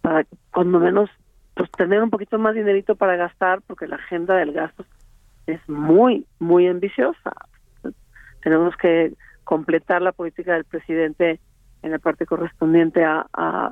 para 0.00 0.26
cuando 0.52 0.78
menos 0.78 1.10
pues 1.54 1.70
tener 1.72 2.02
un 2.02 2.10
poquito 2.10 2.38
más 2.38 2.54
dinerito 2.54 2.94
para 2.94 3.16
gastar, 3.16 3.62
porque 3.66 3.88
la 3.88 3.96
agenda 3.96 4.36
del 4.36 4.52
gasto 4.52 4.84
es 5.52 5.68
muy, 5.68 6.26
muy 6.38 6.66
ambiciosa. 6.68 7.32
Tenemos 8.42 8.76
que 8.76 9.12
completar 9.44 10.02
la 10.02 10.12
política 10.12 10.54
del 10.54 10.64
presidente 10.64 11.40
en 11.82 11.90
la 11.90 11.98
parte 11.98 12.26
correspondiente 12.26 13.04
a, 13.04 13.26
a, 13.32 13.70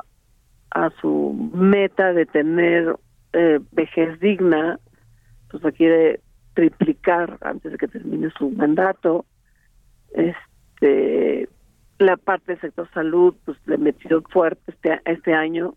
a 0.70 0.90
su 1.00 1.50
meta 1.54 2.12
de 2.12 2.26
tener 2.26 2.96
eh, 3.32 3.60
vejez 3.72 4.18
digna, 4.20 4.78
pues 5.50 5.62
requiere 5.62 6.20
triplicar 6.54 7.36
antes 7.42 7.72
de 7.72 7.78
que 7.78 7.88
termine 7.88 8.30
su 8.38 8.50
mandato. 8.50 9.26
Este, 10.14 11.48
la 11.98 12.16
parte 12.16 12.52
del 12.52 12.60
sector 12.60 12.88
salud, 12.94 13.34
pues 13.44 13.58
le 13.66 13.76
metió 13.78 14.22
fuerte 14.30 14.62
este, 14.68 15.00
este 15.04 15.34
año. 15.34 15.74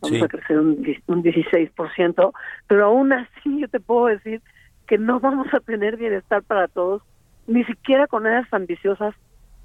Vamos 0.00 0.18
Sí. 0.18 0.24
a 0.24 0.28
crecer 0.28 0.58
un, 0.58 0.82
un 1.06 1.22
16%, 1.22 2.32
pero 2.68 2.84
aún 2.86 3.12
así 3.12 3.60
yo 3.60 3.68
te 3.68 3.80
puedo 3.80 4.06
decir 4.06 4.42
que 4.86 4.98
no 4.98 5.20
vamos 5.20 5.48
a 5.52 5.60
tener 5.60 5.96
bienestar 5.96 6.42
para 6.42 6.68
todos, 6.68 7.02
ni 7.46 7.64
siquiera 7.64 8.06
con 8.06 8.26
esas 8.26 8.52
ambiciosas 8.52 9.14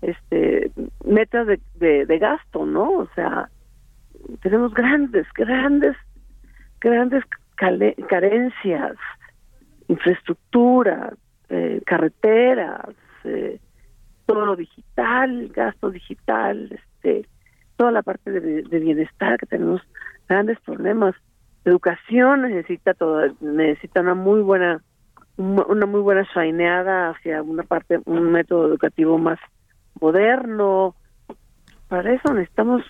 este 0.01 0.71
metas 1.05 1.45
de, 1.47 1.59
de, 1.75 2.05
de 2.05 2.19
gasto, 2.19 2.65
¿no? 2.65 2.89
O 2.91 3.07
sea, 3.15 3.49
tenemos 4.41 4.73
grandes, 4.73 5.27
grandes, 5.33 5.95
grandes 6.79 7.23
carencias, 8.07 8.97
infraestructura, 9.87 11.13
eh, 11.49 11.81
carreteras, 11.85 12.89
eh, 13.23 13.59
todo 14.25 14.45
lo 14.45 14.55
digital, 14.55 15.49
gasto 15.53 15.91
digital, 15.91 16.71
este, 16.71 17.27
toda 17.75 17.91
la 17.91 18.01
parte 18.01 18.31
de, 18.31 18.79
bienestar 18.79 19.37
que 19.37 19.45
tenemos 19.45 19.81
grandes 20.27 20.59
problemas. 20.61 21.13
Educación 21.65 22.43
necesita 22.43 22.93
todo, 22.93 23.27
necesita 23.41 24.01
una 24.01 24.15
muy 24.15 24.41
buena 24.41 24.81
una 25.41 25.85
muy 25.85 26.01
buena 26.01 26.27
shineada 26.33 27.09
hacia 27.09 27.41
una 27.41 27.63
parte, 27.63 27.99
un 28.05 28.31
método 28.31 28.67
educativo 28.67 29.17
más 29.17 29.39
moderno. 29.99 30.95
Para 31.87 32.13
eso 32.13 32.33
necesitamos 32.33 32.83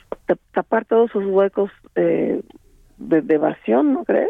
tapar 0.51 0.85
todos 0.85 1.09
esos 1.09 1.25
huecos 1.25 1.71
eh, 1.95 2.41
de, 2.97 3.33
evasión, 3.33 3.93
¿no 3.93 4.03
crees? 4.03 4.29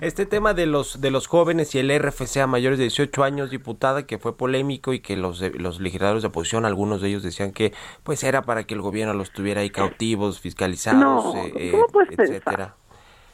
Este 0.00 0.26
tema 0.26 0.52
de 0.52 0.66
los 0.66 1.00
de 1.00 1.10
los 1.10 1.26
jóvenes 1.26 1.74
y 1.74 1.78
el 1.78 1.90
RFC 1.98 2.38
a 2.38 2.46
mayores 2.46 2.78
de 2.78 2.84
18 2.84 3.24
años, 3.24 3.50
diputada, 3.50 4.06
que 4.06 4.18
fue 4.18 4.36
polémico 4.36 4.92
y 4.92 5.00
que 5.00 5.16
los 5.16 5.40
los 5.58 5.80
legisladores 5.80 6.22
de 6.22 6.28
oposición, 6.28 6.66
algunos 6.66 7.00
de 7.00 7.08
ellos 7.08 7.22
decían 7.22 7.52
que 7.52 7.72
pues 8.02 8.22
era 8.24 8.42
para 8.42 8.64
que 8.64 8.74
el 8.74 8.82
gobierno 8.82 9.14
los 9.14 9.32
tuviera 9.32 9.62
ahí 9.62 9.70
cautivos, 9.70 10.40
fiscalizados, 10.40 11.34
eh, 11.56 11.72
etcétera. 12.10 12.76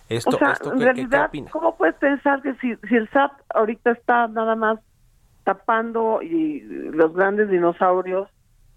Esto, 0.08 0.36
o 0.36 0.38
sea, 0.38 0.54
en 0.64 0.80
realidad, 0.80 1.30
¿cómo 1.50 1.76
puedes 1.76 1.94
pensar 1.96 2.40
que 2.42 2.54
si, 2.54 2.76
si 2.88 2.96
el 2.96 3.08
SAT 3.10 3.32
ahorita 3.54 3.90
está 3.90 4.26
nada 4.28 4.56
más 4.56 4.78
tapando 5.44 6.22
y 6.22 6.60
los 6.60 7.12
grandes 7.14 7.50
dinosaurios, 7.50 8.28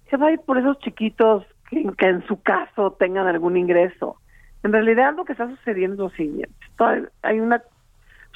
se 0.09 0.17
va 0.17 0.27
a 0.27 0.31
ir 0.31 0.39
por 0.41 0.57
esos 0.57 0.77
chiquitos 0.79 1.45
que, 1.69 1.89
que 1.97 2.05
en 2.07 2.25
su 2.27 2.41
caso 2.41 2.91
tengan 2.99 3.27
algún 3.27 3.55
ingreso? 3.57 4.17
En 4.63 4.73
realidad 4.73 5.15
lo 5.15 5.25
que 5.25 5.31
está 5.31 5.49
sucediendo 5.49 6.05
es 6.05 6.11
lo 6.11 6.15
siguiente. 6.17 6.55
Hay 7.23 7.39
una 7.39 7.61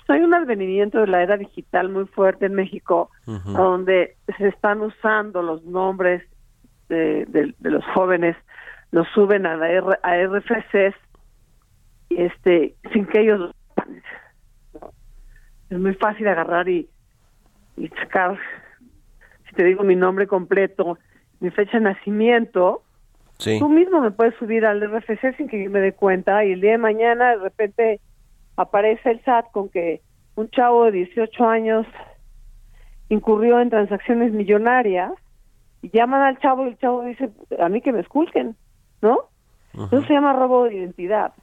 hay 0.08 0.22
un 0.22 0.34
advenimiento 0.34 1.00
de 1.00 1.08
la 1.08 1.24
era 1.24 1.38
digital 1.38 1.89
muy 1.89 2.06
fuerte 2.06 2.46
en 2.46 2.54
México, 2.54 3.10
donde 3.26 4.16
se 4.38 4.50
están 4.50 4.82
usando 4.82 5.41
los 5.41 5.64
nombres 5.64 6.22
de, 6.89 7.26
de, 7.26 7.54
los 7.72 7.84
jóvenes, 7.96 8.36
los 8.91 9.08
suben 9.16 9.48
a, 9.48 9.56
la 9.56 9.70
R, 9.70 10.00
a 10.04 10.16
RFCs 10.28 10.96
este, 12.10 12.76
sin 12.93 13.06
que 13.06 13.22
ellos 13.22 13.51
es 15.70 15.80
muy 15.80 15.93
fácil 15.95 16.28
agarrar 16.28 16.70
y, 16.70 16.89
y 17.78 17.88
sacar, 17.89 18.38
si 19.49 19.56
te 19.56 19.64
digo 19.64 19.84
mi 19.84 19.95
nombre 19.95 20.28
completo, 20.28 20.97
mi 21.39 21.49
fecha 21.51 21.78
de 21.78 21.84
nacimiento, 21.86 22.84
Tú 23.38 23.70
mismo 23.70 23.99
me 23.99 24.12
puedes 24.12 24.34
subir 24.36 24.66
al 24.66 24.82
RFC 24.82 25.36
sin 25.36 25.47
que 25.47 25.64
yo 25.64 25.70
me 25.70 25.82
dé 25.82 25.93
cuenta 25.93 26.45
y 26.45 26.53
el 26.53 26.62
día 26.62 26.72
de 26.72 26.78
mañana 26.78 27.32
de 27.32 27.38
repente 27.38 27.99
aparece 28.56 29.12
el 29.12 29.24
SAT 29.24 29.51
con 29.51 29.70
que 29.70 30.01
un 30.36 30.49
chavo 30.49 30.86
de 30.86 30.91
18 30.91 31.45
años 31.45 31.86
incurrió 33.10 33.60
en 33.60 33.70
transacciones 33.70 34.32
millonarias 34.32 35.12
y 35.82 35.89
llaman 35.89 36.22
al 36.22 36.39
chavo 36.39 36.66
y 36.66 36.70
el 36.70 36.78
chavo 36.78 37.03
dice, 37.03 37.30
a 37.60 37.70
mí 37.70 37.82
que 37.82 37.91
me 37.91 37.99
esculquen, 37.99 38.56
¿no? 39.01 39.20
Eso 39.74 40.01
se 40.03 40.14
llama 40.14 40.34
robo 40.34 40.64
de 40.64 40.76
identidad. 40.76 41.34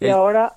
Y 0.00 0.08
ahora, 0.08 0.54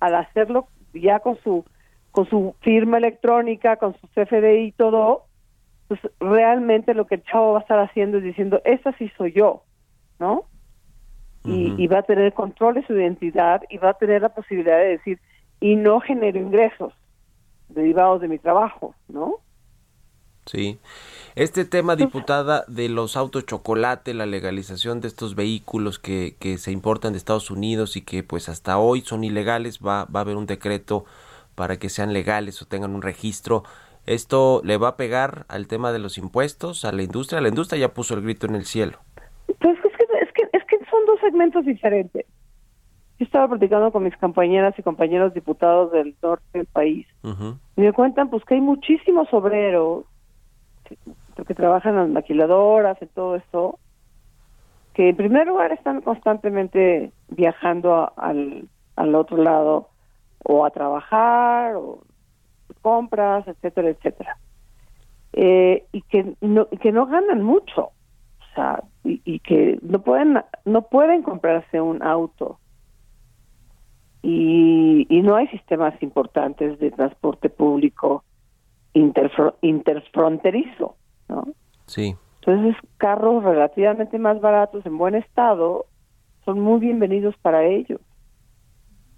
al 0.00 0.14
hacerlo 0.14 0.68
ya 0.92 1.20
con 1.20 1.38
su 1.42 1.64
con 2.10 2.28
su 2.28 2.56
firma 2.60 2.98
electrónica, 2.98 3.76
con 3.76 3.94
su 4.00 4.08
CFDI 4.08 4.66
y 4.66 4.72
todo, 4.72 5.26
pues 5.86 6.00
realmente 6.18 6.92
lo 6.92 7.06
que 7.06 7.16
el 7.16 7.22
chavo 7.22 7.52
va 7.52 7.58
a 7.58 7.62
estar 7.62 7.78
haciendo 7.78 8.18
es 8.18 8.24
diciendo, 8.24 8.60
esa 8.64 8.92
sí 8.98 9.10
soy 9.16 9.32
yo, 9.32 9.62
¿no? 10.18 10.46
y, 11.44 11.86
va 11.86 11.98
a 11.98 12.02
tener 12.02 12.34
control 12.34 12.74
de 12.74 12.86
su 12.86 12.92
identidad 12.94 13.62
y 13.70 13.78
va 13.78 13.90
a 13.90 13.94
tener 13.94 14.22
la 14.22 14.28
posibilidad 14.30 14.76
de 14.78 14.88
decir, 14.88 15.20
y 15.60 15.76
no 15.76 16.00
genero 16.00 16.38
ingresos 16.38 16.92
derivados 17.68 18.20
de 18.20 18.28
mi 18.28 18.38
trabajo, 18.38 18.94
¿no? 19.08 19.36
Sí. 20.46 20.78
Este 21.36 21.64
tema, 21.64 21.96
diputada, 21.96 22.64
de 22.66 22.88
los 22.88 23.16
autos 23.16 23.46
chocolate, 23.46 24.14
la 24.14 24.26
legalización 24.26 25.00
de 25.00 25.08
estos 25.08 25.34
vehículos 25.34 25.98
que, 25.98 26.36
que 26.40 26.58
se 26.58 26.72
importan 26.72 27.12
de 27.12 27.18
Estados 27.18 27.50
Unidos 27.50 27.96
y 27.96 28.02
que 28.02 28.22
pues 28.22 28.48
hasta 28.48 28.78
hoy 28.78 29.02
son 29.02 29.22
ilegales, 29.22 29.78
va, 29.80 30.06
va 30.06 30.20
a 30.20 30.22
haber 30.22 30.36
un 30.36 30.46
decreto 30.46 31.04
para 31.54 31.78
que 31.78 31.88
sean 31.88 32.12
legales 32.12 32.60
o 32.62 32.66
tengan 32.66 32.94
un 32.94 33.02
registro. 33.02 33.64
¿Esto 34.06 34.60
le 34.64 34.76
va 34.76 34.88
a 34.88 34.96
pegar 34.96 35.44
al 35.48 35.68
tema 35.68 35.92
de 35.92 35.98
los 35.98 36.18
impuestos, 36.18 36.84
a 36.84 36.92
la 36.92 37.02
industria? 37.02 37.40
La 37.40 37.48
industria 37.48 37.80
ya 37.80 37.94
puso 37.94 38.14
el 38.14 38.22
grito 38.22 38.46
en 38.46 38.54
el 38.54 38.64
cielo. 38.64 38.98
Pues 39.60 39.76
es 39.76 39.96
que, 39.96 40.04
es 40.20 40.32
que, 40.32 40.56
es 40.56 40.64
que 40.64 40.78
son 40.90 41.04
dos 41.06 41.20
segmentos 41.20 41.64
diferentes. 41.64 42.26
Yo 43.18 43.26
estaba 43.26 43.48
platicando 43.48 43.92
con 43.92 44.02
mis 44.02 44.16
compañeras 44.16 44.74
y 44.78 44.82
compañeros 44.82 45.34
diputados 45.34 45.92
del 45.92 46.16
norte 46.22 46.46
del 46.54 46.66
país 46.66 47.06
y 47.22 47.80
me 47.80 47.92
cuentan 47.92 48.30
pues 48.30 48.42
que 48.46 48.54
hay 48.54 48.62
muchísimos 48.62 49.28
obreros 49.32 50.06
que, 51.46 51.54
trabajan 51.54 51.94
en 51.94 52.00
las 52.00 52.08
maquiladoras, 52.10 53.00
y 53.00 53.06
todo 53.06 53.36
eso, 53.36 53.78
que 54.94 55.10
en 55.10 55.16
primer 55.16 55.46
lugar 55.46 55.72
están 55.72 56.00
constantemente 56.00 57.12
viajando 57.28 58.12
al, 58.16 58.68
al 58.96 59.14
otro 59.14 59.36
lado 59.36 59.88
o 60.44 60.64
a 60.64 60.70
trabajar 60.70 61.76
o 61.76 62.02
compras, 62.82 63.46
etcétera, 63.46 63.90
etcétera. 63.90 64.36
Eh, 65.32 65.84
y 65.92 66.02
que 66.02 66.34
no, 66.40 66.66
que 66.66 66.92
no 66.92 67.06
ganan 67.06 67.42
mucho, 67.42 67.82
o 67.82 68.54
sea, 68.54 68.82
y, 69.04 69.38
que 69.40 69.78
no 69.82 70.00
pueden, 70.00 70.42
no 70.64 70.82
pueden 70.82 71.22
comprarse 71.22 71.80
un 71.80 72.02
auto. 72.02 72.58
Y, 74.22 75.06
y 75.08 75.22
no 75.22 75.36
hay 75.36 75.46
sistemas 75.48 75.94
importantes 76.02 76.78
de 76.78 76.90
transporte 76.90 77.48
público 77.48 78.24
interfronterizo, 78.94 80.96
¿no? 81.28 81.44
Sí. 81.86 82.16
Entonces, 82.40 82.76
carros 82.96 83.44
relativamente 83.44 84.18
más 84.18 84.40
baratos 84.40 84.84
en 84.86 84.96
buen 84.96 85.14
estado 85.14 85.86
son 86.44 86.60
muy 86.60 86.80
bienvenidos 86.80 87.34
para 87.42 87.64
ellos. 87.64 88.00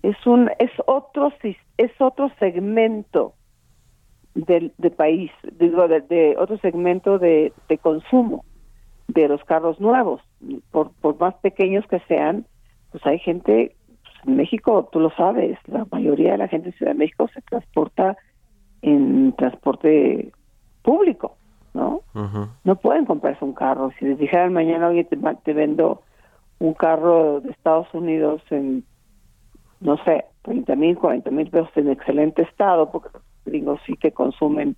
Es 0.03 0.17
un 0.27 0.51
es 0.59 0.71
otro 0.87 1.33
es 1.77 1.93
otro 2.01 2.31
segmento 2.41 3.35
del 4.35 4.73
de 4.79 4.91
país, 4.91 5.31
digo, 5.59 5.87
de, 5.87 6.35
otro 6.39 6.59
segmento 6.59 7.19
de, 7.19 7.53
de, 7.69 7.79
consumo 7.79 8.45
de 9.07 9.29
los 9.29 9.45
carros 9.45 9.81
nuevos. 9.81 10.21
Por, 10.73 10.91
por 10.95 11.21
más 11.21 11.35
pequeños 11.37 11.87
que 11.87 12.01
sean, 12.09 12.47
pues 12.91 13.07
hay 13.07 13.21
gente, 13.21 13.77
pues 14.03 14.15
en 14.27 14.37
México, 14.37 14.89
tú 14.91 14.99
lo 14.99 15.11
sabes, 15.11 15.57
la 15.67 15.87
mayoría 15.93 16.33
de 16.33 16.39
la 16.39 16.49
gente 16.49 16.71
en 16.71 16.75
Ciudad 16.75 16.93
de 16.93 16.99
México 16.99 17.29
se 17.33 17.41
transporta 17.43 18.17
en 18.83 19.33
transporte 19.37 20.33
público, 20.83 21.37
¿no? 21.73 22.03
No 22.65 22.77
pueden 22.77 23.07
comprarse 23.07 23.45
un 23.45 23.55
carro. 23.55 23.91
Si 23.99 24.05
les 24.05 24.19
dijeran 24.19 24.53
mañana, 24.53 24.89
oye, 24.89 25.05
te, 25.05 25.17
te 25.17 25.53
vendo 25.53 26.03
un 26.59 26.75
carro 26.75 27.41
de 27.41 27.51
Estados 27.51 27.89
Unidos 27.95 28.43
en, 28.51 28.85
no 29.81 29.97
sé, 30.05 30.27
30 30.43 30.77
mil, 30.77 30.97
40 30.97 31.31
mil 31.31 31.51
pesos 31.51 31.71
en 31.77 31.91
excelente 31.91 32.43
estado, 32.43 32.91
porque 32.91 33.09
gringos 33.45 33.81
sí 33.87 33.97
que 33.97 34.13
consumen 34.13 34.77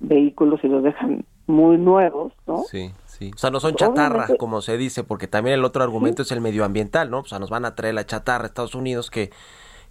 vehículos 0.00 0.60
y 0.62 0.68
los 0.68 0.82
dejan 0.82 1.24
muy 1.46 1.76
nuevos, 1.76 2.32
¿no? 2.46 2.62
Sí, 2.64 2.90
sí. 3.04 3.30
O 3.34 3.38
sea, 3.38 3.50
no 3.50 3.60
son 3.60 3.74
chatarra, 3.74 4.28
como 4.38 4.62
se 4.62 4.76
dice, 4.76 5.04
porque 5.04 5.28
también 5.28 5.54
el 5.54 5.64
otro 5.64 5.82
argumento 5.82 6.22
es 6.22 6.32
el 6.32 6.40
medioambiental, 6.40 7.10
¿no? 7.10 7.20
O 7.20 7.24
sea, 7.24 7.38
nos 7.38 7.50
van 7.50 7.64
a 7.64 7.74
traer 7.74 7.94
la 7.94 8.06
chatarra 8.06 8.44
a 8.44 8.46
Estados 8.46 8.74
Unidos 8.74 9.10
que, 9.10 9.30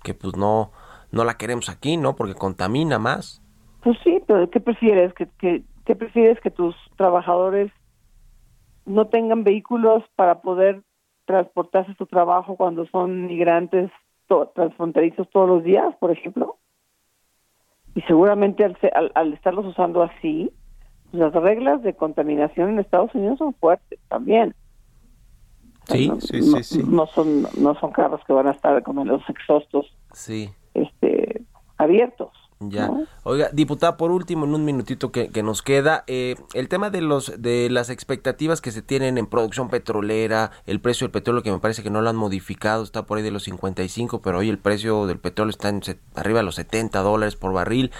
que 0.04 0.14
pues 0.14 0.36
no, 0.36 0.72
no 1.14 1.24
la 1.24 1.38
queremos 1.38 1.70
aquí, 1.70 1.96
¿no? 1.96 2.16
Porque 2.18 2.36
contamina 2.36 3.00
más. 3.00 3.42
Pues 3.82 3.98
sí, 4.04 4.22
pero 4.28 4.50
¿qué 4.50 4.60
prefieres? 4.60 5.14
¿Que, 5.14 5.28
que, 5.40 5.64
¿Qué 5.86 5.96
prefieres 5.96 6.40
que 6.42 6.52
tus 6.52 6.76
trabajadores 6.98 7.72
no 8.86 9.08
tengan 9.08 9.46
vehículos 9.46 10.04
para 10.16 10.42
poder 10.42 10.84
transportarse 11.26 11.94
a 11.94 11.96
su 11.96 12.06
trabajo 12.06 12.58
cuando 12.58 12.86
son 12.88 13.28
migrantes 13.28 13.90
transfronterizos 14.56 15.30
todos 15.30 15.48
los 15.48 15.64
días, 15.64 15.96
por 16.00 16.12
ejemplo? 16.12 16.58
y 17.96 18.02
seguramente 18.02 18.64
al, 18.64 19.12
al, 19.14 19.34
estarlos 19.34 19.66
usando 19.66 20.02
así, 20.02 20.52
pues 21.12 21.22
las 21.22 21.34
reglas 21.34 21.84
de 21.84 21.94
contaminación 21.96 22.70
en 22.70 22.80
Estados 22.80 23.14
Unidos 23.14 23.38
son 23.38 23.54
fuertes 23.54 24.00
también. 24.10 24.56
Sí, 25.86 26.12
sí, 26.20 26.42
sí, 26.42 26.64
sí. 26.64 26.84
No 26.88 27.06
son, 27.08 27.44
no 27.60 27.76
son 27.76 27.92
carros 27.92 28.22
que 28.26 28.34
van 28.34 28.48
a 28.48 28.52
estar 28.52 28.82
como 28.84 29.04
los 29.04 29.22
exhaustos 29.30 29.94
sí. 30.14 30.50
Este, 30.74 31.42
abiertos. 31.78 32.32
Ya. 32.70 32.90
Oiga, 33.24 33.50
diputada, 33.52 33.98
por 33.98 34.12
último, 34.12 34.46
en 34.46 34.54
un 34.54 34.66
minutito 34.66 35.12
que, 35.12 35.30
que 35.30 35.44
nos 35.44 35.62
queda, 35.62 36.04
eh, 36.08 36.36
el 36.54 36.70
tema 36.70 36.90
de 36.90 37.02
los 37.02 37.42
de 37.42 37.70
las 37.70 37.90
expectativas 37.90 38.62
que 38.62 38.72
se 38.72 38.82
tienen 38.82 39.18
en 39.18 39.28
producción 39.28 39.70
petrolera, 39.70 40.52
el 40.66 40.80
precio 40.80 41.06
del 41.06 41.12
petróleo 41.12 41.44
que 41.44 41.52
me 41.52 41.60
parece 41.60 41.84
que 41.84 41.90
no 41.90 42.02
lo 42.02 42.10
han 42.10 42.16
modificado, 42.16 42.84
está 42.84 43.06
por 43.06 43.18
ahí 43.18 43.24
de 43.24 43.32
los 43.32 43.44
55, 43.44 44.22
pero 44.22 44.40
hoy 44.40 44.50
el 44.50 44.60
precio 44.60 45.06
del 45.08 45.20
petróleo 45.20 45.50
está 45.50 45.70
en, 45.70 45.82
arriba 46.16 46.40
de 46.40 46.46
los 46.46 46.56
70 46.56 47.00
dólares 47.02 47.36
por 47.36 47.54
barril 47.54 47.92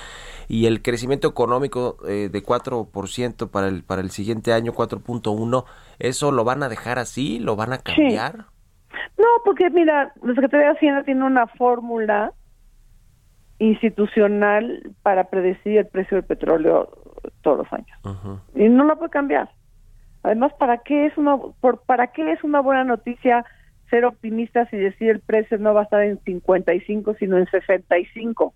y 0.48 0.66
el 0.66 0.82
crecimiento 0.82 1.28
económico 1.28 1.98
eh, 2.08 2.30
de 2.32 2.44
4% 2.44 3.50
para 3.50 3.68
el 3.68 3.84
para 3.84 4.02
el 4.02 4.12
siguiente 4.12 4.54
año, 4.54 4.74
4.1, 4.74 5.66
¿eso 6.00 6.32
lo 6.32 6.44
van 6.44 6.64
a 6.64 6.70
dejar 6.70 7.00
así? 7.00 7.40
¿Lo 7.40 7.56
van 7.56 7.74
a 7.74 7.80
cambiar? 7.80 8.46
No, 9.18 9.28
porque 9.44 9.70
mira, 9.70 10.14
la 10.22 10.34
Secretaría 10.34 10.68
de 10.68 10.74
Hacienda 10.74 11.04
tiene 11.04 11.26
una 11.26 11.48
fórmula 11.48 12.34
institucional 13.64 14.92
para 15.04 15.26
predecir 15.26 15.78
el 15.78 15.88
precio 15.88 16.18
del 16.18 16.26
petróleo 16.26 16.90
todos 17.42 17.60
los 17.60 17.74
años. 17.74 18.38
Y 18.56 18.68
no 18.70 18.86
la 18.86 18.96
puede 18.96 19.10
cambiar. 19.10 19.50
Además, 20.24 20.54
¿para 20.58 20.80
qué 20.80 21.06
es 21.06 21.18
una 21.18 21.38
por, 21.60 21.82
para 21.86 22.08
qué 22.08 22.32
es 22.32 22.44
una 22.44 22.62
buena 22.62 22.84
noticia 22.84 23.46
ser 23.90 24.06
optimistas 24.06 24.72
y 24.74 24.78
decir 24.78 25.10
el 25.10 25.20
precio 25.20 25.58
no 25.58 25.74
va 25.74 25.82
a 25.82 25.84
estar 25.84 26.02
en 26.02 26.20
55 26.20 27.16
sino 27.20 27.38
en 27.38 27.46
65? 27.48 28.54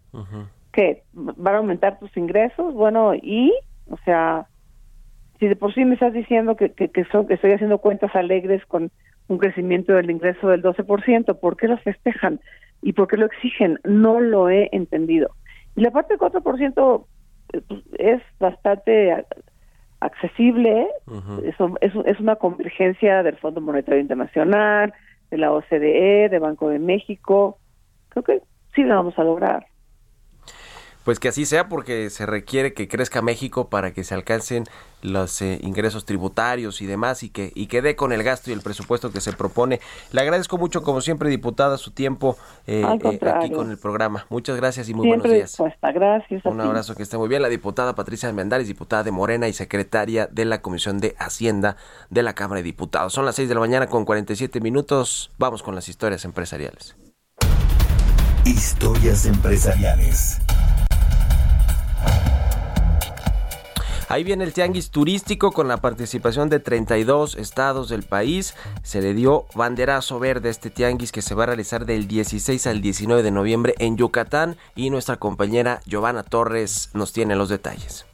que 0.73 1.03
van 1.13 1.55
a 1.55 1.57
aumentar 1.57 1.97
tus 1.97 2.15
ingresos, 2.15 2.73
bueno, 2.75 3.15
y 3.15 3.51
o 3.89 3.97
sea, 4.05 4.45
si 5.39 5.47
de 5.47 5.55
por 5.55 5.73
sí 5.73 5.83
me 5.85 5.95
estás 5.95 6.13
diciendo 6.13 6.55
que 6.55 6.71
que, 6.73 6.89
que, 6.89 7.03
son, 7.05 7.27
que 7.27 7.33
estoy 7.33 7.51
haciendo 7.53 7.79
cuentas 7.79 8.15
alegres 8.15 8.63
con 8.65 8.91
un 9.27 9.37
crecimiento 9.37 9.93
del 9.93 10.11
ingreso 10.11 10.47
del 10.49 10.63
12%, 10.63 11.39
¿por 11.39 11.57
qué 11.57 11.67
lo 11.67 11.77
festejan? 11.77 12.39
¿Y 12.81 12.93
por 12.93 13.07
qué 13.07 13.17
lo 13.17 13.25
exigen? 13.25 13.79
No 13.83 14.19
lo 14.19 14.49
he 14.49 14.69
entendido. 14.71 15.29
Y 15.75 15.81
la 15.81 15.91
parte 15.91 16.15
del 16.15 16.19
4% 16.19 17.05
eh, 17.53 17.61
pues, 17.67 17.83
es 17.97 18.21
bastante 18.39 19.25
accesible, 19.99 20.87
Eso 21.43 21.75
es, 21.81 21.91
es 22.05 22.19
una 22.19 22.35
convergencia 22.35 23.23
del 23.23 23.37
Fondo 23.37 23.61
Monetario 23.61 23.99
Internacional, 23.99 24.93
de 25.31 25.37
la 25.37 25.51
OCDE, 25.51 26.29
de 26.29 26.39
Banco 26.39 26.69
de 26.69 26.79
México. 26.79 27.57
Creo 28.09 28.23
que 28.23 28.41
sí 28.75 28.83
lo 28.83 28.95
vamos 28.95 29.17
a 29.17 29.23
lograr 29.23 29.65
pues 31.07 31.21
que 31.21 31.29
así 31.29 31.45
sea 31.45 31.69
porque 31.69 32.09
se 32.09 32.25
requiere 32.25 32.73
que 32.73 32.89
crezca 32.89 33.21
México 33.21 33.69
para 33.69 33.93
que 33.93 34.03
se 34.03 34.13
alcancen 34.13 34.65
los 35.01 35.41
eh, 35.41 35.57
ingresos 35.61 36.03
tributarios 36.03 36.81
y 36.81 36.85
demás 36.85 37.23
y 37.23 37.29
que 37.29 37.53
y 37.55 37.67
que 37.67 37.81
dé 37.81 37.95
con 37.95 38.11
el 38.11 38.23
gasto 38.23 38.49
y 38.49 38.53
el 38.53 38.59
presupuesto 38.59 39.09
que 39.09 39.21
se 39.21 39.31
propone. 39.31 39.79
Le 40.11 40.19
agradezco 40.19 40.57
mucho 40.57 40.83
como 40.83 40.99
siempre 40.99 41.29
diputada 41.29 41.77
su 41.77 41.91
tiempo 41.91 42.35
eh, 42.65 42.81
eh, 42.81 43.19
aquí 43.33 43.51
con 43.51 43.71
el 43.71 43.77
programa. 43.77 44.25
Muchas 44.27 44.57
gracias 44.57 44.89
y 44.89 44.93
muy 44.93 45.07
buenos 45.07 45.31
días. 45.31 45.55
Gracias. 45.81 46.43
Un 46.43 46.59
abrazo 46.59 46.93
que 46.93 47.03
esté 47.03 47.17
muy 47.17 47.29
bien. 47.29 47.41
La 47.41 47.47
diputada 47.47 47.95
Patricia 47.95 48.27
Almendares, 48.27 48.67
diputada 48.67 49.05
de 49.05 49.11
Morena 49.11 49.47
y 49.47 49.53
secretaria 49.53 50.27
de 50.29 50.43
la 50.43 50.61
Comisión 50.61 50.99
de 50.99 51.15
Hacienda 51.19 51.77
de 52.09 52.21
la 52.21 52.33
Cámara 52.33 52.57
de 52.59 52.63
Diputados. 52.63 53.13
Son 53.13 53.25
las 53.25 53.35
6 53.35 53.47
de 53.47 53.55
la 53.55 53.61
mañana 53.61 53.87
con 53.87 54.03
47 54.03 54.59
minutos. 54.59 55.31
Vamos 55.37 55.63
con 55.63 55.73
las 55.73 55.87
historias 55.87 56.25
empresariales. 56.25 56.97
Historias 58.43 59.25
empresariales. 59.25 60.41
Ahí 64.09 64.23
viene 64.23 64.45
el 64.45 64.53
tianguis 64.53 64.89
turístico 64.89 65.51
con 65.51 65.67
la 65.67 65.77
participación 65.77 66.49
de 66.49 66.61
32 66.61 67.35
estados 67.35 67.89
del 67.89 68.03
país. 68.03 68.55
Se 68.81 69.01
le 69.01 69.13
dio 69.13 69.45
banderazo 69.53 70.17
verde 70.17 70.47
a 70.47 70.51
este 70.51 70.69
tianguis 70.69 71.11
que 71.11 71.21
se 71.21 71.35
va 71.35 71.43
a 71.43 71.47
realizar 71.47 71.85
del 71.85 72.07
16 72.07 72.67
al 72.67 72.81
19 72.81 73.21
de 73.21 73.31
noviembre 73.31 73.75
en 73.79 73.97
Yucatán 73.97 74.55
y 74.75 74.91
nuestra 74.91 75.17
compañera 75.17 75.81
Giovanna 75.85 76.23
Torres 76.23 76.89
nos 76.93 77.11
tiene 77.11 77.35
los 77.35 77.49
detalles. 77.49 78.06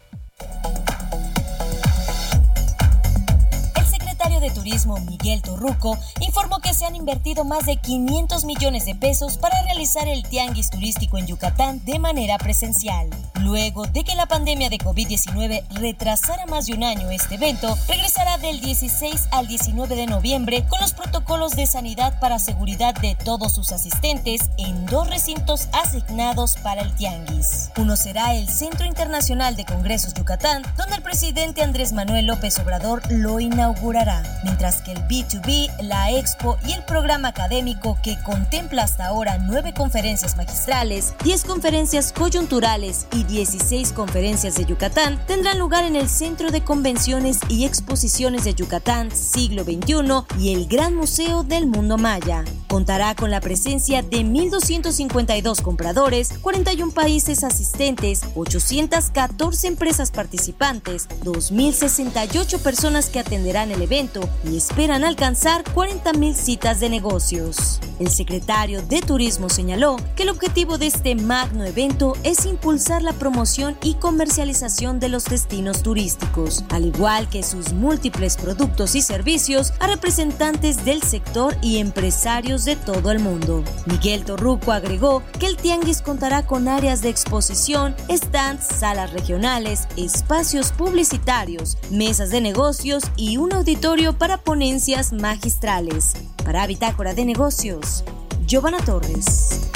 De 4.43 4.51
Turismo 4.51 4.97
Miguel 4.99 5.41
Torruco 5.41 5.97
informó 6.19 6.59
que 6.59 6.73
se 6.73 6.85
han 6.85 6.97
invertido 6.97 7.45
más 7.45 7.65
de 7.65 7.77
500 7.77 8.43
millones 8.43 8.85
de 8.85 8.93
pesos 8.93 9.37
para 9.37 9.61
realizar 9.63 10.07
el 10.07 10.23
tianguis 10.23 10.69
turístico 10.69 11.17
en 11.17 11.27
Yucatán 11.27 11.83
de 11.85 11.97
manera 11.97 12.37
presencial. 12.37 13.09
Luego 13.39 13.85
de 13.87 14.03
que 14.03 14.15
la 14.15 14.25
pandemia 14.25 14.69
de 14.69 14.77
COVID-19 14.77 15.63
retrasara 15.69 16.45
más 16.45 16.65
de 16.65 16.73
un 16.73 16.83
año 16.83 17.09
este 17.09 17.35
evento, 17.35 17.77
regresará 17.87 18.37
del 18.37 18.59
16 18.59 19.29
al 19.31 19.47
19 19.47 19.95
de 19.95 20.07
noviembre 20.07 20.65
con 20.67 20.81
los 20.81 20.93
protocolos 20.93 21.55
de 21.55 21.65
sanidad 21.65 22.19
para 22.19 22.37
seguridad 22.37 22.95
de 22.95 23.15
todos 23.15 23.53
sus 23.53 23.71
asistentes 23.71 24.49
en 24.57 24.85
dos 24.87 25.09
recintos 25.09 25.69
asignados 25.71 26.57
para 26.57 26.81
el 26.81 26.93
tianguis. 26.95 27.69
Uno 27.77 27.95
será 27.95 28.35
el 28.35 28.49
Centro 28.49 28.85
Internacional 28.85 29.55
de 29.55 29.65
Congresos 29.65 30.13
Yucatán, 30.13 30.63
donde 30.75 30.97
el 30.97 31.01
presidente 31.01 31.63
Andrés 31.63 31.93
Manuel 31.93 32.27
López 32.27 32.59
Obrador 32.59 33.01
lo 33.09 33.39
inaugurará 33.39 34.32
mientras 34.43 34.81
que 34.81 34.91
el 34.91 34.99
B2B, 35.07 35.81
la 35.81 36.11
Expo 36.11 36.57
y 36.67 36.73
el 36.73 36.83
programa 36.83 37.29
académico 37.29 37.97
que 38.03 38.17
contempla 38.23 38.83
hasta 38.83 39.07
ahora 39.07 39.37
nueve 39.37 39.73
conferencias 39.73 40.37
magistrales, 40.37 41.13
10 41.23 41.43
conferencias 41.45 42.11
coyunturales 42.11 43.07
y 43.11 43.23
16 43.23 43.91
conferencias 43.93 44.55
de 44.55 44.65
Yucatán 44.65 45.19
tendrán 45.27 45.59
lugar 45.59 45.83
en 45.83 45.95
el 45.95 46.09
Centro 46.09 46.51
de 46.51 46.63
Convenciones 46.63 47.39
y 47.49 47.65
Exposiciones 47.65 48.43
de 48.43 48.53
Yucatán 48.53 49.11
Siglo 49.11 49.63
XXI 49.63 50.39
y 50.39 50.53
el 50.53 50.67
Gran 50.67 50.95
Museo 50.95 51.43
del 51.43 51.67
Mundo 51.67 51.97
Maya. 51.97 52.43
Contará 52.67 53.15
con 53.15 53.29
la 53.29 53.39
presencia 53.39 54.01
de 54.01 54.19
1.252 54.19 55.61
compradores, 55.61 56.33
41 56.41 56.91
países 56.91 57.43
asistentes, 57.43 58.21
814 58.35 59.67
empresas 59.67 60.11
participantes, 60.11 61.07
2.068 61.23 62.59
personas 62.59 63.09
que 63.09 63.19
atenderán 63.19 63.71
el 63.71 63.81
evento 63.81 64.21
y 64.43 64.57
esperan 64.57 65.03
alcanzar 65.03 65.63
40.000 65.63 66.33
citas 66.33 66.79
de 66.79 66.89
negocios. 66.89 67.79
El 67.99 68.09
secretario 68.09 68.81
de 68.81 69.01
Turismo 69.01 69.49
señaló 69.49 69.97
que 70.15 70.23
el 70.23 70.29
objetivo 70.29 70.77
de 70.77 70.87
este 70.87 71.15
magno 71.15 71.63
evento 71.63 72.17
es 72.23 72.45
impulsar 72.45 73.03
la 73.03 73.13
promoción 73.13 73.77
y 73.83 73.95
comercialización 73.95 74.99
de 74.99 75.09
los 75.09 75.25
destinos 75.25 75.83
turísticos, 75.83 76.63
al 76.69 76.85
igual 76.85 77.29
que 77.29 77.43
sus 77.43 77.71
múltiples 77.73 78.35
productos 78.37 78.95
y 78.95 79.01
servicios 79.01 79.73
a 79.79 79.87
representantes 79.87 80.83
del 80.83 81.03
sector 81.03 81.55
y 81.61 81.77
empresarios 81.77 82.65
de 82.65 82.75
todo 82.75 83.11
el 83.11 83.19
mundo. 83.19 83.63
Miguel 83.85 84.25
Torruco 84.25 84.71
agregó 84.71 85.21
que 85.39 85.45
el 85.45 85.57
Tianguis 85.57 86.01
contará 86.01 86.45
con 86.45 86.67
áreas 86.67 87.01
de 87.01 87.09
exposición, 87.09 87.95
stands, 88.09 88.65
salas 88.65 89.13
regionales, 89.13 89.87
espacios 89.97 90.71
publicitarios, 90.71 91.77
mesas 91.91 92.31
de 92.31 92.41
negocios 92.41 93.03
y 93.15 93.37
un 93.37 93.53
auditorio 93.53 94.17
para 94.17 94.22
ponencias 94.43 95.11
magistrales. 95.11 96.13
Para 96.45 96.65
Bitácora 96.65 97.13
de 97.13 97.25
Negocios, 97.25 98.05
Giovanna 98.45 98.79
Torres. 98.79 99.69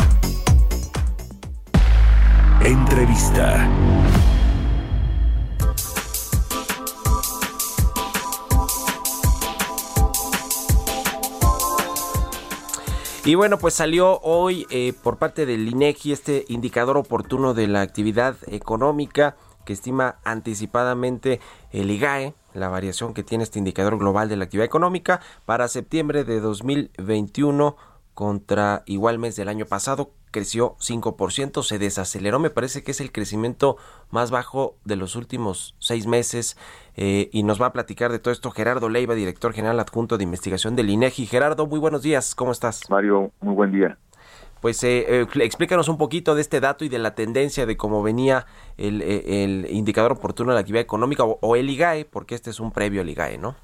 Entrevista. 2.63 3.69
Y 13.25 13.35
bueno, 13.35 13.57
pues 13.59 13.73
salió 13.73 14.21
hoy 14.21 14.65
eh, 14.69 14.93
por 15.03 15.17
parte 15.17 15.45
del 15.45 15.67
INEGI 15.67 16.13
este 16.13 16.45
indicador 16.47 16.95
oportuno 16.95 17.53
de 17.53 17.67
la 17.67 17.81
actividad 17.81 18.37
económica 18.47 19.35
que 19.67 19.73
estima 19.73 20.15
anticipadamente 20.23 21.41
el 21.71 21.91
IGAE, 21.91 22.33
la 22.53 22.69
variación 22.69 23.13
que 23.13 23.23
tiene 23.23 23.43
este 23.43 23.59
indicador 23.59 23.99
global 23.99 24.29
de 24.29 24.37
la 24.37 24.45
actividad 24.45 24.65
económica 24.65 25.19
para 25.45 25.67
septiembre 25.67 26.23
de 26.23 26.39
2021 26.39 27.75
contra 28.13 28.83
igual 28.85 29.19
mes 29.19 29.35
del 29.35 29.49
año 29.49 29.65
pasado 29.65 30.11
creció 30.31 30.77
5%, 30.77 31.63
se 31.63 31.79
desaceleró, 31.79 32.39
me 32.39 32.49
parece 32.49 32.81
que 32.81 32.91
es 32.91 33.01
el 33.01 33.11
crecimiento 33.11 33.75
más 34.09 34.31
bajo 34.31 34.77
de 34.85 34.95
los 34.95 35.17
últimos 35.17 35.75
seis 35.79 36.07
meses 36.07 36.57
eh, 36.95 37.29
y 37.33 37.43
nos 37.43 37.61
va 37.61 37.67
a 37.67 37.73
platicar 37.73 38.11
de 38.11 38.19
todo 38.19 38.31
esto 38.31 38.51
Gerardo 38.51 38.87
Leiva, 38.87 39.15
director 39.15 39.51
general 39.51 39.79
adjunto 39.81 40.17
de 40.17 40.23
investigación 40.23 40.77
del 40.77 40.89
INEGI. 40.89 41.25
Gerardo, 41.25 41.67
muy 41.67 41.79
buenos 41.79 42.03
días, 42.03 42.35
¿cómo 42.35 42.53
estás? 42.53 42.89
Mario, 42.89 43.31
muy 43.41 43.53
buen 43.53 43.71
día 43.73 43.97
pues 44.61 44.83
eh, 44.83 45.21
eh, 45.21 45.27
explícanos 45.35 45.89
un 45.89 45.97
poquito 45.97 46.35
de 46.35 46.41
este 46.41 46.59
dato 46.59 46.85
y 46.85 46.89
de 46.89 46.99
la 46.99 47.15
tendencia 47.15 47.65
de 47.65 47.77
cómo 47.77 48.03
venía 48.03 48.45
el, 48.77 49.01
eh, 49.01 49.67
indicador 49.69 50.13
oportuno 50.13 50.51
de 50.51 50.55
la 50.55 50.61
actividad 50.61 50.83
económica 50.83 51.23
o, 51.23 51.55
el 51.55 51.69
IGAE, 51.69 52.05
porque 52.05 52.35
este 52.35 52.49
es 52.49 52.59
un 52.59 52.71
previo 52.71 53.01
al 53.01 53.09
IGAE, 53.09 53.37
¿no? 53.37 53.55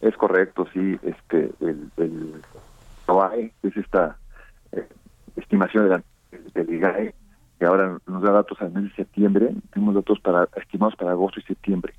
Es 0.00 0.16
correcto, 0.16 0.66
sí. 0.72 0.98
Este, 1.02 1.50
el, 1.60 1.90
el 1.96 2.42
es 3.62 3.76
esta 3.76 4.16
estimación 5.36 5.88
de 5.88 6.02
del 6.54 6.74
IGAE, 6.74 7.14
que 7.58 7.66
ahora 7.66 7.98
nos 8.06 8.22
da 8.22 8.30
datos 8.30 8.60
al 8.60 8.72
mes 8.72 8.84
de 8.84 8.90
septiembre. 8.94 9.50
Tenemos 9.72 9.94
datos 9.96 10.20
para 10.20 10.48
estimados 10.56 10.94
para 10.96 11.10
agosto 11.10 11.40
y 11.40 11.42
septiembre. 11.42 11.94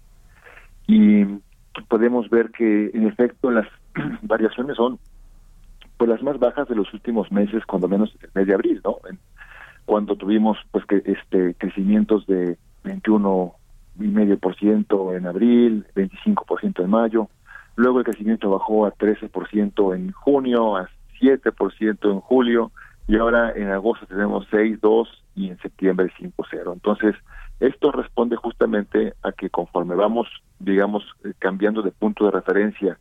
Y 0.88 1.26
podemos 1.90 2.30
ver 2.30 2.52
que, 2.52 2.92
en 2.94 3.08
efecto, 3.08 3.52
las 3.52 3.68
variaciones 4.22 4.78
son 4.78 5.00
pues 6.02 6.10
las 6.10 6.24
más 6.24 6.40
bajas 6.40 6.68
de 6.68 6.74
los 6.74 6.92
últimos 6.96 7.32
meses, 7.32 7.64
cuando 7.68 7.88
menos 7.88 8.12
el 8.24 8.30
mes 8.34 8.48
de 8.48 8.56
abril, 8.56 8.82
¿no? 8.84 8.98
cuando 9.86 10.16
tuvimos 10.16 10.58
pues 10.72 10.84
que 10.86 11.04
este 11.06 11.54
crecimientos 11.54 12.26
de 12.26 12.58
21 12.84 13.54
y 14.00 14.08
medio 14.08 14.40
por 14.40 14.56
ciento 14.56 15.16
en 15.16 15.28
abril, 15.28 15.86
25 15.94 16.46
por 16.46 16.60
ciento 16.60 16.82
en 16.82 16.90
mayo, 16.90 17.30
luego 17.76 18.00
el 18.00 18.06
crecimiento 18.06 18.50
bajó 18.50 18.88
a 18.88 18.90
13 18.90 19.30
por 19.30 19.48
ciento 19.48 19.94
en 19.94 20.12
junio, 20.12 20.76
a 20.76 20.90
7 21.20 21.52
por 21.52 21.72
ciento 21.76 22.10
en 22.12 22.20
julio 22.20 22.72
y 23.08 23.18
ahora 23.18 23.52
en 23.56 23.70
agosto 23.70 24.08
tenemos 24.08 24.48
6, 24.50 24.82
2 24.82 25.24
y 25.36 25.50
en 25.50 25.60
septiembre 25.60 26.12
5, 26.18 26.46
0. 26.50 26.74
Entonces 26.74 27.14
esto 27.60 27.92
responde 27.92 28.38
justamente 28.38 29.14
a 29.22 29.34
que 29.34 29.52
conforme 29.52 29.94
vamos, 29.94 30.28
digamos, 30.58 31.04
eh, 31.24 31.34
cambiando 31.38 31.84
de 31.84 31.92
punto 31.92 32.26
de 32.26 32.32
referencia 32.32 32.98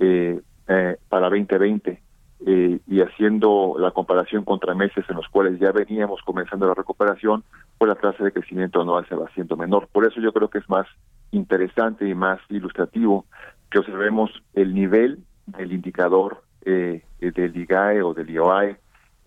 eh, 0.00 0.40
eh, 0.66 0.96
para 1.10 1.28
2020 1.28 2.07
eh, 2.50 2.78
y 2.86 3.02
haciendo 3.02 3.76
la 3.78 3.90
comparación 3.90 4.42
contra 4.42 4.74
meses 4.74 5.04
en 5.10 5.16
los 5.16 5.28
cuales 5.28 5.60
ya 5.60 5.70
veníamos 5.70 6.22
comenzando 6.22 6.66
la 6.66 6.72
recuperación, 6.72 7.44
pues 7.76 7.90
la 7.90 7.94
tasa 7.94 8.24
de 8.24 8.32
crecimiento 8.32 8.80
anual 8.80 9.06
se 9.06 9.14
va 9.14 9.26
haciendo 9.26 9.54
menor. 9.54 9.86
Por 9.92 10.06
eso 10.06 10.18
yo 10.20 10.32
creo 10.32 10.48
que 10.48 10.56
es 10.56 10.68
más 10.70 10.86
interesante 11.30 12.08
y 12.08 12.14
más 12.14 12.40
ilustrativo 12.48 13.26
que 13.70 13.80
observemos 13.80 14.30
el 14.54 14.74
nivel 14.74 15.18
del 15.46 15.72
indicador 15.72 16.42
eh, 16.64 17.02
del 17.20 17.54
IGAE 17.54 18.02
o 18.02 18.14
del 18.14 18.30
IOAE, 18.30 18.76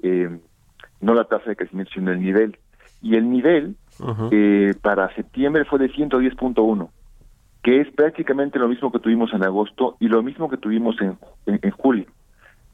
eh, 0.02 0.40
no 1.00 1.14
la 1.14 1.26
tasa 1.26 1.50
de 1.50 1.56
crecimiento, 1.56 1.92
sino 1.94 2.12
el 2.12 2.22
nivel. 2.22 2.58
Y 3.04 3.18
el 3.18 3.30
nivel 3.30 3.76
eh, 4.32 4.74
para 4.82 5.14
septiembre 5.16 5.66
fue 5.66 5.78
de 5.78 5.92
110.1, 5.92 6.90
que 7.62 7.82
es 7.82 7.92
prácticamente 7.92 8.58
lo 8.58 8.68
mismo 8.68 8.92
que 8.92 9.00
tuvimos 9.00 9.32
en 9.34 9.44
agosto 9.44 9.96
y 10.00 10.08
lo 10.08 10.24
mismo 10.24 10.50
que 10.50 10.58
tuvimos 10.58 10.96
en, 11.02 11.18
en, 11.46 11.72
julio. 11.72 12.06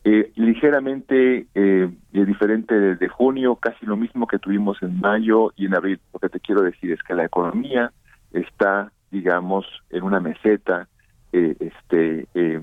Eh, 0.10 0.32
ligeramente 0.36 1.48
eh, 1.54 1.90
diferente 2.14 2.80
desde 2.80 3.10
junio, 3.10 3.58
casi 3.58 3.86
lo 3.86 3.98
mismo 3.98 4.26
que 4.26 4.40
tuvimos 4.40 4.82
en 4.82 5.02
mayo 5.02 5.52
y 5.58 5.66
en 5.66 5.76
abril. 5.76 6.00
Lo 6.14 6.20
que 6.22 6.30
te 6.30 6.40
quiero 6.40 6.62
decir 6.62 6.94
es 6.94 7.04
que 7.04 7.14
la 7.14 7.26
economía 7.26 7.92
está, 8.32 8.90
digamos, 9.12 9.66
en 9.90 10.04
una 10.04 10.22
meseta 10.22 10.88
eh, 11.34 11.58
este 11.60 12.26
eh, 12.36 12.62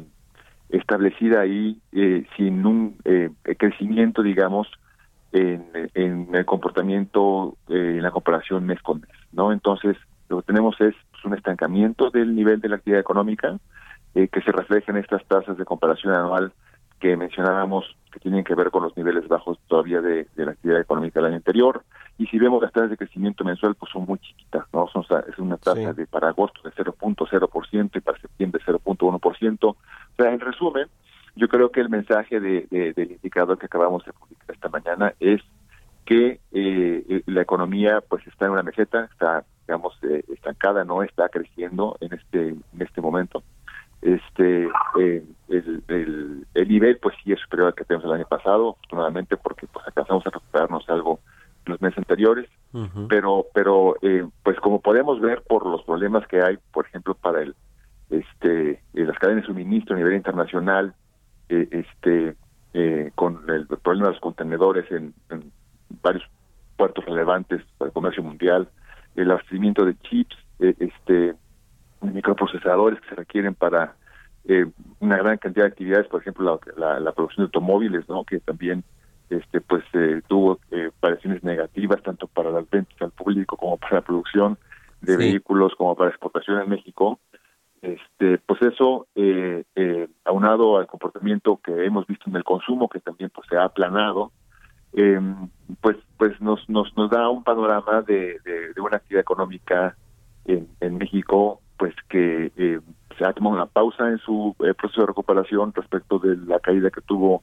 establecida 0.70 1.42
ahí 1.42 1.78
eh, 1.92 2.24
sin 2.34 2.64
un 2.64 2.96
eh, 3.04 3.28
crecimiento, 3.58 4.22
digamos, 4.22 4.66
en, 5.32 5.66
en 5.92 6.28
el 6.32 6.46
comportamiento, 6.46 7.58
en 7.68 8.00
la 8.00 8.10
comparación 8.10 8.64
mes 8.64 8.80
con 8.80 9.02
mes, 9.02 9.10
¿no? 9.32 9.52
Entonces, 9.52 9.98
lo 10.30 10.40
que 10.40 10.46
tenemos 10.46 10.80
es 10.80 10.94
pues, 11.10 11.24
un 11.26 11.34
estancamiento 11.34 12.08
del 12.08 12.34
nivel 12.34 12.62
de 12.62 12.70
la 12.70 12.76
actividad 12.76 13.02
económica 13.02 13.58
que 14.14 14.40
se 14.42 14.52
refleja 14.52 14.92
en 14.92 14.98
estas 14.98 15.26
tasas 15.26 15.58
de 15.58 15.64
comparación 15.66 16.14
anual 16.14 16.52
que 17.04 17.18
mencionábamos 17.18 17.84
que 18.10 18.18
tienen 18.18 18.44
que 18.44 18.54
ver 18.54 18.70
con 18.70 18.82
los 18.82 18.96
niveles 18.96 19.28
bajos 19.28 19.58
todavía 19.68 20.00
de, 20.00 20.26
de 20.34 20.46
la 20.46 20.52
actividad 20.52 20.80
económica 20.80 21.20
del 21.20 21.26
año 21.26 21.36
anterior. 21.36 21.84
Y 22.16 22.26
si 22.28 22.38
vemos 22.38 22.62
las 22.62 22.72
tasas 22.72 22.88
de 22.88 22.96
crecimiento 22.96 23.44
mensual, 23.44 23.74
pues 23.74 23.92
son 23.92 24.06
muy 24.06 24.18
chiquitas, 24.20 24.64
¿no? 24.72 24.88
Son, 24.88 25.04
es 25.28 25.38
una 25.38 25.58
tasa 25.58 25.92
de 25.92 26.06
para 26.06 26.28
agosto 26.28 26.62
de 26.66 26.70
0.0% 26.70 27.90
y 27.94 28.00
para 28.00 28.18
septiembre 28.18 28.62
0.1%. 28.64 29.64
O 29.64 29.76
sea, 30.16 30.32
en 30.32 30.40
resumen, 30.40 30.86
yo 31.36 31.46
creo 31.48 31.70
que 31.70 31.82
el 31.82 31.90
mensaje 31.90 32.40
de, 32.40 32.66
de, 32.70 32.94
del 32.94 33.12
indicador 33.12 33.58
que 33.58 33.66
acabamos 33.66 34.02
de 34.06 34.14
publicar 34.14 34.54
esta 34.54 34.70
mañana 34.70 35.12
es 35.20 35.42
que 36.06 36.40
eh, 36.52 37.22
la 37.26 37.42
economía 37.42 38.00
pues 38.00 38.26
está 38.26 38.46
en 38.46 38.52
una 38.52 38.62
meseta, 38.62 39.10
está 39.12 39.44
digamos 39.66 39.92
eh, 40.04 40.24
estancada, 40.32 40.84
no 40.84 41.02
está 41.02 41.28
creciendo 41.28 41.98
en 42.00 42.14
este 42.14 42.48
en 42.48 42.80
este 42.80 43.02
momento 43.02 43.42
este 44.04 44.68
eh, 45.00 45.24
el, 45.48 45.82
el, 45.88 46.46
el, 46.52 46.68
nivel 46.68 46.98
pues 46.98 47.16
sí 47.24 47.32
es 47.32 47.40
superior 47.40 47.68
al 47.68 47.74
que 47.74 47.84
tenemos 47.84 48.04
el 48.04 48.12
año 48.12 48.26
pasado 48.28 48.70
afortunadamente 48.72 49.36
porque 49.38 49.66
pues 49.66 49.84
alcanzamos 49.86 50.26
a 50.26 50.30
recuperarnos 50.30 50.88
algo 50.90 51.20
en 51.64 51.72
los 51.72 51.80
meses 51.80 51.98
anteriores 51.98 52.48
uh 52.74 52.80
-huh. 52.84 53.06
pero 53.08 53.46
pero 53.54 53.96
eh, 54.02 54.28
pues 54.42 54.60
como 54.60 54.80
podemos 54.80 55.20
ver 55.20 55.42
por 55.48 55.64
los 55.66 55.82
problemas 55.84 56.26
que 56.26 56.42
hay 56.42 56.58
por 56.72 56.86
ejemplo 56.86 57.14
para 57.14 57.40
el 57.40 57.54
este 58.10 58.72
eh, 58.72 58.78
las 58.92 59.18
cadenas 59.18 59.42
de 59.42 59.46
suministro 59.46 59.94
a 59.94 59.98
nivel 59.98 60.14
internacional 60.14 60.94
eh, 61.48 61.68
este 61.70 62.36
con 63.14 63.48
el 63.48 63.68
problema 63.68 64.08
de 64.08 64.14
los 64.14 64.20
contenedores 64.20 64.90
en, 64.90 65.14
en 65.30 65.52
varios 66.02 66.24
puertos 66.76 67.04
relevantes 67.04 67.62
para 67.78 67.86
el 67.88 67.92
comercio 67.92 68.20
mundial 68.22 68.68
el 69.14 69.30
abastecimiento 69.30 69.84
de 69.84 69.94
chips 70.00 70.36
este 70.58 71.36
microprocesadores 72.12 73.00
que 73.00 73.08
se 73.10 73.14
requieren 73.14 73.54
para 73.54 73.94
eh, 74.46 74.66
una 75.00 75.16
gran 75.16 75.38
cantidad 75.38 75.64
de 75.64 75.70
actividades, 75.70 76.06
por 76.08 76.20
ejemplo, 76.20 76.60
la, 76.76 76.76
la, 76.76 77.00
la 77.00 77.12
producción 77.12 77.44
de 77.44 77.48
automóviles, 77.48 78.08
¿no? 78.08 78.24
que 78.24 78.40
también 78.40 78.84
este 79.30 79.60
pues 79.60 79.84
eh, 79.94 80.22
tuvo 80.28 80.58
eh, 80.70 80.90
variaciones 81.00 81.42
negativas 81.42 82.02
tanto 82.02 82.26
para 82.26 82.50
las 82.50 82.68
ventas 82.68 83.00
al 83.00 83.10
público 83.10 83.56
como 83.56 83.76
para 83.78 83.96
la 83.96 84.00
producción 84.02 84.58
de 85.00 85.12
sí. 85.12 85.18
vehículos 85.18 85.74
como 85.76 85.96
para 85.96 86.10
exportación 86.10 86.60
en 86.60 86.68
México 86.68 87.18
este 87.82 88.38
pues 88.38 88.60
eso 88.62 89.06
eh, 89.14 89.64
eh, 89.76 90.08
aunado 90.24 90.78
al 90.78 90.86
comportamiento 90.86 91.60
que 91.62 91.84
hemos 91.84 92.06
visto 92.06 92.28
en 92.28 92.36
el 92.36 92.44
consumo 92.44 92.88
que 92.88 93.00
también 93.00 93.30
pues 93.30 93.46
se 93.48 93.56
ha 93.56 93.64
aplanado 93.64 94.32
eh, 94.92 95.20
pues 95.80 95.96
pues 96.18 96.40
nos 96.40 96.68
nos 96.68 96.94
nos 96.96 97.10
da 97.10 97.28
un 97.28 97.44
panorama 97.44 98.02
de, 98.02 98.38
de, 98.44 98.72
de 98.74 98.80
una 98.80 98.96
actividad 98.96 99.22
económica 99.22 99.96
en, 100.44 100.68
en 100.80 100.98
México 100.98 101.60
pues 101.76 101.94
que 102.08 102.52
eh, 102.56 102.80
se 103.18 103.24
ha 103.24 103.32
tomado 103.32 103.56
una 103.56 103.66
pausa 103.66 104.08
en 104.08 104.18
su 104.18 104.54
eh, 104.60 104.74
proceso 104.74 105.02
de 105.02 105.06
recuperación 105.08 105.72
respecto 105.74 106.18
de 106.18 106.36
la 106.36 106.58
caída 106.60 106.90
que 106.90 107.00
tuvo 107.00 107.42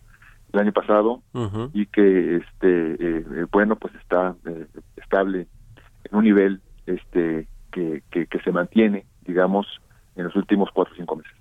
el 0.53 0.59
año 0.59 0.71
pasado 0.71 1.21
uh 1.33 1.39
-huh. 1.39 1.69
y 1.73 1.85
que 1.85 2.37
este 2.37 2.95
eh, 2.99 3.45
bueno 3.51 3.75
pues 3.75 3.93
está 3.95 4.35
eh, 4.45 4.67
estable 4.97 5.47
en 6.03 6.17
un 6.17 6.23
nivel 6.23 6.61
este 6.85 7.47
que, 7.71 8.03
que, 8.11 8.27
que 8.27 8.39
se 8.39 8.51
mantiene 8.51 9.05
digamos 9.25 9.65
en 10.15 10.25
los 10.25 10.35
últimos 10.35 10.69
cuatro 10.73 10.93
o 10.93 10.97
cinco 10.97 11.15
meses 11.15 11.40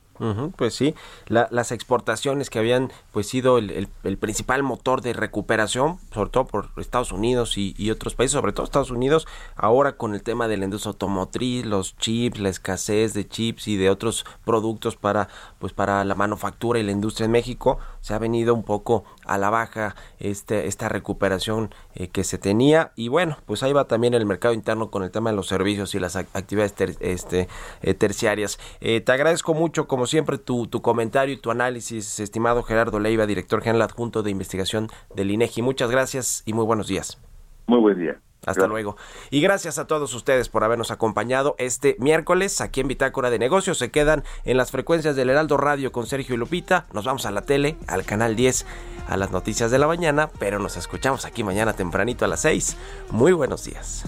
Pues 0.57 0.75
sí, 0.75 0.95
la, 1.29 1.49
las 1.51 1.73
exportaciones 1.73 2.51
que 2.51 2.59
habían 2.59 2.93
pues 3.11 3.27
sido 3.27 3.57
el, 3.57 3.89
principal 4.19 4.63
motor 4.63 5.01
de 5.01 5.15
recuperación, 5.15 5.99
sobre 6.13 6.29
todo 6.29 6.47
por 6.47 6.69
Estados 6.77 7.11
Unidos 7.11 7.57
y, 7.57 7.75
y, 7.79 7.91
otros 7.91 8.15
países, 8.15 8.33
sobre 8.33 8.53
todo 8.53 8.65
Estados 8.65 8.91
Unidos, 8.91 9.27
ahora 9.57 9.97
con 9.97 10.15
el 10.15 10.23
tema 10.23 10.47
de 10.47 10.59
la 10.59 10.65
industria 10.65 10.91
automotriz, 10.91 11.65
los 11.65 11.97
chips, 11.97 12.39
la 12.39 12.51
escasez 12.51 13.15
de 13.15 13.27
chips 13.27 13.67
y 13.67 13.79
de 13.79 13.89
otros 13.89 14.27
productos 14.45 14.97
para 14.97 15.29
pues 15.59 15.73
para 15.73 16.05
la 16.05 16.15
manufactura 16.15 16.79
y 16.79 16.83
la 16.83 16.93
industria 16.93 17.25
en 17.25 17.33
México, 17.33 17.79
se 18.01 18.15
ha 18.15 18.19
venido 18.19 18.55
un 18.55 18.63
poco 18.63 19.05
a 19.25 19.39
la 19.39 19.51
baja 19.51 19.95
este, 20.19 20.67
esta 20.67 20.89
recuperación 20.89 21.71
eh, 21.95 22.09
que 22.09 22.25
se 22.25 22.39
tenía 22.39 22.93
y 22.97 23.09
bueno, 23.09 23.37
pues 23.47 23.63
ahí 23.63 23.73
va 23.73 23.85
también 23.85 24.15
el 24.15 24.27
mercado 24.27 24.55
interno 24.55 24.91
con 24.91 25.03
el 25.03 25.11
tema 25.11 25.31
de 25.31 25.37
los 25.37 25.47
servicios 25.47 25.95
y 25.95 26.01
las 26.01 26.17
actividades 26.17 26.75
ter, 26.75 26.97
este, 27.01 27.49
eh, 27.83 27.95
terciarias. 27.95 28.59
Eh, 28.81 29.01
te 29.01 29.13
agradezco 29.13 29.55
mucho 29.55 29.87
como 29.87 30.07
siempre 30.07 30.39
tu, 30.39 30.67
tu 30.67 30.83
comentario 30.83 31.35
y 31.35 31.39
tu 31.39 31.51
análisis, 31.51 32.21
estimado 32.21 32.63
Gerardo 32.63 32.99
Leiva, 32.99 33.27
director 33.27 33.63
general 33.63 33.83
adjunto 33.83 34.23
de 34.23 34.31
investigación 34.31 34.89
del 35.15 35.31
INEGI. 35.31 35.63
Muchas 35.63 35.91
gracias 35.91 36.43
y 36.47 36.53
muy 36.53 36.65
buenos 36.65 36.89
días. 36.89 37.21
Muy 37.67 37.81
buen 37.81 37.99
día. 37.99 38.21
Hasta 38.47 38.67
luego. 38.67 38.97
Y 39.31 39.41
gracias 39.41 39.79
a 39.79 39.87
todos 39.87 40.15
ustedes 40.15 40.49
por 40.49 40.65
habernos 40.65 40.91
acompañado 40.91 41.55
este 41.59 41.97
miércoles 41.99 42.61
aquí 42.61 42.81
en 42.81 42.89
Bitácora 42.89 43.31
de 43.31 43.39
Negocios. 43.39 43.79
Se 43.79 43.91
quedan 43.91 44.25
en 44.45 44.57
las 44.57 44.71
frecuencias 44.71 45.17
del 45.17 45.31
Heraldo 45.31 45.57
Radio 45.57 45.93
con 45.93 46.07
Sergio 46.07 46.35
y 46.35 46.39
Lupita. 46.39 46.87
Nos 46.93 47.05
vamos 47.05 47.27
a 47.27 47.31
la 47.31 47.43
tele, 47.43 47.77
al 47.87 48.05
canal 48.05 48.37
10, 48.37 48.67
a 49.09 49.17
las 49.17 49.31
noticias 49.31 49.71
de 49.71 49.79
la 49.79 49.87
mañana, 49.87 50.31
pero 50.39 50.59
nos 50.59 50.77
escuchamos 50.77 51.25
aquí 51.25 51.45
mañana 51.45 51.75
tempranito 51.75 52.25
a 52.25 52.29
las 52.29 52.41
6. 52.41 52.77
Muy 53.11 53.33
buenos 53.33 53.65
días. 53.65 54.05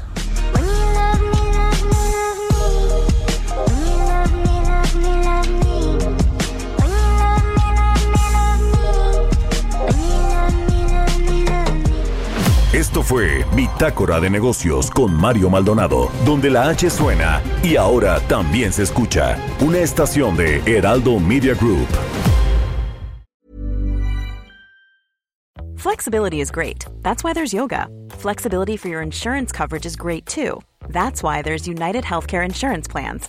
Esto 12.73 13.03
fue 13.03 13.45
Bitácora 13.55 14.19
de 14.19 14.31
Negocios 14.31 14.91
con 14.91 15.13
Mario 15.13 15.51
Maldonado, 15.51 16.11
donde 16.25 16.49
la 16.49 16.71
H 16.71 16.89
suena 16.89 17.43
y 17.63 17.77
ahora 17.77 18.19
también 18.29 18.73
se 18.73 18.83
escucha. 18.83 19.37
Una 19.61 19.81
estación 19.81 20.39
de 20.39 20.63
Heraldo 20.65 21.21
Media 21.21 21.53
Group. 21.55 21.87
Flexibility 25.77 26.41
is 26.41 26.51
great. 26.51 26.87
That's 27.03 27.23
why 27.23 27.35
there's 27.35 27.53
yoga. 27.53 27.89
Flexibility 28.09 28.79
for 28.79 28.89
your 28.89 29.03
insurance 29.03 29.53
coverage 29.53 29.85
is 29.85 29.95
great 29.95 30.25
too. 30.25 30.63
That's 30.89 31.23
why 31.23 31.43
there's 31.43 31.69
United 31.69 32.05
Healthcare 32.05 32.43
Insurance 32.43 32.89
Plans. 32.89 33.29